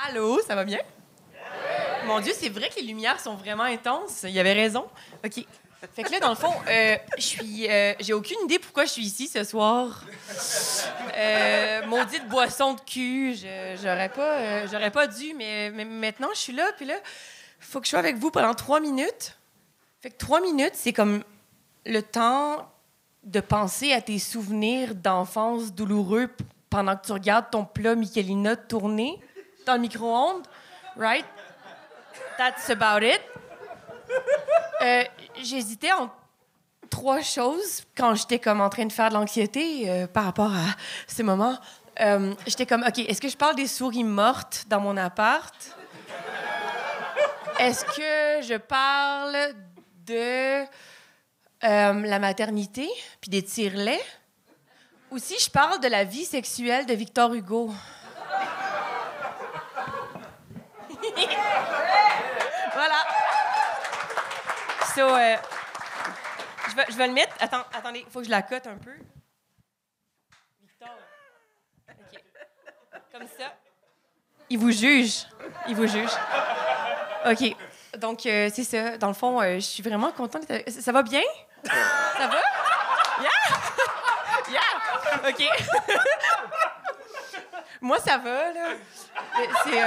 Allô, 0.07 0.39
ça 0.43 0.55
va 0.55 0.65
bien? 0.65 0.81
Mon 2.07 2.21
Dieu, 2.21 2.33
c'est 2.37 2.51
vrai 2.51 2.69
que 2.69 2.77
les 2.77 2.87
lumières 2.87 3.19
sont 3.21 3.37
vraiment 3.37 3.63
intenses. 3.63 4.25
Il 4.25 4.33
y 4.33 4.39
avait 4.39 4.53
raison. 4.53 4.87
OK. 5.25 5.47
Fait 5.95 6.03
que 6.03 6.11
là, 6.11 6.21
dans 6.21 6.29
le 6.29 6.35
fond, 6.35 6.53
euh, 6.69 6.97
je 7.17 7.23
suis, 7.23 7.71
euh, 7.71 7.95
j'ai 8.01 8.13
aucune 8.13 8.37
idée 8.45 8.59
pourquoi 8.59 8.85
je 8.85 8.91
suis 8.91 9.05
ici 9.05 9.29
ce 9.29 9.45
soir. 9.45 10.05
Euh, 11.17 11.87
maudite 11.87 12.29
boisson 12.29 12.75
de 12.75 12.81
cul, 12.81 13.35
j'aurais 13.83 14.11
pas, 14.11 14.91
pas 14.91 15.07
dû, 15.07 15.35
mais, 15.35 15.71
maintenant 15.71 16.29
je 16.33 16.39
suis 16.39 16.53
là, 16.53 16.71
puis 16.77 16.87
là, 16.87 16.95
faut 17.61 17.81
que 17.81 17.87
je 17.87 17.91
sois 17.91 17.99
avec 17.99 18.17
vous 18.17 18.31
pendant 18.31 18.55
trois 18.55 18.81
minutes. 18.81 19.39
Fait 20.01 20.11
que 20.11 20.17
trois 20.17 20.41
minutes, 20.41 20.75
c'est 20.75 20.93
comme 20.93 21.23
le 21.87 22.03
temps 22.03 22.71
de 23.23 23.41
penser 23.41 23.93
à 23.93 24.01
tes 24.01 24.19
souvenirs 24.19 24.95
d'enfance 24.95 25.73
douloureux 25.73 26.29
pendant 26.69 26.97
que 26.97 27.07
tu 27.07 27.13
regardes 27.13 27.51
ton 27.51 27.65
plat 27.65 27.95
Michelina 27.95 28.57
tourner 28.57 29.21
dans 29.67 29.75
le 29.75 29.81
micro-ondes, 29.81 30.47
right? 30.97 31.25
That's 32.39 32.71
about 32.71 33.05
it. 33.05 33.21
Euh, 34.83 35.05
J'hésitais 35.41 35.93
en 35.93 36.11
trois 36.91 37.23
choses 37.23 37.83
quand 37.97 38.15
j'étais 38.15 38.39
comme 38.39 38.61
en 38.61 38.69
train 38.71 38.87
de 38.87 38.93
faire 38.93 39.09
de 39.09 39.15
l'anxiété 39.15 39.91
euh, 39.91 40.07
par 40.07 40.25
rapport 40.25 40.53
à 40.53 40.77
ces 41.07 41.23
moments. 41.23 41.59
Euh, 42.01 42.35
j'étais 42.47 42.67
comme, 42.67 42.85
OK, 42.87 42.99
est-ce 42.99 43.21
que 43.21 43.29
je 43.29 43.37
parle 43.37 43.57
des 43.57 43.67
souris 43.67 44.05
mortes 44.05 44.65
dans 44.69 44.81
mon 44.81 44.97
appart? 44.97 45.55
Est-ce 47.59 47.85
que 47.85 48.47
je 48.47 48.57
parle 48.57 49.37
de 50.07 50.63
euh, 50.65 50.67
la 51.63 52.19
maternité 52.19 52.89
puis 53.21 53.31
des 53.31 53.43
tire-laits? 53.43 54.05
Ou 55.11 55.19
si 55.19 55.39
je 55.39 55.49
parle 55.49 55.81
de 55.81 55.89
la 55.89 56.05
vie 56.05 56.25
sexuelle 56.25 56.87
de 56.87 56.95
Victor 56.95 57.33
Hugo? 57.33 57.73
voilà. 62.75 63.05
So, 64.95 65.01
euh, 65.03 65.37
je, 66.71 66.75
vais, 66.77 66.85
je 66.89 66.97
vais 66.97 67.07
le 67.07 67.13
mettre. 67.13 67.35
Attends, 67.41 67.65
attendez, 67.73 68.05
il 68.07 68.11
faut 68.13 68.21
que 68.21 68.27
je 68.27 68.31
la 68.31 68.43
cote 68.43 68.67
un 68.67 68.77
peu. 68.77 68.95
Victor. 70.63 70.89
OK. 71.89 72.21
Comme 73.13 73.27
ça. 73.39 73.53
Il 74.51 74.59
vous 74.59 74.71
juge. 74.71 75.27
Il 75.69 75.75
vous 75.77 75.87
juge. 75.87 76.11
OK. 77.27 77.57
Donc, 77.99 78.27
euh, 78.27 78.51
c'est 78.53 78.65
ça. 78.65 78.99
Dans 78.99 79.09
le 79.09 79.15
fond, 79.15 79.41
euh, 79.41 79.55
je 79.57 79.61
suis 79.61 79.83
vraiment 79.83 80.13
contente. 80.13 80.47
d'être- 80.47 80.71
Ça 80.71 80.93
va 80.93 81.03
bien? 81.03 81.23
Ça 81.65 82.27
va? 82.27 82.41
Yeah! 83.23 83.31
Yeah! 84.51 85.29
OK. 85.31 85.43
Moi, 87.81 87.99
ça 88.01 88.19
va, 88.19 88.53
là. 88.53 88.69
C'est... 89.65 89.83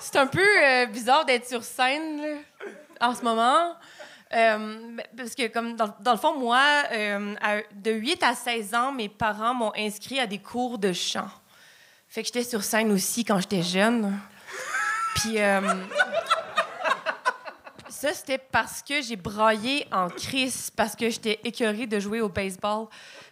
c'est 0.00 0.16
un 0.16 0.26
peu 0.26 0.40
euh, 0.40 0.86
bizarre 0.86 1.24
d'être 1.24 1.46
sur 1.46 1.62
scène 1.62 2.38
en 3.00 3.14
ce 3.14 3.22
moment. 3.22 3.74
Euh, 4.32 4.96
parce 5.16 5.34
que, 5.34 5.48
comme 5.48 5.76
dans, 5.76 5.92
le 6.06 6.16
fond, 6.16 6.38
moi, 6.38 6.64
euh, 6.92 7.34
de 7.74 7.90
8 7.90 8.22
à 8.22 8.34
16 8.34 8.74
ans, 8.74 8.92
mes 8.92 9.08
parents 9.08 9.54
m'ont 9.54 9.72
inscrit 9.76 10.20
à 10.20 10.26
des 10.26 10.38
cours 10.38 10.78
de 10.78 10.92
chant. 10.92 11.28
Fait 12.08 12.22
que 12.22 12.26
j'étais 12.26 12.44
sur 12.44 12.62
scène 12.62 12.90
aussi 12.92 13.24
quand 13.24 13.38
j'étais 13.40 13.62
jeune. 13.62 14.18
Puis, 15.16 15.36
ça, 17.88 18.14
c'était 18.14 18.38
parce 18.38 18.82
que 18.82 19.02
j'ai 19.02 19.16
braillé 19.16 19.86
en 19.92 20.08
crise, 20.08 20.70
parce 20.74 20.96
que 20.96 21.10
j'étais 21.10 21.40
écœurée 21.44 21.86
de 21.86 22.00
jouer 22.00 22.20
au 22.20 22.28
baseball. 22.28 22.86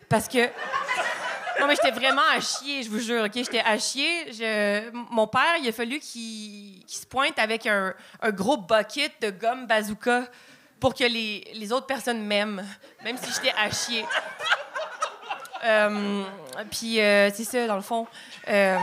Parce 0.08 0.28
que. 0.28 0.48
Non, 1.60 1.66
mais 1.66 1.74
j'étais 1.74 1.90
vraiment 1.90 2.22
à 2.32 2.40
chier, 2.40 2.82
je 2.82 2.90
vous 2.90 3.00
jure, 3.00 3.24
OK? 3.24 3.32
J'étais 3.34 3.60
à 3.60 3.78
chier. 3.78 4.26
Mon 5.10 5.26
père, 5.26 5.56
il 5.60 5.68
a 5.68 5.72
fallu 5.72 5.98
qu'il 5.98 6.82
se 6.86 7.06
pointe 7.06 7.38
avec 7.38 7.66
un, 7.66 7.94
gros 8.28 8.56
bucket 8.56 9.12
de 9.20 9.30
gomme 9.30 9.66
bazooka 9.66 10.24
pour 10.78 10.94
que 10.94 11.04
les, 11.04 11.72
autres 11.72 11.86
personnes 11.86 12.24
m'aiment, 12.24 12.64
même 13.04 13.16
si 13.16 13.32
j'étais 13.32 13.54
à 13.56 13.70
chier. 13.70 14.04
Euh, 15.64 16.22
Puis, 16.70 17.00
euh, 17.00 17.30
c'est 17.34 17.42
ça, 17.42 17.66
dans 17.66 17.74
le 17.74 17.82
fond. 17.82 18.06
Euh, 18.46 18.78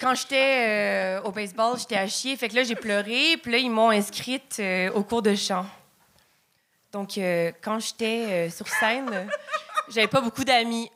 quand 0.00 0.14
j'étais 0.14 1.18
au 1.24 1.30
baseball, 1.30 1.78
j'étais 1.78 1.96
à 1.96 2.06
chier. 2.06 2.36
Fait 2.36 2.48
que 2.48 2.56
là, 2.56 2.62
j'ai 2.62 2.74
pleuré. 2.74 3.38
Puis 3.42 3.52
là, 3.52 3.58
ils 3.58 3.70
m'ont 3.70 3.90
inscrite 3.90 4.60
au 4.94 5.02
cours 5.02 5.22
de 5.22 5.34
chant. 5.34 5.64
Donc, 6.92 7.18
quand 7.62 7.78
j'étais 7.78 8.50
sur 8.50 8.68
scène, 8.68 9.28
j'avais 9.88 10.08
pas 10.08 10.20
beaucoup 10.20 10.44
d'amis. 10.44 10.90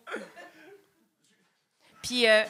Puis, 2.02 2.28
euh, 2.28 2.44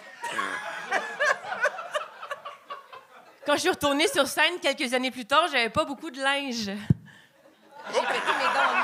quand 3.46 3.54
je 3.54 3.60
suis 3.60 3.70
retournée 3.70 4.08
sur 4.08 4.26
scène 4.26 4.58
quelques 4.60 4.92
années 4.92 5.10
plus 5.10 5.26
tard, 5.26 5.48
j'avais 5.50 5.70
pas 5.70 5.84
beaucoup 5.84 6.10
de 6.10 6.20
linge. 6.20 6.66
J'ai 6.66 8.00
pété 8.00 8.32
mes 8.38 8.44
dents. 8.54 8.76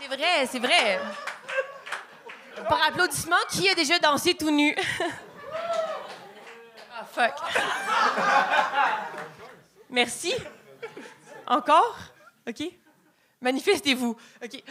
C'est 0.00 0.08
vrai, 0.08 0.46
c'est 0.46 0.58
vrai. 0.58 1.00
Par 2.68 2.82
applaudissement, 2.82 3.36
qui 3.50 3.68
a 3.68 3.74
déjà 3.74 3.98
dansé 3.98 4.34
tout 4.34 4.50
nu? 4.50 4.76
Ah, 6.96 7.04
fuck. 7.04 7.34
Merci. 9.90 10.34
Encore? 11.46 11.96
OK. 12.48 12.62
Manifestez-vous. 13.40 14.16
OK. 14.42 14.62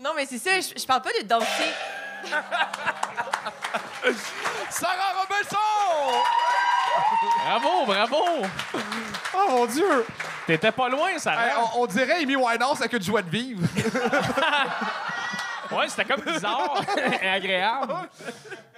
Non, 0.00 0.10
mais 0.16 0.24
c'est 0.26 0.38
ça, 0.38 0.58
je, 0.60 0.80
je 0.80 0.86
parle 0.86 1.02
pas 1.02 1.10
de 1.20 1.26
danser. 1.26 1.46
Sarah 4.70 5.12
Robinson! 5.20 6.22
Bravo, 7.44 7.86
bravo! 7.86 8.46
Oh 9.34 9.46
mon 9.50 9.66
Dieu! 9.66 10.06
T'étais 10.46 10.72
pas 10.72 10.88
loin, 10.88 11.18
ça. 11.18 11.32
Hey, 11.34 11.52
on, 11.76 11.82
on 11.82 11.86
dirait 11.86 12.22
Amy 12.22 12.34
Winehouse 12.36 12.80
avec 12.80 12.92
une 12.94 13.02
joie 13.02 13.22
de 13.22 13.30
vivre. 13.30 13.62
Ouais, 15.70 15.88
c'était 15.88 16.04
comme 16.04 16.22
bizarre 16.22 16.82
et 17.22 17.28
agréable. 17.28 17.94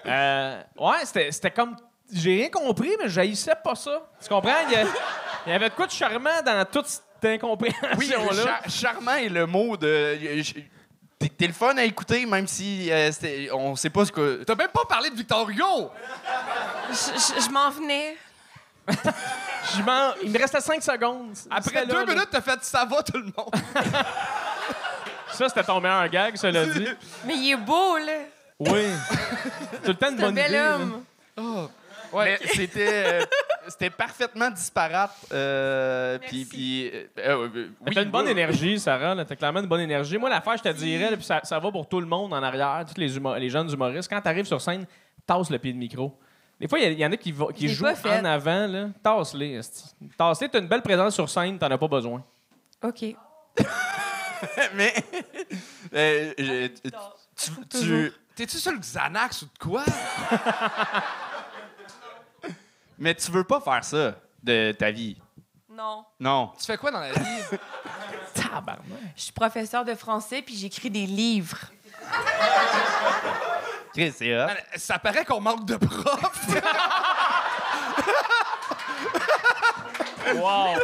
Euh, 0.04 0.62
ouais, 0.78 0.98
c'était 1.04 1.32
c'était 1.32 1.50
comme. 1.50 1.76
J'ai 2.12 2.36
rien 2.42 2.50
compris, 2.50 2.94
mais 3.00 3.08
j'haïssais 3.08 3.54
pas 3.64 3.74
ça. 3.74 4.02
Tu 4.22 4.28
comprends? 4.28 4.52
Il 4.66 4.72
y, 4.72 4.76
a- 4.76 4.84
il 5.46 5.52
y 5.52 5.54
avait 5.54 5.70
de 5.70 5.74
quoi 5.74 5.86
de 5.86 5.92
charmant 5.92 6.42
dans 6.44 6.66
toute 6.70 6.86
cette 6.86 7.02
Oui, 7.24 7.30
incompréhension-là. 7.34 8.42
char- 8.44 8.62
charmant 8.68 9.14
est 9.14 9.30
le 9.30 9.46
mot 9.46 9.76
de. 9.78 10.18
T'es 11.30 11.46
le 11.46 11.52
fun 11.52 11.76
à 11.76 11.84
écouter, 11.84 12.26
même 12.26 12.46
si 12.46 12.90
euh, 12.90 13.10
on 13.52 13.76
sait 13.76 13.90
pas 13.90 14.04
ce 14.04 14.12
que. 14.12 14.42
T'as 14.44 14.54
même 14.54 14.68
pas 14.70 14.84
parlé 14.88 15.10
de 15.10 15.14
Victor 15.16 15.48
Hugo! 15.48 15.90
Je, 16.90 17.50
m'en 17.50 17.70
venais. 17.70 18.16
Je 18.88 19.82
m'en- 19.82 20.12
Il 20.22 20.30
me 20.30 20.38
restait 20.38 20.60
5 20.60 20.82
secondes. 20.82 21.34
Après 21.50 21.86
deux 21.86 22.04
minutes, 22.06 22.28
t'as 22.30 22.40
fait 22.40 22.58
ça 22.62 22.84
va 22.84 23.02
tout 23.02 23.16
le 23.18 23.24
monde. 23.24 23.52
Ça, 25.32 25.48
c'était 25.48 25.64
ton 25.64 25.80
meilleur 25.80 26.08
gag, 26.08 26.36
cela 26.36 26.66
dit. 26.66 26.86
Mais 27.24 27.34
il 27.36 27.52
est 27.52 27.56
beau, 27.56 27.96
là. 27.96 28.12
Oui. 28.58 28.84
Tout 29.82 29.88
le 29.88 29.94
temps 29.94 30.10
une 30.10 30.18
C'est 30.18 30.22
un 30.22 30.26
bonne 30.26 30.34
bel 30.34 30.46
idée. 30.50 30.56
là. 30.58 30.78
homme. 31.38 31.68
Mais 32.14 32.38
c'était 32.54 33.04
euh, 33.20 33.20
c'était 33.68 33.90
parfaitement 33.90 34.50
disparate. 34.50 35.12
euh, 35.32 36.18
puis 36.18 36.38
Merci. 36.38 36.44
puis 36.50 36.92
euh, 37.18 37.48
oui, 37.86 37.94
T'as 37.94 38.02
une 38.02 38.10
bonne 38.10 38.24
oui. 38.26 38.30
énergie, 38.32 38.78
Sarah. 38.78 39.14
là. 39.14 39.24
T'as 39.24 39.36
clairement 39.36 39.60
une 39.60 39.66
bonne 39.66 39.80
énergie. 39.80 40.18
Moi, 40.18 40.28
l'affaire, 40.30 40.56
je 40.56 40.62
te 40.62 40.68
dirais, 40.70 41.10
là, 41.10 41.16
puis 41.16 41.24
ça, 41.26 41.40
ça 41.44 41.58
va 41.58 41.70
pour 41.70 41.88
tout 41.88 42.00
le 42.00 42.06
monde 42.06 42.32
en 42.32 42.42
arrière, 42.42 42.84
tous 42.86 43.00
les, 43.00 43.16
humo- 43.18 43.38
les 43.38 43.48
jeunes 43.50 43.70
humoristes. 43.72 44.08
Quand 44.10 44.20
t'arrives 44.20 44.46
sur 44.46 44.60
scène, 44.60 44.84
tasse 45.26 45.50
le 45.50 45.58
pied 45.58 45.72
de 45.72 45.78
micro. 45.78 46.18
Des 46.60 46.68
fois, 46.68 46.78
il 46.78 46.98
y 46.98 47.04
en 47.06 47.10
a 47.12 47.16
qui, 47.16 47.32
va- 47.32 47.52
qui 47.52 47.68
jouent 47.68 47.84
pas 47.84 47.94
fait. 47.94 48.20
en 48.20 48.24
avant. 48.24 48.66
là. 48.66 48.88
Tasse-les. 49.02 49.52
esti. 49.54 49.84
Tasse-les. 50.16 50.48
T'as 50.48 50.60
une 50.60 50.68
belle 50.68 50.82
présence 50.82 51.14
sur 51.14 51.28
scène, 51.28 51.58
t'en 51.58 51.70
as 51.70 51.78
pas 51.78 51.88
besoin. 51.88 52.22
OK. 52.84 53.04
Mais. 54.74 54.92
euh, 55.94 56.32
je- 56.38 56.66
tu, 57.36 57.50
tu- 57.68 58.12
T'es-tu 58.34 58.56
sur 58.58 58.72
le 58.72 58.78
Xanax 58.78 59.42
ou 59.42 59.44
de 59.44 59.58
quoi? 59.60 59.84
mais 63.02 63.14
tu 63.16 63.32
veux 63.32 63.42
pas 63.42 63.60
faire 63.60 63.82
ça 63.84 64.14
de 64.44 64.70
ta 64.70 64.92
vie. 64.92 65.20
Non. 65.68 66.04
Non. 66.20 66.52
Tu 66.56 66.64
fais 66.64 66.76
quoi 66.76 66.92
dans 66.92 67.00
la 67.00 67.12
vie? 67.12 67.42
Je 69.16 69.22
suis 69.22 69.32
professeur 69.32 69.84
de 69.84 69.94
français, 69.94 70.40
puis 70.40 70.54
j'écris 70.54 70.88
des 70.88 71.06
livres. 71.06 71.58
Chris, 73.92 74.12
c'est 74.16 74.32
hot. 74.34 74.46
Man, 74.46 74.56
Ça 74.76 74.98
paraît 74.98 75.24
qu'on 75.24 75.40
manque 75.40 75.64
de 75.66 75.76
profs. 75.76 76.46
Wow! 80.34 80.76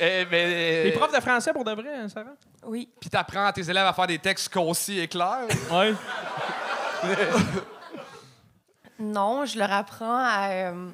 Euh, 0.00 0.24
mais, 0.30 0.82
T'es 0.82 0.92
prof 0.92 1.12
de 1.12 1.20
français 1.20 1.52
pour 1.52 1.64
de 1.64 1.72
vrai, 1.72 1.94
hein, 1.94 2.08
Sarah? 2.08 2.34
Oui. 2.66 2.88
Puis 3.00 3.08
t'apprends 3.08 3.46
à 3.46 3.52
tes 3.52 3.62
élèves 3.70 3.86
à 3.86 3.92
faire 3.92 4.06
des 4.06 4.18
textes 4.18 4.52
concis 4.52 4.98
et 4.98 5.08
clairs. 5.08 5.46
Oui. 5.70 5.94
Non, 8.98 9.44
je 9.46 9.58
leur 9.58 9.72
apprends 9.72 10.16
à 10.18 10.48
euh, 10.50 10.88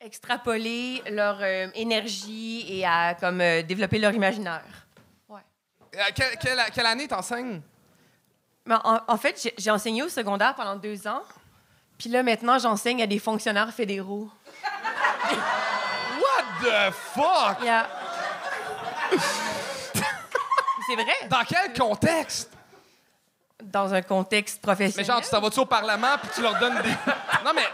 extrapoler 0.00 1.02
leur 1.10 1.38
euh, 1.40 1.68
énergie 1.74 2.64
et 2.68 2.84
à 2.86 3.14
comme 3.14 3.40
euh, 3.40 3.62
développer 3.62 3.98
leur 3.98 4.12
imaginaire. 4.12 4.62
Euh, 5.30 6.00
quelle, 6.14 6.36
quelle- 6.38 6.60
quelle 6.74 6.86
année 6.86 7.08
t'enseignes? 7.08 7.62
Mais 8.66 8.74
en, 8.84 9.00
en 9.08 9.16
fait, 9.16 9.40
j'ai- 9.42 9.54
j'ai 9.56 9.70
enseigné 9.70 10.02
au 10.02 10.08
secondaire 10.10 10.54
pendant 10.54 10.76
deux 10.76 11.08
ans. 11.08 11.22
Puis 11.96 12.10
là, 12.10 12.22
maintenant, 12.22 12.58
j'enseigne 12.58 13.02
à 13.02 13.06
des 13.06 13.18
fonctionnaires 13.18 13.72
fédéraux. 13.72 14.30
What 15.32 16.44
the 16.62 16.92
fuck? 16.92 17.62
Yeah. 17.64 17.88
C'est 20.86 20.94
vrai, 20.94 21.12
Dans 21.28 21.44
quel 21.48 21.72
contexte? 21.72 22.50
Dans 23.62 23.92
un 23.94 24.02
contexte 24.02 24.58
Mais 24.62 24.66
professionnel. 24.74 25.06
genre, 25.06 25.20
tu 25.20 25.28
t'en 25.30 25.40
vas-tu 25.40 25.60
au 25.60 25.66
Parlement 25.66 26.16
puis 26.22 26.30
tu 26.34 26.42
leur 26.42 26.58
donnes 26.58 26.80
des. 26.82 26.90
Non, 27.44 27.52
mais. 27.54 27.66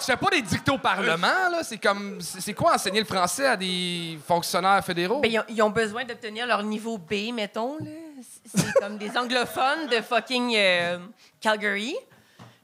Tu 0.00 0.06
fais 0.06 0.16
pas 0.16 0.28
des 0.30 0.42
dictées 0.42 0.70
au 0.72 0.78
Parlement, 0.78 1.48
là. 1.50 1.62
C'est 1.62 1.78
comme. 1.78 2.20
C'est 2.20 2.40
c'est 2.40 2.52
quoi 2.54 2.74
enseigner 2.74 3.00
le 3.00 3.06
français 3.06 3.46
à 3.46 3.56
des 3.56 4.18
fonctionnaires 4.26 4.84
fédéraux? 4.84 5.20
Ben, 5.20 5.30
ils, 5.30 5.38
ont, 5.38 5.44
ils 5.48 5.62
ont 5.62 5.70
besoin 5.70 6.04
d'obtenir 6.04 6.46
leur 6.46 6.62
niveau 6.62 6.98
B, 6.98 7.32
mettons. 7.32 7.76
là. 7.78 7.90
C'est 8.54 8.72
comme 8.74 8.98
des 8.98 9.16
anglophones 9.16 9.86
de 9.90 10.00
fucking 10.02 10.54
euh, 10.56 10.98
Calgary. 11.40 11.94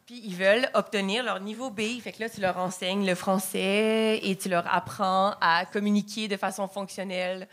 Puis 0.07 0.21
ils 0.25 0.35
veulent 0.35 0.69
obtenir 0.75 1.23
leur 1.23 1.39
niveau 1.41 1.71
B. 1.71 1.81
Fait 2.03 2.13
que 2.13 2.21
là, 2.21 2.29
tu 2.29 2.41
leur 2.41 2.59
enseignes 2.59 3.07
le 3.07 3.15
français 3.15 4.19
et 4.23 4.37
tu 4.37 4.49
leur 4.49 4.65
apprends 4.75 5.35
à 5.41 5.65
communiquer 5.67 6.27
de 6.29 6.37
façon 6.37 6.67
fonctionnelle. 6.69 7.47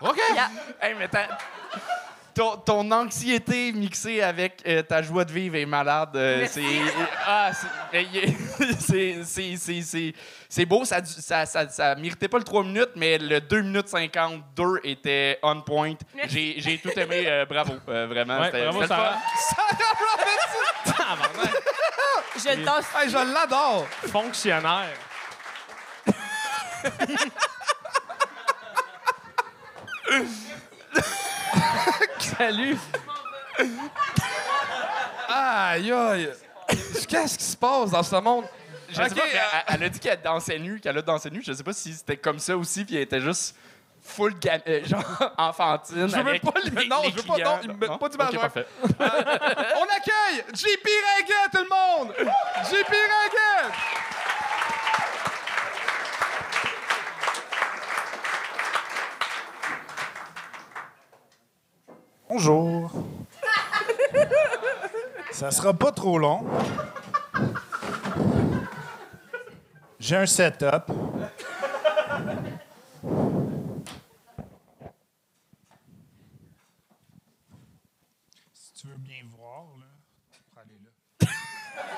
OK. 0.00 0.16
Yeah. 0.34 0.50
Hey, 0.80 0.94
mais 0.98 1.08
t'as- 1.08 1.28
ton, 2.34 2.56
ton 2.58 2.90
anxiété 2.92 3.72
mixée 3.72 4.22
avec 4.22 4.62
euh, 4.64 4.82
ta 4.82 5.02
joie 5.02 5.24
de 5.24 5.32
vivre 5.32 5.56
est 5.56 5.66
malade. 5.66 6.10
euh, 6.14 6.46
c'est 6.48 6.62
ah, 7.26 7.50
c'est- 10.48 10.64
beau. 10.64 10.84
Ça, 10.84 11.04
ça, 11.04 11.46
ça, 11.46 11.68
ça 11.68 11.94
méritait 11.96 12.28
pas 12.28 12.38
le 12.38 12.44
3 12.44 12.62
minutes, 12.62 12.90
mais 12.94 13.18
le 13.18 13.40
2 13.40 13.62
minutes 13.62 13.88
52 13.88 14.80
était 14.84 15.40
on 15.42 15.60
point. 15.62 15.94
J'ai 16.28 16.54
j'ai 16.58 16.78
tout 16.78 16.96
aimé. 16.96 17.24
euh, 17.26 17.44
bravo. 17.44 17.74
euh, 17.88 18.06
vraiment. 18.06 18.38
Ouais, 18.38 18.52
bravo, 18.52 18.86
Sarah. 18.86 19.16
Hey, 22.46 23.08
je 23.10 23.34
l'adore. 23.34 23.86
Fonctionnaire. 24.12 24.94
Salut. 32.18 32.76
Aïe, 35.28 35.92
aïe. 35.92 36.30
Qu'est-ce 37.08 37.38
qui 37.38 37.44
se 37.44 37.56
passe 37.56 37.90
dans 37.90 38.02
ce 38.02 38.16
monde? 38.16 38.44
Je 38.88 38.94
sais 38.94 39.02
Ok, 39.02 39.14
pas, 39.16 39.22
mais 39.32 39.38
euh, 39.38 39.42
elle, 39.68 39.74
elle 39.74 39.82
a 39.84 39.88
dit 39.90 39.98
qu'elle 40.00 40.20
dansait 40.22 40.58
nue, 40.58 40.80
qu'elle 40.80 40.96
a 40.96 41.02
dansé 41.02 41.30
nue. 41.30 41.42
Je 41.44 41.52
sais 41.52 41.62
pas 41.62 41.72
si 41.72 41.92
c'était 41.92 42.16
comme 42.16 42.38
ça 42.38 42.56
aussi, 42.56 42.84
puis 42.84 42.96
elle 42.96 43.02
était 43.02 43.20
juste 43.20 43.54
full 44.02 44.32
ga- 44.38 44.60
euh, 44.66 44.82
genre 44.86 45.04
enfantine. 45.38 46.08
Je 46.08 46.14
veux 46.16 46.28
avec 46.28 46.42
pas 46.42 46.52
le- 46.64 46.70
les- 46.80 46.88
non, 46.88 47.02
les 47.02 47.10
je 47.10 47.16
veux 47.16 47.22
pas- 47.22 47.36
non, 47.38 47.58
il 47.62 47.68
me 47.68 47.74
met 47.74 47.98
pas 47.98 48.08
d'image, 48.08 48.28
Ok, 48.28 48.32
ouais. 48.34 48.38
parfait. 48.40 48.66
On 48.82 49.84
accueille 49.84 50.44
JP 50.54 50.86
Ringuet, 50.86 51.48
tout 51.52 51.64
le 51.64 51.68
monde! 51.68 52.14
JP 52.64 52.88
Ringuet! 52.88 53.74
Bonjour. 62.28 62.92
Ça 65.32 65.50
sera 65.50 65.72
pas 65.72 65.92
trop 65.92 66.18
long. 66.18 66.44
J'ai 69.98 70.16
un 70.16 70.26
setup. 70.26 70.92
Si 78.52 78.72
tu 78.74 78.88
veux 78.88 78.96
bien 78.96 79.22
voir, 79.34 79.64
là, 79.78 79.86
pour 80.50 80.60
aller 80.60 80.78
là. 80.84 80.90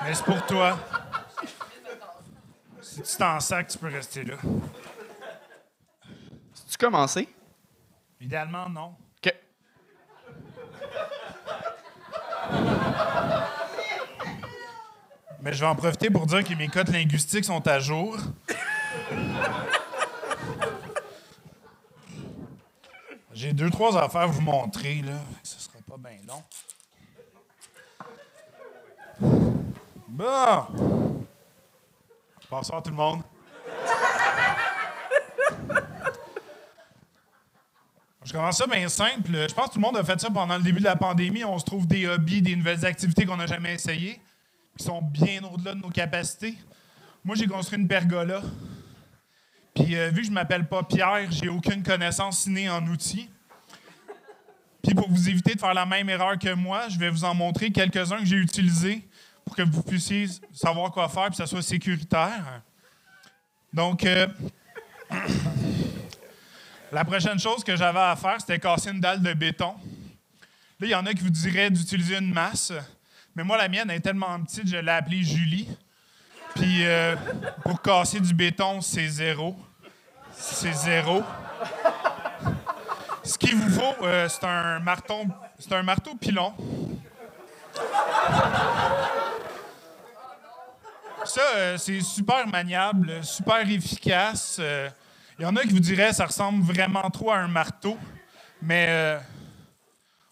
Mais 0.03 0.13
c'est 0.13 0.23
pour 0.23 0.45
toi. 0.45 0.79
Si 2.81 3.01
tu 3.01 3.17
t'en 3.17 3.39
sacs, 3.41 3.67
tu 3.67 3.77
peux 3.77 3.89
rester 3.89 4.23
là. 4.23 4.37
Tu 6.69 6.77
commencé? 6.77 7.27
Idéalement, 8.21 8.69
non. 8.69 8.95
Mais 15.41 15.53
je 15.53 15.59
vais 15.59 15.65
en 15.65 15.75
profiter 15.75 16.09
pour 16.09 16.27
dire 16.27 16.43
que 16.43 16.53
mes 16.53 16.67
codes 16.67 16.89
linguistiques 16.89 17.45
sont 17.45 17.67
à 17.67 17.79
jour. 17.79 18.17
J'ai 23.33 23.53
deux, 23.53 23.71
trois 23.71 23.97
affaires 23.97 24.21
à 24.21 24.25
vous 24.27 24.41
montrer, 24.41 25.01
là. 25.01 25.13
Ce 25.41 25.59
sera 25.59 25.79
pas 25.87 25.97
bien 25.97 26.19
long. 26.27 26.43
Bon. 30.07 31.25
Bonsoir 32.51 32.83
tout 32.83 32.91
le 32.91 32.97
monde. 32.97 33.21
Je 38.31 38.37
commence 38.37 38.59
ça 38.59 38.65
bien 38.65 38.87
simple. 38.87 39.29
Je 39.33 39.53
pense 39.53 39.67
que 39.67 39.73
tout 39.73 39.79
le 39.79 39.85
monde 39.85 39.97
a 39.97 40.05
fait 40.05 40.17
ça 40.21 40.29
pendant 40.29 40.55
le 40.55 40.63
début 40.63 40.79
de 40.79 40.85
la 40.85 40.95
pandémie. 40.95 41.43
On 41.43 41.59
se 41.59 41.65
trouve 41.65 41.85
des 41.85 42.07
hobbies, 42.07 42.41
des 42.41 42.55
nouvelles 42.55 42.85
activités 42.85 43.25
qu'on 43.25 43.35
n'a 43.35 43.45
jamais 43.45 43.73
essayées, 43.73 44.21
qui 44.77 44.85
sont 44.85 45.01
bien 45.01 45.43
au-delà 45.43 45.73
de 45.73 45.81
nos 45.81 45.89
capacités. 45.89 46.55
Moi, 47.25 47.35
j'ai 47.35 47.45
construit 47.45 47.77
une 47.77 47.89
pergola. 47.89 48.41
Puis, 49.75 49.97
euh, 49.97 50.11
vu 50.11 50.21
que 50.21 50.27
je 50.27 50.31
m'appelle 50.31 50.65
pas 50.65 50.81
Pierre, 50.83 51.29
j'ai 51.29 51.49
aucune 51.49 51.83
connaissance 51.83 52.45
innée 52.45 52.69
en 52.69 52.87
outils. 52.87 53.29
Puis, 54.81 54.95
pour 54.95 55.09
vous 55.09 55.27
éviter 55.27 55.55
de 55.55 55.59
faire 55.59 55.73
la 55.73 55.85
même 55.85 56.09
erreur 56.09 56.39
que 56.39 56.53
moi, 56.53 56.87
je 56.87 56.97
vais 56.97 57.09
vous 57.09 57.25
en 57.25 57.35
montrer 57.35 57.69
quelques-uns 57.69 58.19
que 58.19 58.25
j'ai 58.25 58.37
utilisés 58.37 59.05
pour 59.43 59.57
que 59.57 59.63
vous 59.63 59.83
puissiez 59.83 60.27
savoir 60.53 60.91
quoi 60.91 61.09
faire 61.09 61.27
et 61.27 61.29
que 61.31 61.35
ça 61.35 61.47
soit 61.47 61.61
sécuritaire. 61.61 62.61
Donc, 63.73 64.05
euh, 64.05 64.27
la 66.91 67.05
prochaine 67.05 67.39
chose 67.39 67.63
que 67.63 67.75
j'avais 67.75 67.99
à 67.99 68.15
faire, 68.15 68.35
c'était 68.39 68.59
casser 68.59 68.89
une 68.91 68.99
dalle 68.99 69.21
de 69.21 69.33
béton. 69.33 69.75
Là, 70.79 70.87
il 70.87 70.89
y 70.89 70.95
en 70.95 71.05
a 71.05 71.13
qui 71.13 71.23
vous 71.23 71.29
diraient 71.29 71.69
d'utiliser 71.69 72.17
une 72.17 72.33
masse, 72.33 72.73
mais 73.35 73.43
moi, 73.43 73.57
la 73.57 73.69
mienne 73.69 73.89
est 73.89 74.01
tellement 74.01 74.39
petite, 74.41 74.67
je 74.67 74.77
l'ai 74.77 74.91
appelée 74.91 75.23
Julie. 75.23 75.69
Puis, 76.55 76.85
euh, 76.85 77.15
pour 77.63 77.81
casser 77.81 78.19
du 78.19 78.33
béton, 78.33 78.81
c'est 78.81 79.07
zéro. 79.07 79.55
C'est 80.33 80.73
zéro. 80.73 81.23
Ce 83.23 83.37
qu'il 83.37 83.55
vous 83.55 83.69
faut, 83.69 84.03
euh, 84.03 84.27
c'est 84.27 84.43
un 84.43 84.79
marteau, 84.79 85.21
c'est 85.59 85.71
un 85.73 85.83
marteau 85.83 86.15
pilon. 86.15 86.53
Ça, 91.23 91.41
euh, 91.55 91.77
c'est 91.77 92.01
super 92.01 92.47
maniable, 92.47 93.23
super 93.23 93.69
efficace. 93.69 94.59
Il 95.41 95.45
y 95.45 95.47
en 95.47 95.55
a 95.55 95.63
qui 95.63 95.69
vous 95.69 95.79
diraient 95.79 96.13
ça 96.13 96.27
ressemble 96.27 96.61
vraiment 96.61 97.09
trop 97.09 97.31
à 97.31 97.37
un 97.37 97.47
marteau, 97.47 97.97
mais 98.61 98.85
euh, 98.89 99.17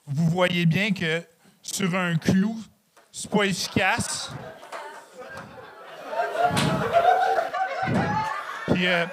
vous 0.06 0.30
voyez 0.30 0.68
bien 0.68 0.92
que 0.92 1.24
sur 1.64 1.96
un 1.96 2.16
clou, 2.16 2.56
c'est 3.12 3.28
pas 3.28 3.46
efficace. 3.46 4.32
Puis 8.68 8.86
euh, 8.86 9.08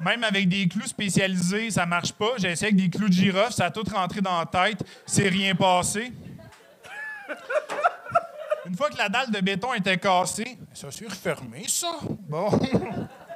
même 0.00 0.24
avec 0.24 0.48
des 0.48 0.66
clous 0.66 0.86
spécialisés, 0.86 1.72
ça 1.72 1.84
marche 1.84 2.12
pas. 2.12 2.30
J'ai 2.38 2.52
essayé 2.52 2.72
avec 2.72 2.82
des 2.82 2.88
clous 2.88 3.10
de 3.10 3.12
girofle, 3.12 3.52
ça 3.52 3.66
a 3.66 3.70
tout 3.70 3.84
rentré 3.94 4.22
dans 4.22 4.38
la 4.38 4.46
tête, 4.46 4.82
c'est 5.04 5.28
rien 5.28 5.54
passé. 5.54 6.10
Une 8.64 8.74
fois 8.74 8.88
que 8.88 8.96
la 8.96 9.10
dalle 9.10 9.30
de 9.30 9.40
béton 9.42 9.74
était 9.74 9.98
cassée, 9.98 10.56
ça 10.72 10.90
s'est 10.90 11.04
refermé, 11.06 11.66
ça. 11.68 11.98
Bon. 12.26 12.48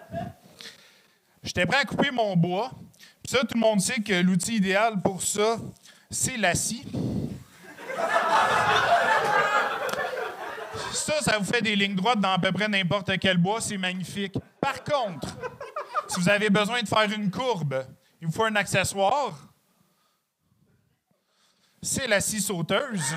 J'étais 1.43 1.67
prêt 1.67 1.79
à 1.79 1.85
couper 1.85 2.11
mon 2.11 2.37
bois. 2.37 2.71
Puis 3.23 3.33
ça, 3.33 3.41
tout 3.41 3.55
le 3.55 3.61
monde 3.61 3.81
sait 3.81 4.01
que 4.01 4.13
l'outil 4.21 4.57
idéal 4.57 5.01
pour 5.03 5.23
ça, 5.23 5.59
c'est 6.11 6.37
la 6.37 6.55
scie. 6.55 6.87
Ça, 10.93 11.21
ça 11.21 11.39
vous 11.39 11.45
fait 11.45 11.63
des 11.63 11.75
lignes 11.75 11.97
droites 11.97 12.21
dans 12.21 12.33
à 12.33 12.39
peu 12.39 12.53
près 12.53 12.69
n'importe 12.69 13.19
quel 13.19 13.39
bois, 13.39 13.61
c'est 13.61 13.77
magnifique. 13.77 14.35
Par 14.61 14.85
contre, 14.85 15.37
si 16.09 16.21
vous 16.21 16.29
avez 16.29 16.51
besoin 16.51 16.83
de 16.83 16.89
faire 16.89 17.11
une 17.11 17.31
courbe, 17.31 17.85
il 18.21 18.29
vous 18.29 18.33
faut 18.33 18.45
un 18.45 18.55
accessoire. 18.57 19.37
C'est 21.83 22.07
la 22.07 22.21
scie 22.21 22.41
sauteuse. 22.41 23.15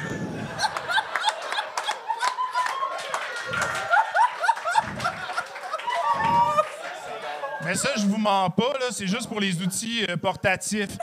Mais 7.66 7.74
ça, 7.74 7.90
je 7.98 8.06
vous 8.06 8.18
mens 8.18 8.52
pas, 8.52 8.74
c'est 8.92 9.08
juste 9.08 9.28
pour 9.28 9.40
les 9.40 9.60
outils 9.60 10.06
euh, 10.08 10.18
portatifs. 10.18 10.96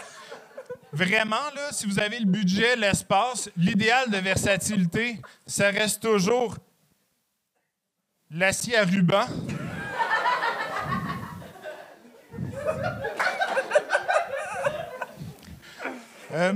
Vraiment, 0.93 1.51
là, 1.57 1.73
si 1.73 1.87
vous 1.87 1.99
avez 1.99 2.21
le 2.21 2.25
budget, 2.25 2.77
l'espace, 2.77 3.51
l'idéal 3.57 4.09
de 4.11 4.19
versatilité, 4.19 5.21
ça 5.45 5.71
reste 5.71 6.01
toujours 6.01 6.57
l'acier 8.31 8.77
à 8.77 8.85
ruban. 8.85 9.27
Euh. 16.35 16.53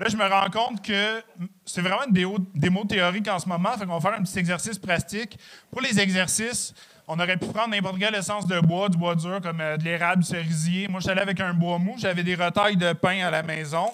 Là, 0.00 0.08
je 0.08 0.16
me 0.16 0.28
rends 0.28 0.50
compte 0.50 0.84
que 0.84 1.22
c'est 1.66 1.80
vraiment 1.80 2.04
une 2.06 2.12
démo, 2.12 2.38
démo 2.54 2.84
théorique 2.84 3.28
en 3.28 3.38
ce 3.38 3.48
moment. 3.48 3.72
Fait 3.78 3.86
qu'on 3.86 3.98
va 3.98 4.00
faire 4.00 4.18
un 4.18 4.22
petit 4.22 4.38
exercice 4.38 4.78
pratique. 4.78 5.38
Pour 5.70 5.80
les 5.80 5.98
exercices, 5.98 6.74
on 7.08 7.18
aurait 7.18 7.36
pu 7.36 7.46
prendre 7.46 7.70
n'importe 7.70 7.98
quelle 7.98 8.14
essence 8.14 8.46
de 8.46 8.60
bois, 8.60 8.88
du 8.88 8.96
bois 8.96 9.14
dur, 9.14 9.40
comme 9.42 9.60
euh, 9.60 9.76
de 9.76 9.84
l'érable, 9.84 10.22
du 10.22 10.28
cerisier. 10.28 10.88
Moi, 10.88 11.00
j'allais 11.00 11.22
avec 11.22 11.40
un 11.40 11.54
bois 11.54 11.78
mou. 11.78 11.94
J'avais 11.98 12.22
des 12.22 12.34
retailles 12.34 12.76
de 12.76 12.92
pain 12.92 13.24
à 13.24 13.30
la 13.30 13.42
maison. 13.42 13.90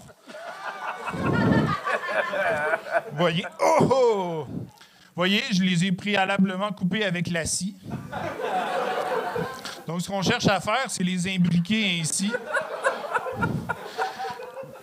Voyez. 3.12 3.44
Oh, 3.60 3.88
oh! 3.90 4.46
Voyez, 5.16 5.42
je 5.52 5.62
les 5.62 5.84
ai 5.84 5.92
préalablement 5.92 6.70
coupés 6.72 7.04
avec 7.04 7.30
la 7.30 7.44
scie. 7.44 7.76
Donc, 9.86 10.00
ce 10.00 10.08
qu'on 10.08 10.22
cherche 10.22 10.46
à 10.46 10.60
faire, 10.60 10.84
c'est 10.88 11.02
les 11.02 11.28
imbriquer 11.34 12.00
ainsi. 12.00 12.32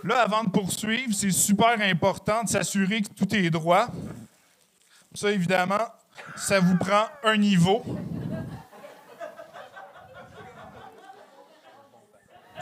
Là, 0.08 0.22
avant 0.22 0.45
de 0.45 0.49
poursuivre, 0.49 1.14
c'est 1.14 1.32
super 1.32 1.82
important 1.82 2.41
de 2.41 2.47
s'assurer 2.47 3.01
que 3.01 3.10
tout 3.10 3.36
est 3.36 3.49
droit. 3.49 3.88
Ça, 5.14 5.30
évidemment, 5.30 5.82
ça 6.38 6.62
vous 6.62 6.78
prend 6.78 7.08
un 7.26 7.36
niveau. 7.36 7.84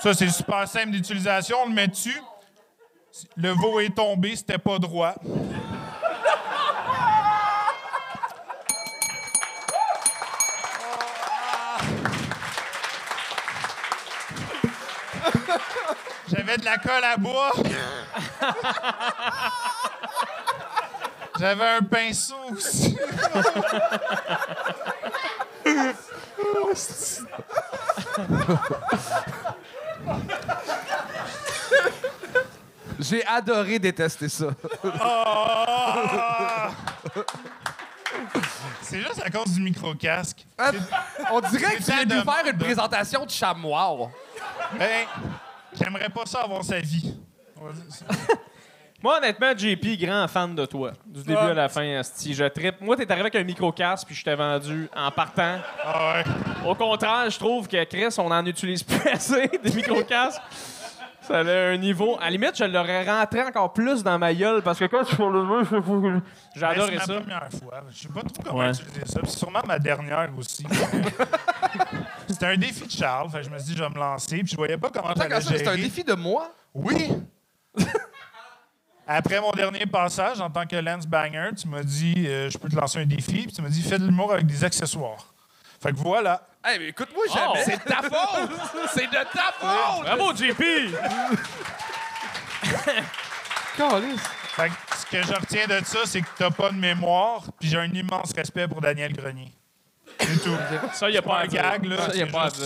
Ça, 0.02 0.16
c'est 0.16 0.30
super 0.30 0.68
simple 0.68 0.90
d'utilisation. 0.90 1.58
On 1.64 1.70
le 1.70 1.76
met 1.76 1.88
dessus. 1.88 2.20
Le 3.38 3.52
veau 3.52 3.80
est 3.80 3.94
tombé, 3.94 4.36
c'était 4.36 4.58
pas 4.58 4.80
droit. 4.80 5.14
De 16.66 16.70
la 16.72 16.78
colle 16.80 17.04
à 17.04 17.16
bois. 17.18 17.52
J'avais 21.40 21.68
un 21.78 21.82
pinceau 21.84 22.36
aussi. 22.52 22.98
J'ai 33.00 33.26
adoré 33.26 33.78
détester 33.80 34.30
ça. 34.30 34.48
Ah! 35.00 36.70
C'est 38.82 39.00
juste 39.02 39.22
à 39.24 39.30
cause 39.30 39.52
du 39.54 39.62
micro-casque. 39.62 40.46
Ah, 40.58 40.72
On 41.32 41.42
dirait 41.42 41.76
que 41.78 41.84
tu 41.84 42.06
de 42.06 42.16
de- 42.16 42.22
faire 42.22 42.46
une 42.46 42.58
présentation 42.58 43.26
de 43.26 43.32
chamois. 43.32 44.10
Ben, 44.80 45.06
j'aimerais 45.82 46.10
pas 46.10 46.26
ça 46.26 46.42
avoir 46.42 46.64
sa 46.64 46.80
vie. 46.80 47.16
On 47.60 47.66
va 47.66 47.72
dire 47.74 47.84
ça. 47.90 48.06
Moi, 49.04 49.18
honnêtement, 49.18 49.56
JP, 49.56 50.00
grand 50.00 50.28
fan 50.28 50.56
de 50.56 50.66
toi. 50.66 50.94
Du 51.06 51.22
début 51.22 51.38
à 51.38 51.54
la 51.54 51.70
fin, 51.70 52.00
asti. 52.00 52.34
Je 52.34 52.46
trippe. 52.46 52.82
Moi, 52.82 52.96
t'es 52.96 53.04
arrivé 53.12 53.22
avec 53.28 53.36
un 53.36 53.44
micro-casque, 53.44 54.08
puis 54.08 54.16
je 54.16 54.24
t'ai 54.24 54.34
vendu 54.34 54.90
en 54.96 55.12
partant. 55.12 55.58
Ah 55.84 56.16
ouais. 56.16 56.68
Au 56.68 56.74
contraire, 56.74 57.30
je 57.30 57.38
trouve 57.38 57.68
que 57.68 57.84
Chris, 57.84 58.16
on 58.18 58.32
en 58.32 58.44
utilise 58.46 58.82
plus 58.84 59.08
assez 59.10 59.48
des 59.64 59.72
micro-casques. 59.74 60.42
Ça 61.22 61.40
a 61.40 61.44
un 61.44 61.78
niveau. 61.78 62.18
À 62.20 62.26
la 62.26 62.30
limite, 62.32 62.56
je 62.56 62.64
l'aurais 62.66 63.04
rentré 63.04 63.42
encore 63.44 63.74
plus 63.74 64.04
dans 64.04 64.18
ma 64.18 64.34
gueule 64.34 64.62
parce 64.62 64.80
que 64.80 64.86
quand 64.86 65.04
tu 65.04 65.16
fais 65.16 65.24
le 65.30 65.46
jeu, 65.48 65.64
c'est 65.66 65.80
ça. 66.62 67.14
ma 67.14 67.20
première 67.20 67.50
fois. 67.52 67.84
Je 67.90 67.98
sais 68.00 68.08
pas 68.10 68.22
trop 68.22 68.44
comment 68.44 68.60
Ouais. 68.60 68.70
utiliser 68.70 69.06
ça. 69.06 69.20
puis 69.20 69.30
C'est 69.32 69.38
sûrement 69.40 69.62
ma 69.68 69.78
dernière 69.80 70.30
aussi. 70.38 70.66
C'était 72.28 72.46
un 72.46 72.58
défi 72.58 72.86
de 72.86 72.92
Charles. 72.92 73.30
Fait 73.30 73.40
que 73.40 73.44
je 73.44 73.50
me 73.50 73.58
suis 73.58 73.68
dit, 73.70 73.78
je 73.78 73.84
vais 73.84 73.90
me 73.90 74.00
lancer. 74.00 74.38
Puis 74.38 74.52
je 74.52 74.56
voyais 74.56 74.78
pas 74.78 74.90
comment 74.90 75.14
qu'à 75.14 75.42
ça, 75.42 75.50
c'est 75.50 75.68
un 75.68 75.76
gérer. 75.76 75.78
défi 75.78 76.04
de 76.04 76.14
moi? 76.14 76.52
Oui! 76.74 77.12
Après 79.08 79.40
mon 79.40 79.52
dernier 79.52 79.86
passage 79.86 80.42
en 80.42 80.50
tant 80.50 80.66
que 80.66 80.76
lens 80.76 81.06
banger, 81.06 81.52
tu 81.56 81.68
m'as 81.68 81.84
dit 81.84 82.26
euh, 82.26 82.50
je 82.50 82.58
peux 82.58 82.68
te 82.68 82.76
lancer 82.76 82.98
un 82.98 83.06
défi, 83.06 83.44
puis 83.44 83.54
tu 83.54 83.62
m'as 83.62 83.70
dit 83.70 83.84
fais 83.84 84.00
de 84.00 84.06
l'humour 84.06 84.34
avec 84.34 84.48
des 84.48 84.64
accessoires. 84.64 85.32
Fait 85.80 85.92
que 85.92 85.98
voilà. 85.98 86.48
Hey, 86.64 86.80
mais 86.80 86.88
écoute-moi 86.88 87.26
jamais. 87.32 87.60
Oh. 87.60 87.64
C'est 87.64 87.78
de 87.78 87.84
ta 87.84 88.02
faute. 88.02 88.50
c'est 88.96 89.06
de 89.06 89.12
ta 89.12 89.52
faute. 89.60 90.06
Bravo, 90.06 90.36
JP! 90.36 90.64
Fait 94.56 94.70
que 94.70 94.74
ce 94.98 95.06
que 95.06 95.22
je 95.22 95.34
retiens 95.34 95.68
de 95.68 95.84
ça, 95.84 96.00
c'est 96.06 96.22
que 96.22 96.28
t'as 96.38 96.50
pas 96.50 96.70
de 96.70 96.78
mémoire, 96.78 97.44
puis 97.60 97.68
j'ai 97.68 97.78
un 97.78 97.92
immense 97.92 98.32
respect 98.34 98.70
pour 98.70 98.80
Daniel 98.80 99.12
Grenier. 99.12 99.52
Tout. 100.44 100.56
Ça, 100.94 101.10
y 101.10 101.18
a 101.18 101.22
pas 101.22 101.42
un 101.42 101.48
gag, 101.48 101.86
là. 101.86 101.98
Ça, 102.10 102.16
y 102.16 102.22
a 102.22 102.26
c'est 102.26 102.32
pas 102.32 102.44
à 102.44 102.50
dire. 102.50 102.66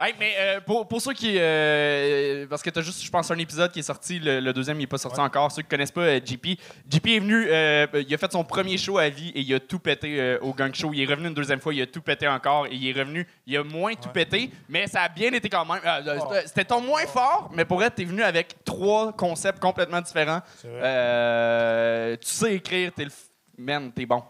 Hey, 0.00 0.14
mais 0.16 0.32
euh, 0.38 0.60
pour, 0.60 0.86
pour 0.86 1.00
ceux 1.02 1.12
qui. 1.12 1.34
euh, 1.38 2.46
parce 2.48 2.62
que 2.62 2.70
t'as 2.70 2.82
juste, 2.82 3.02
je 3.04 3.10
pense, 3.10 3.28
un 3.32 3.38
épisode 3.38 3.72
qui 3.72 3.80
est 3.80 3.82
sorti, 3.82 4.20
le, 4.20 4.38
le 4.38 4.52
deuxième, 4.52 4.76
il 4.76 4.82
n'est 4.82 4.86
pas 4.86 4.96
sorti 4.96 5.18
encore. 5.18 5.50
Ceux 5.50 5.62
qui 5.62 5.68
connaissent 5.68 5.90
pas 5.90 6.02
euh, 6.02 6.20
JP, 6.24 6.46
JP 6.88 7.06
est 7.08 7.18
venu, 7.18 7.46
euh, 7.50 7.84
il 8.06 8.14
a 8.14 8.16
fait 8.16 8.30
son 8.30 8.44
premier 8.44 8.78
show 8.78 8.96
à 8.98 9.08
vie 9.08 9.30
et 9.30 9.40
il 9.40 9.52
a 9.54 9.58
tout 9.58 9.80
pété 9.80 10.20
euh, 10.20 10.38
au 10.40 10.54
gang 10.54 10.72
show. 10.72 10.92
Il 10.94 11.02
est 11.02 11.06
revenu 11.12 11.26
une 11.26 11.34
deuxième 11.34 11.58
fois, 11.60 11.74
il 11.74 11.82
a 11.82 11.86
tout 11.86 12.00
pété 12.00 12.28
encore 12.28 12.66
et 12.66 12.74
il 12.74 12.88
est 12.88 12.92
revenu, 13.00 13.26
il 13.44 13.56
a 13.56 13.64
moins 13.64 13.94
tout 13.96 14.10
pété, 14.10 14.52
mais 14.68 14.86
ça 14.86 15.02
a 15.02 15.08
bien 15.08 15.32
été 15.32 15.48
quand 15.48 15.64
même. 15.64 15.80
Euh, 15.84 16.00
euh, 16.06 16.42
c'était- 16.46 16.64
ton 16.64 16.80
moins 16.80 17.04
fort, 17.06 17.50
mais 17.52 17.64
pour 17.64 17.82
être, 17.82 17.96
t'es 17.96 18.04
venu 18.04 18.22
avec 18.22 18.54
trois 18.64 19.12
concepts 19.12 19.58
complètement 19.58 20.00
différents. 20.00 20.42
Euh, 20.64 22.16
tu 22.20 22.28
sais 22.28 22.54
écrire, 22.54 22.92
t'es 22.94 23.02
le. 23.04 23.10
f- 23.10 23.24
Man, 23.60 23.90
t'es 23.92 24.06
bon. 24.06 24.22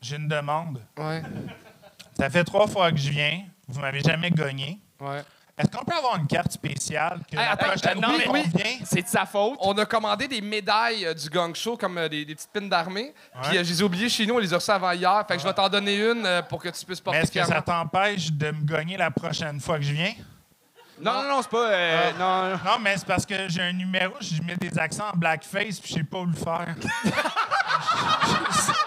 J'ai 0.00 0.14
une 0.14 0.28
demande. 0.28 0.80
Ouais, 0.96 1.20
Ça 2.18 2.30
fait 2.30 2.44
trois 2.44 2.66
fois 2.66 2.90
que 2.90 2.98
je 2.98 3.10
viens. 3.10 3.42
Vous 3.68 3.80
m'avez 3.80 4.00
jamais 4.00 4.30
gagné. 4.30 4.78
ouais. 5.00 5.22
Est-ce 5.58 5.70
qu'on 5.74 5.86
peut 5.86 5.96
avoir 5.96 6.16
une 6.16 6.26
carte 6.26 6.52
spéciale 6.52 7.20
que 7.30 7.34
Hey, 7.34 7.42
la 7.42 7.52
attends, 7.52 7.66
prochaine 7.68 8.04
euh, 8.04 8.06
fois 8.08 8.34
oui, 8.34 8.42
qu'on 8.52 8.58
oui. 8.58 8.78
C'est 8.84 9.00
de 9.00 9.08
sa 9.08 9.24
faute. 9.24 9.56
On 9.60 9.72
a 9.78 9.86
commandé 9.86 10.28
des 10.28 10.42
médailles 10.42 11.06
euh, 11.06 11.14
du 11.14 11.30
gang 11.30 11.54
show, 11.54 11.78
comme 11.78 11.96
euh, 11.96 12.10
des, 12.10 12.26
des 12.26 12.34
petites 12.34 12.50
pins 12.52 12.60
d'armée. 12.60 13.14
Puis 13.42 13.56
euh, 13.56 13.64
je 13.64 13.70
les 13.70 13.80
ai 13.80 13.82
oubliées 13.82 14.10
chez 14.10 14.26
nous, 14.26 14.34
on 14.34 14.38
les 14.38 14.52
a 14.52 14.56
reçues 14.58 14.70
avant 14.70 14.90
hier. 14.92 15.24
Fait 15.26 15.34
que 15.36 15.40
je 15.42 15.48
vais 15.48 15.54
t'en 15.54 15.70
donner 15.70 15.96
une 15.96 16.26
euh, 16.26 16.42
pour 16.42 16.60
que 16.60 16.68
tu 16.68 16.84
puisses 16.84 16.98
Mais 17.00 17.04
porter 17.04 17.18
est-ce 17.20 17.32
que 17.32 17.42
ça 17.42 17.62
t'empêche 17.62 18.30
de 18.32 18.50
me 18.50 18.66
gagner 18.66 18.98
la 18.98 19.10
prochaine 19.10 19.58
fois 19.58 19.78
que 19.78 19.84
je 19.84 19.94
viens? 19.94 20.12
Non, 21.00 21.22
non, 21.22 21.28
non, 21.36 21.40
c'est 21.40 21.50
pas. 21.50 21.70
euh, 21.70 22.10
non, 22.18 22.50
non. 22.50 22.56
Non, 22.72 22.78
mais 22.82 22.98
c'est 22.98 23.06
parce 23.06 23.24
que 23.24 23.48
j'ai 23.48 23.62
un 23.62 23.72
numéro, 23.72 24.12
je 24.20 24.42
mets 24.42 24.56
des 24.56 24.78
accents 24.78 25.08
en 25.14 25.16
blackface, 25.16 25.80
puis 25.80 25.88
je 25.88 25.94
sais 25.94 26.04
pas 26.04 26.18
où 26.18 26.26
le 26.26 26.34
faire. 26.34 26.74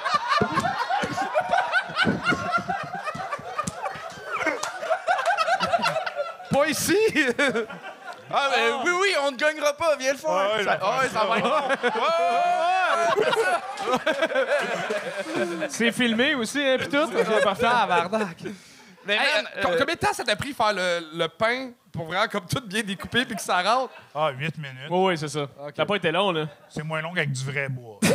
Pas 6.51 6.67
ici! 6.67 6.97
Ah, 8.31 8.47
mais 8.55 8.69
oui, 8.85 8.91
oui, 9.01 9.09
on 9.25 9.31
ne 9.31 9.37
gagnera 9.37 9.73
pas, 9.73 9.95
viens 9.95 10.11
le 10.11 10.17
faire. 10.19 10.29
Ah 10.29 10.55
ouais, 10.55 10.63
ça, 10.63 10.77
ah 10.79 10.99
ouais, 10.99 11.09
ça 11.09 11.25
va 11.25 11.37
être 11.39 11.49
C'est 15.69 15.91
filmé 15.91 16.35
aussi, 16.35 16.61
hein, 16.61 16.77
pis 16.79 16.89
tout. 16.89 16.97
Ok, 16.97 17.43
parfait. 17.43 17.65
Mais 19.05 19.13
Hey, 19.15 19.19
man, 19.19 19.47
euh, 19.57 19.61
euh, 19.65 19.75
Combien 19.79 19.95
de 19.95 19.99
temps 19.99 20.13
ça 20.13 20.23
t'a 20.23 20.35
pris 20.35 20.53
faire 20.53 20.73
le, 20.73 21.17
le 21.17 21.27
pain 21.27 21.71
pour 21.91 22.05
vraiment 22.05 22.27
comme 22.27 22.45
tout 22.45 22.61
bien 22.67 22.83
découpé 22.83 23.25
puis 23.25 23.35
que 23.35 23.41
ça 23.41 23.63
rentre? 23.63 23.91
Ah, 24.13 24.29
8 24.29 24.57
minutes. 24.57 24.77
Oui, 24.91 25.05
oui, 25.07 25.17
c'est 25.17 25.27
ça. 25.29 25.47
T'as 25.73 25.85
pas 25.85 25.95
été 25.95 26.11
long, 26.11 26.31
là. 26.31 26.45
C'est 26.69 26.83
moins 26.83 27.01
long 27.01 27.11
qu'avec 27.13 27.31
du 27.31 27.43
vrai 27.43 27.67
bois. 27.67 27.97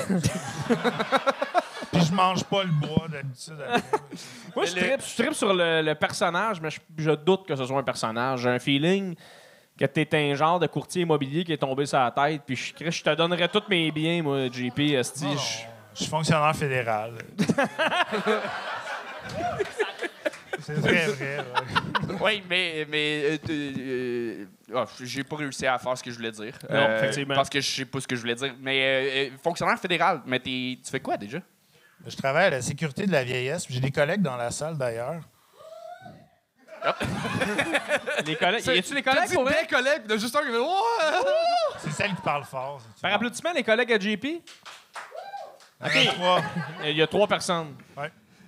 je 2.07 2.13
mange 2.15 2.45
pas 2.45 2.63
le 2.65 2.71
bois 2.71 3.07
d'habitude. 3.11 3.55
Moi, 4.55 4.65
je 4.67 4.75
trippe 5.17 5.35
sur 5.35 5.53
le, 5.55 5.83
le 5.83 5.95
personnage, 5.95 6.61
mais 6.61 6.71
je, 6.71 6.81
je 6.99 7.11
doute 7.13 7.47
que 7.47 7.57
ce 7.57 7.65
soit 7.67 7.79
un 7.79 7.83
personnage. 7.83 8.41
J'ai 8.41 8.51
un 8.51 8.59
feeling 8.59 9.15
que 9.79 9.85
t'es 9.87 10.09
un 10.13 10.35
genre 10.35 10.59
de 10.61 10.67
courtier 10.69 11.03
immobilier 11.03 11.45
qui 11.45 11.53
est 11.53 11.59
tombé 11.59 11.85
sur 11.87 11.99
la 11.99 12.11
tête, 12.11 12.43
puis 12.47 12.55
je, 12.57 12.73
je 12.91 13.03
te 13.03 13.15
donnerais 13.15 13.49
tous 13.49 13.63
mes 13.69 13.91
biens, 13.91 14.23
moi, 14.23 14.47
JP, 14.49 14.79
Esti. 14.79 15.27
Je- 15.33 16.03
suis 16.03 16.11
fonctionnaire 16.11 16.55
fédéral. 16.57 17.13
C'est 20.61 20.81
très 20.81 21.07
vrai. 21.09 21.39
ouais. 21.39 22.17
oui, 22.23 22.43
mais, 22.49 22.87
mais 22.89 23.23
euh, 23.25 23.39
euh, 23.51 24.45
ah, 24.75 24.85
j'ai 25.03 25.23
pas 25.25 25.37
réussi 25.37 25.67
à 25.67 25.79
faire 25.79 25.99
ce 25.99 26.03
que 26.03 26.11
je 26.11 26.17
voulais 26.17 26.31
dire. 26.31 26.57
Non, 26.71 26.97
effectivement. 26.97 27.35
Parce 27.35 27.51
que 27.51 27.61
je 27.61 27.69
sais 27.71 27.85
pas 27.85 28.01
ce 28.01 28.07
que 28.09 28.17
je 28.17 28.21
voulais 28.21 28.35
dire. 28.35 28.55
Mais 28.61 28.81
euh, 28.83 29.27
euh, 29.27 29.31
fonctionnaire 29.43 29.79
fédéral, 29.79 30.23
mais 30.27 30.41
tu 30.41 30.79
fais 30.91 31.01
quoi 31.01 31.17
déjà? 31.17 31.39
Je 32.07 32.17
travaille 32.17 32.47
à 32.47 32.51
la 32.51 32.63
sécurité 32.63 33.07
de 33.07 33.13
la 33.13 33.25
vieillesse. 33.25 33.67
J'ai 33.69 33.81
des 33.81 33.91
collègues 33.91 34.23
dans 34.23 34.37
la 34.37 34.51
salle 34.51 34.77
d'ailleurs. 34.77 35.21
Les 38.27 38.37
collègues. 38.37 38.67
Y 38.67 38.79
a-tu 38.79 38.95
des 38.95 39.03
collègues 39.03 39.33
pour 39.33 39.45
vrai? 39.45 39.63
des 39.63 39.67
collègues, 39.69 40.03
il 40.05 40.11
y 40.11 40.13
en 40.13 40.17
a 40.17 40.21
juste 40.21 40.37
un 40.37 40.41
qui 40.41 40.49
fait 40.51 40.59
Ouais! 40.59 41.31
C'est 41.79 41.91
celle 41.93 42.15
qui 42.15 42.21
parle 42.23 42.45
fort. 42.45 42.81
c'est- 42.95 43.01
Par 43.03 43.15
applaudissement, 43.15 43.53
les 43.55 43.63
collègues 43.63 43.93
à 43.93 43.99
JP? 43.99 44.25
Il 44.25 46.05
y 46.05 46.09
en 46.09 46.11
a 46.11 46.13
trois. 46.15 46.43
Il 46.85 46.97
y 46.97 47.03
a 47.03 47.07
trois 47.07 47.27
personnes. 47.27 47.75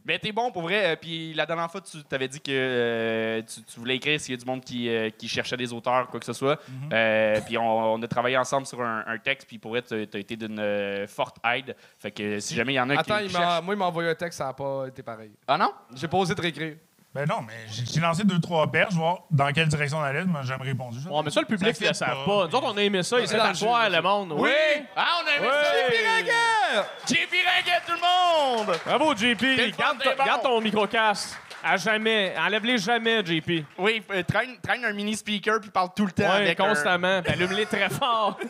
Mais 0.06 0.18
t'es 0.20 0.30
bon 0.30 0.52
pour 0.52 0.62
vrai. 0.62 0.92
euh, 0.92 0.96
Puis 0.96 1.34
la 1.34 1.44
dernière 1.46 1.70
fois, 1.70 1.80
tu 1.80 2.02
t'avais 2.04 2.28
dit 2.28 2.40
que 2.40 2.50
euh, 2.52 3.42
tu, 3.42 3.62
tu 3.62 3.80
voulais 3.80 3.96
écrire 3.96 4.20
s'il 4.20 4.34
y 4.34 4.38
a 4.38 4.40
du 4.40 4.46
monde 4.46 4.60
qui, 4.62 4.88
euh, 4.88 5.10
qui 5.10 5.28
cherchait 5.28 5.56
des 5.56 5.72
auteurs, 5.72 6.06
quoi 6.06 6.20
que 6.20 6.26
ce 6.26 6.32
soit. 6.32 6.60
Mhm. 6.68 6.90
Euh, 6.92 7.40
puis 7.44 7.58
on, 7.58 7.94
on 7.94 8.02
a 8.02 8.06
travaillé 8.08 8.36
ensemble 8.36 8.66
sur 8.66 8.80
un, 8.80 9.02
un 9.06 9.18
texte. 9.18 9.48
Puis 9.48 9.58
pour 9.58 9.72
vrai, 9.72 9.82
t'as 9.82 10.06
t'as 10.06 10.18
été 10.18 10.36
d'une 10.36 11.06
forte 11.08 11.36
aide. 11.44 11.74
Fait 11.98 12.12
que 12.12 12.38
si 12.38 12.54
jamais 12.54 12.74
il 12.74 12.76
y 12.76 12.80
en 12.80 12.88
a 12.90 12.98
Attends, 13.00 13.18
qui, 13.18 13.30
cherchent... 13.30 13.62
moi, 13.64 13.74
il 13.74 13.78
m'a 13.78 13.86
envoyé 13.86 14.08
un 14.10 14.14
texte, 14.14 14.38
ça 14.38 14.46
n'a 14.46 14.52
pas 14.54 14.86
été 14.86 15.02
pareil. 15.02 15.32
Ah 15.48 15.58
non? 15.58 15.72
J'ai 15.94 16.06
pas 16.08 16.18
osé 16.18 16.34
te 16.34 16.40
réécrire. 16.42 16.76
Ben 17.16 17.26
non, 17.26 17.40
mais 17.46 17.54
j'ai 17.70 17.86
j'ai 17.86 18.00
lancé 18.00 18.24
deux, 18.24 18.38
trois 18.38 18.70
perches, 18.70 18.92
voir 18.92 19.20
dans 19.30 19.50
quelle 19.50 19.68
direction 19.68 19.96
on 19.98 20.02
allait. 20.02 20.24
Moi, 20.24 20.40
j'ai 20.42 20.48
jamais 20.48 20.64
répondu. 20.64 20.98
Ouais, 21.08 21.22
mais 21.24 21.30
ça, 21.30 21.40
le 21.40 21.46
public 21.46 21.74
Ça 21.74 21.84
ne 21.84 21.88
le 21.88 21.94
savent 21.94 22.24
pas. 22.26 22.46
Nous 22.46 22.54
autres, 22.54 22.74
on 22.74 22.76
a 22.76 22.82
aimé 22.82 23.02
ça. 23.02 23.18
Ils 23.18 23.26
dans 23.26 23.52
étaient 23.52 23.90
le 23.96 24.02
monde. 24.02 24.34
Oui! 24.36 24.50
Ah, 24.94 25.22
on 25.22 25.26
a 25.26 25.36
aimé 25.38 25.48
ça! 25.50 25.72
JP 25.88 26.06
Ringuet! 26.06 26.86
JP 27.06 27.34
Ringuet, 27.46 27.80
tout 27.86 27.92
le 27.92 28.66
monde! 28.66 28.76
Bravo, 28.84 29.14
JP. 29.16 29.78
Garde, 29.78 30.02
bon. 30.04 30.42
ton 30.42 30.60
microcast. 30.60 31.38
À 31.64 31.76
jamais. 31.78 32.34
Enlève-les 32.38 32.78
jamais, 32.78 33.24
JP. 33.24 33.64
Oui, 33.78 34.02
euh, 34.12 34.22
traîne, 34.22 34.56
traîne 34.62 34.84
un 34.84 34.92
mini 34.92 35.16
speaker 35.16 35.58
puis 35.60 35.70
parle 35.70 35.88
tout 35.96 36.04
le 36.06 36.12
temps 36.12 36.30
un- 36.30 36.54
constamment. 36.54 37.22
Puis 37.22 37.32
Allume-les 37.32 37.66
très 37.66 37.88
fort. 37.88 38.38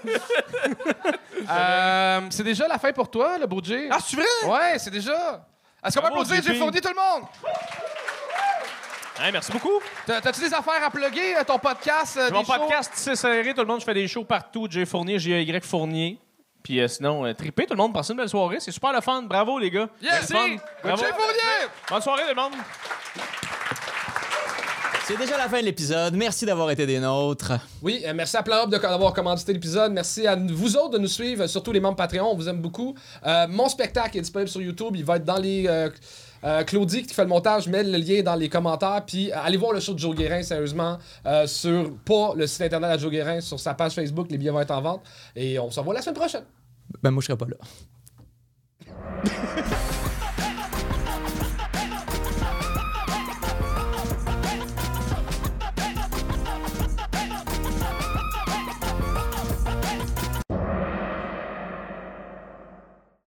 Euh, 1.49 2.21
c'est 2.31 2.43
déjà 2.43 2.67
la 2.67 2.77
fin 2.79 2.93
pour 2.93 3.09
toi, 3.09 3.39
le 3.39 3.47
beau. 3.47 3.61
Ah, 3.91 3.99
c'est 4.05 4.17
vrai? 4.17 4.25
Ouais, 4.47 4.79
c'est 4.79 4.91
déjà. 4.91 5.47
Est-ce 5.85 5.95
qu'on 5.95 6.01
peut 6.01 6.09
applaudir 6.09 6.37
JP. 6.37 6.45
Jay 6.45 6.55
Fournier, 6.55 6.81
tout 6.81 6.89
le 6.89 6.95
monde? 6.95 7.29
Hey, 9.21 9.33
merci 9.33 9.51
beaucoup. 9.51 9.81
T'as- 10.07 10.21
T'as-tu 10.21 10.41
des 10.41 10.53
affaires 10.53 10.85
à 10.85 10.91
plugger, 10.91 11.37
euh, 11.37 11.45
ton 11.45 11.59
podcast? 11.59 12.17
euh, 12.19 12.31
Mon 12.31 12.41
des 12.41 12.45
shows? 12.47 12.53
podcast, 12.59 12.91
c'est 12.95 13.17
serré. 13.17 13.55
Tout 13.55 13.63
le 13.63 13.67
monde, 13.67 13.81
je 13.81 13.85
fais 13.85 13.95
des 13.95 14.07
shows 14.07 14.25
partout. 14.25 14.67
Jay 14.71 14.85
Fournier, 14.85 15.19
J-A-Y 15.19 15.65
Fournier. 15.65 16.19
Puis 16.63 16.81
euh, 16.81 16.89
sinon, 16.89 17.25
euh, 17.25 17.33
tout 17.33 17.45
le 17.45 17.77
monde. 17.77 17.95
Passez 17.95 18.13
une 18.13 18.19
belle 18.19 18.29
soirée. 18.29 18.59
C'est 18.61 18.73
super 18.73 18.93
le 18.93 19.01
fun. 19.01 19.23
Bravo, 19.23 19.59
les 19.59 19.71
gars. 19.71 19.89
Yes. 20.03 20.29
Jay 20.31 20.59
Bravo. 20.83 20.97
Fournier! 21.03 21.69
Bonne 21.89 22.03
soirée, 22.03 22.23
tout 22.29 22.35
le 22.37 22.43
monde. 22.43 22.53
C'est 25.05 25.17
déjà 25.17 25.39
la 25.39 25.49
fin 25.49 25.61
de 25.61 25.65
l'épisode. 25.67 26.15
Merci 26.15 26.45
d'avoir 26.45 26.69
été 26.73 26.85
des 26.85 26.99
nôtres. 26.99 27.53
Oui, 27.81 28.03
euh, 28.05 28.13
merci 28.13 28.37
à 28.37 28.43
Plan 28.43 28.67
d'avoir 28.67 29.13
commandité 29.15 29.53
l'épisode. 29.53 29.93
Merci 29.93 30.27
à 30.27 30.35
vous 30.37 30.77
autres 30.77 30.91
de 30.91 30.99
nous 30.99 31.07
suivre, 31.09 31.47
surtout 31.47 31.71
les 31.73 31.79
membres 31.79 31.97
Patreon. 31.97 32.33
On 32.33 32.35
vous 32.37 32.49
aime 32.49 32.61
beaucoup. 32.61 32.95
Euh, 33.25 33.47
mon 33.49 33.69
spectacle 33.69 34.19
est 34.19 34.23
disponible 34.23 34.51
sur 34.51 34.61
YouTube. 34.61 34.95
Il 34.97 35.05
va 35.05 35.17
être 35.17 35.25
dans 35.25 35.39
les. 35.39 35.67
euh, 35.69 35.89
euh, 36.47 36.63
Claudie 36.63 37.03
qui 37.03 37.13
fait 37.13 37.23
le 37.23 37.29
montage, 37.29 37.65
je 37.65 37.71
mets 37.71 37.83
le 37.83 37.99
lien 37.99 38.23
dans 38.23 38.37
les 38.37 38.49
commentaires. 38.49 39.03
Puis 39.05 39.33
euh, 39.33 39.37
allez 39.37 39.57
voir 39.57 39.73
le 39.73 39.81
show 39.81 39.95
de 39.95 39.99
Joe 39.99 40.15
Guérin, 40.15 40.43
sérieusement, 40.43 40.99
euh, 41.27 41.47
sur 41.47 41.93
pas 42.05 42.35
le 42.37 42.47
site 42.47 42.63
internet 42.63 42.91
à 42.91 42.99
Joe 42.99 43.11
Guérin, 43.11 43.41
sur 43.41 43.59
sa 43.59 43.75
page 43.75 43.93
Facebook. 43.95 44.29
Les 44.31 44.39
billets 44.39 44.51
vont 44.51 44.61
être 44.61 44.71
en 44.71 44.81
vente. 44.81 45.03
Et 45.35 45.59
on 45.59 45.71
se 45.71 45.81
revoit 45.81 45.95
la 45.95 46.03
semaine 46.03 46.15
prochaine. 46.15 46.45
Ben, 47.03 47.11
moi, 47.11 47.21
je 47.21 47.27
serai 47.27 47.37
pas 47.37 47.47
là. 47.47 47.57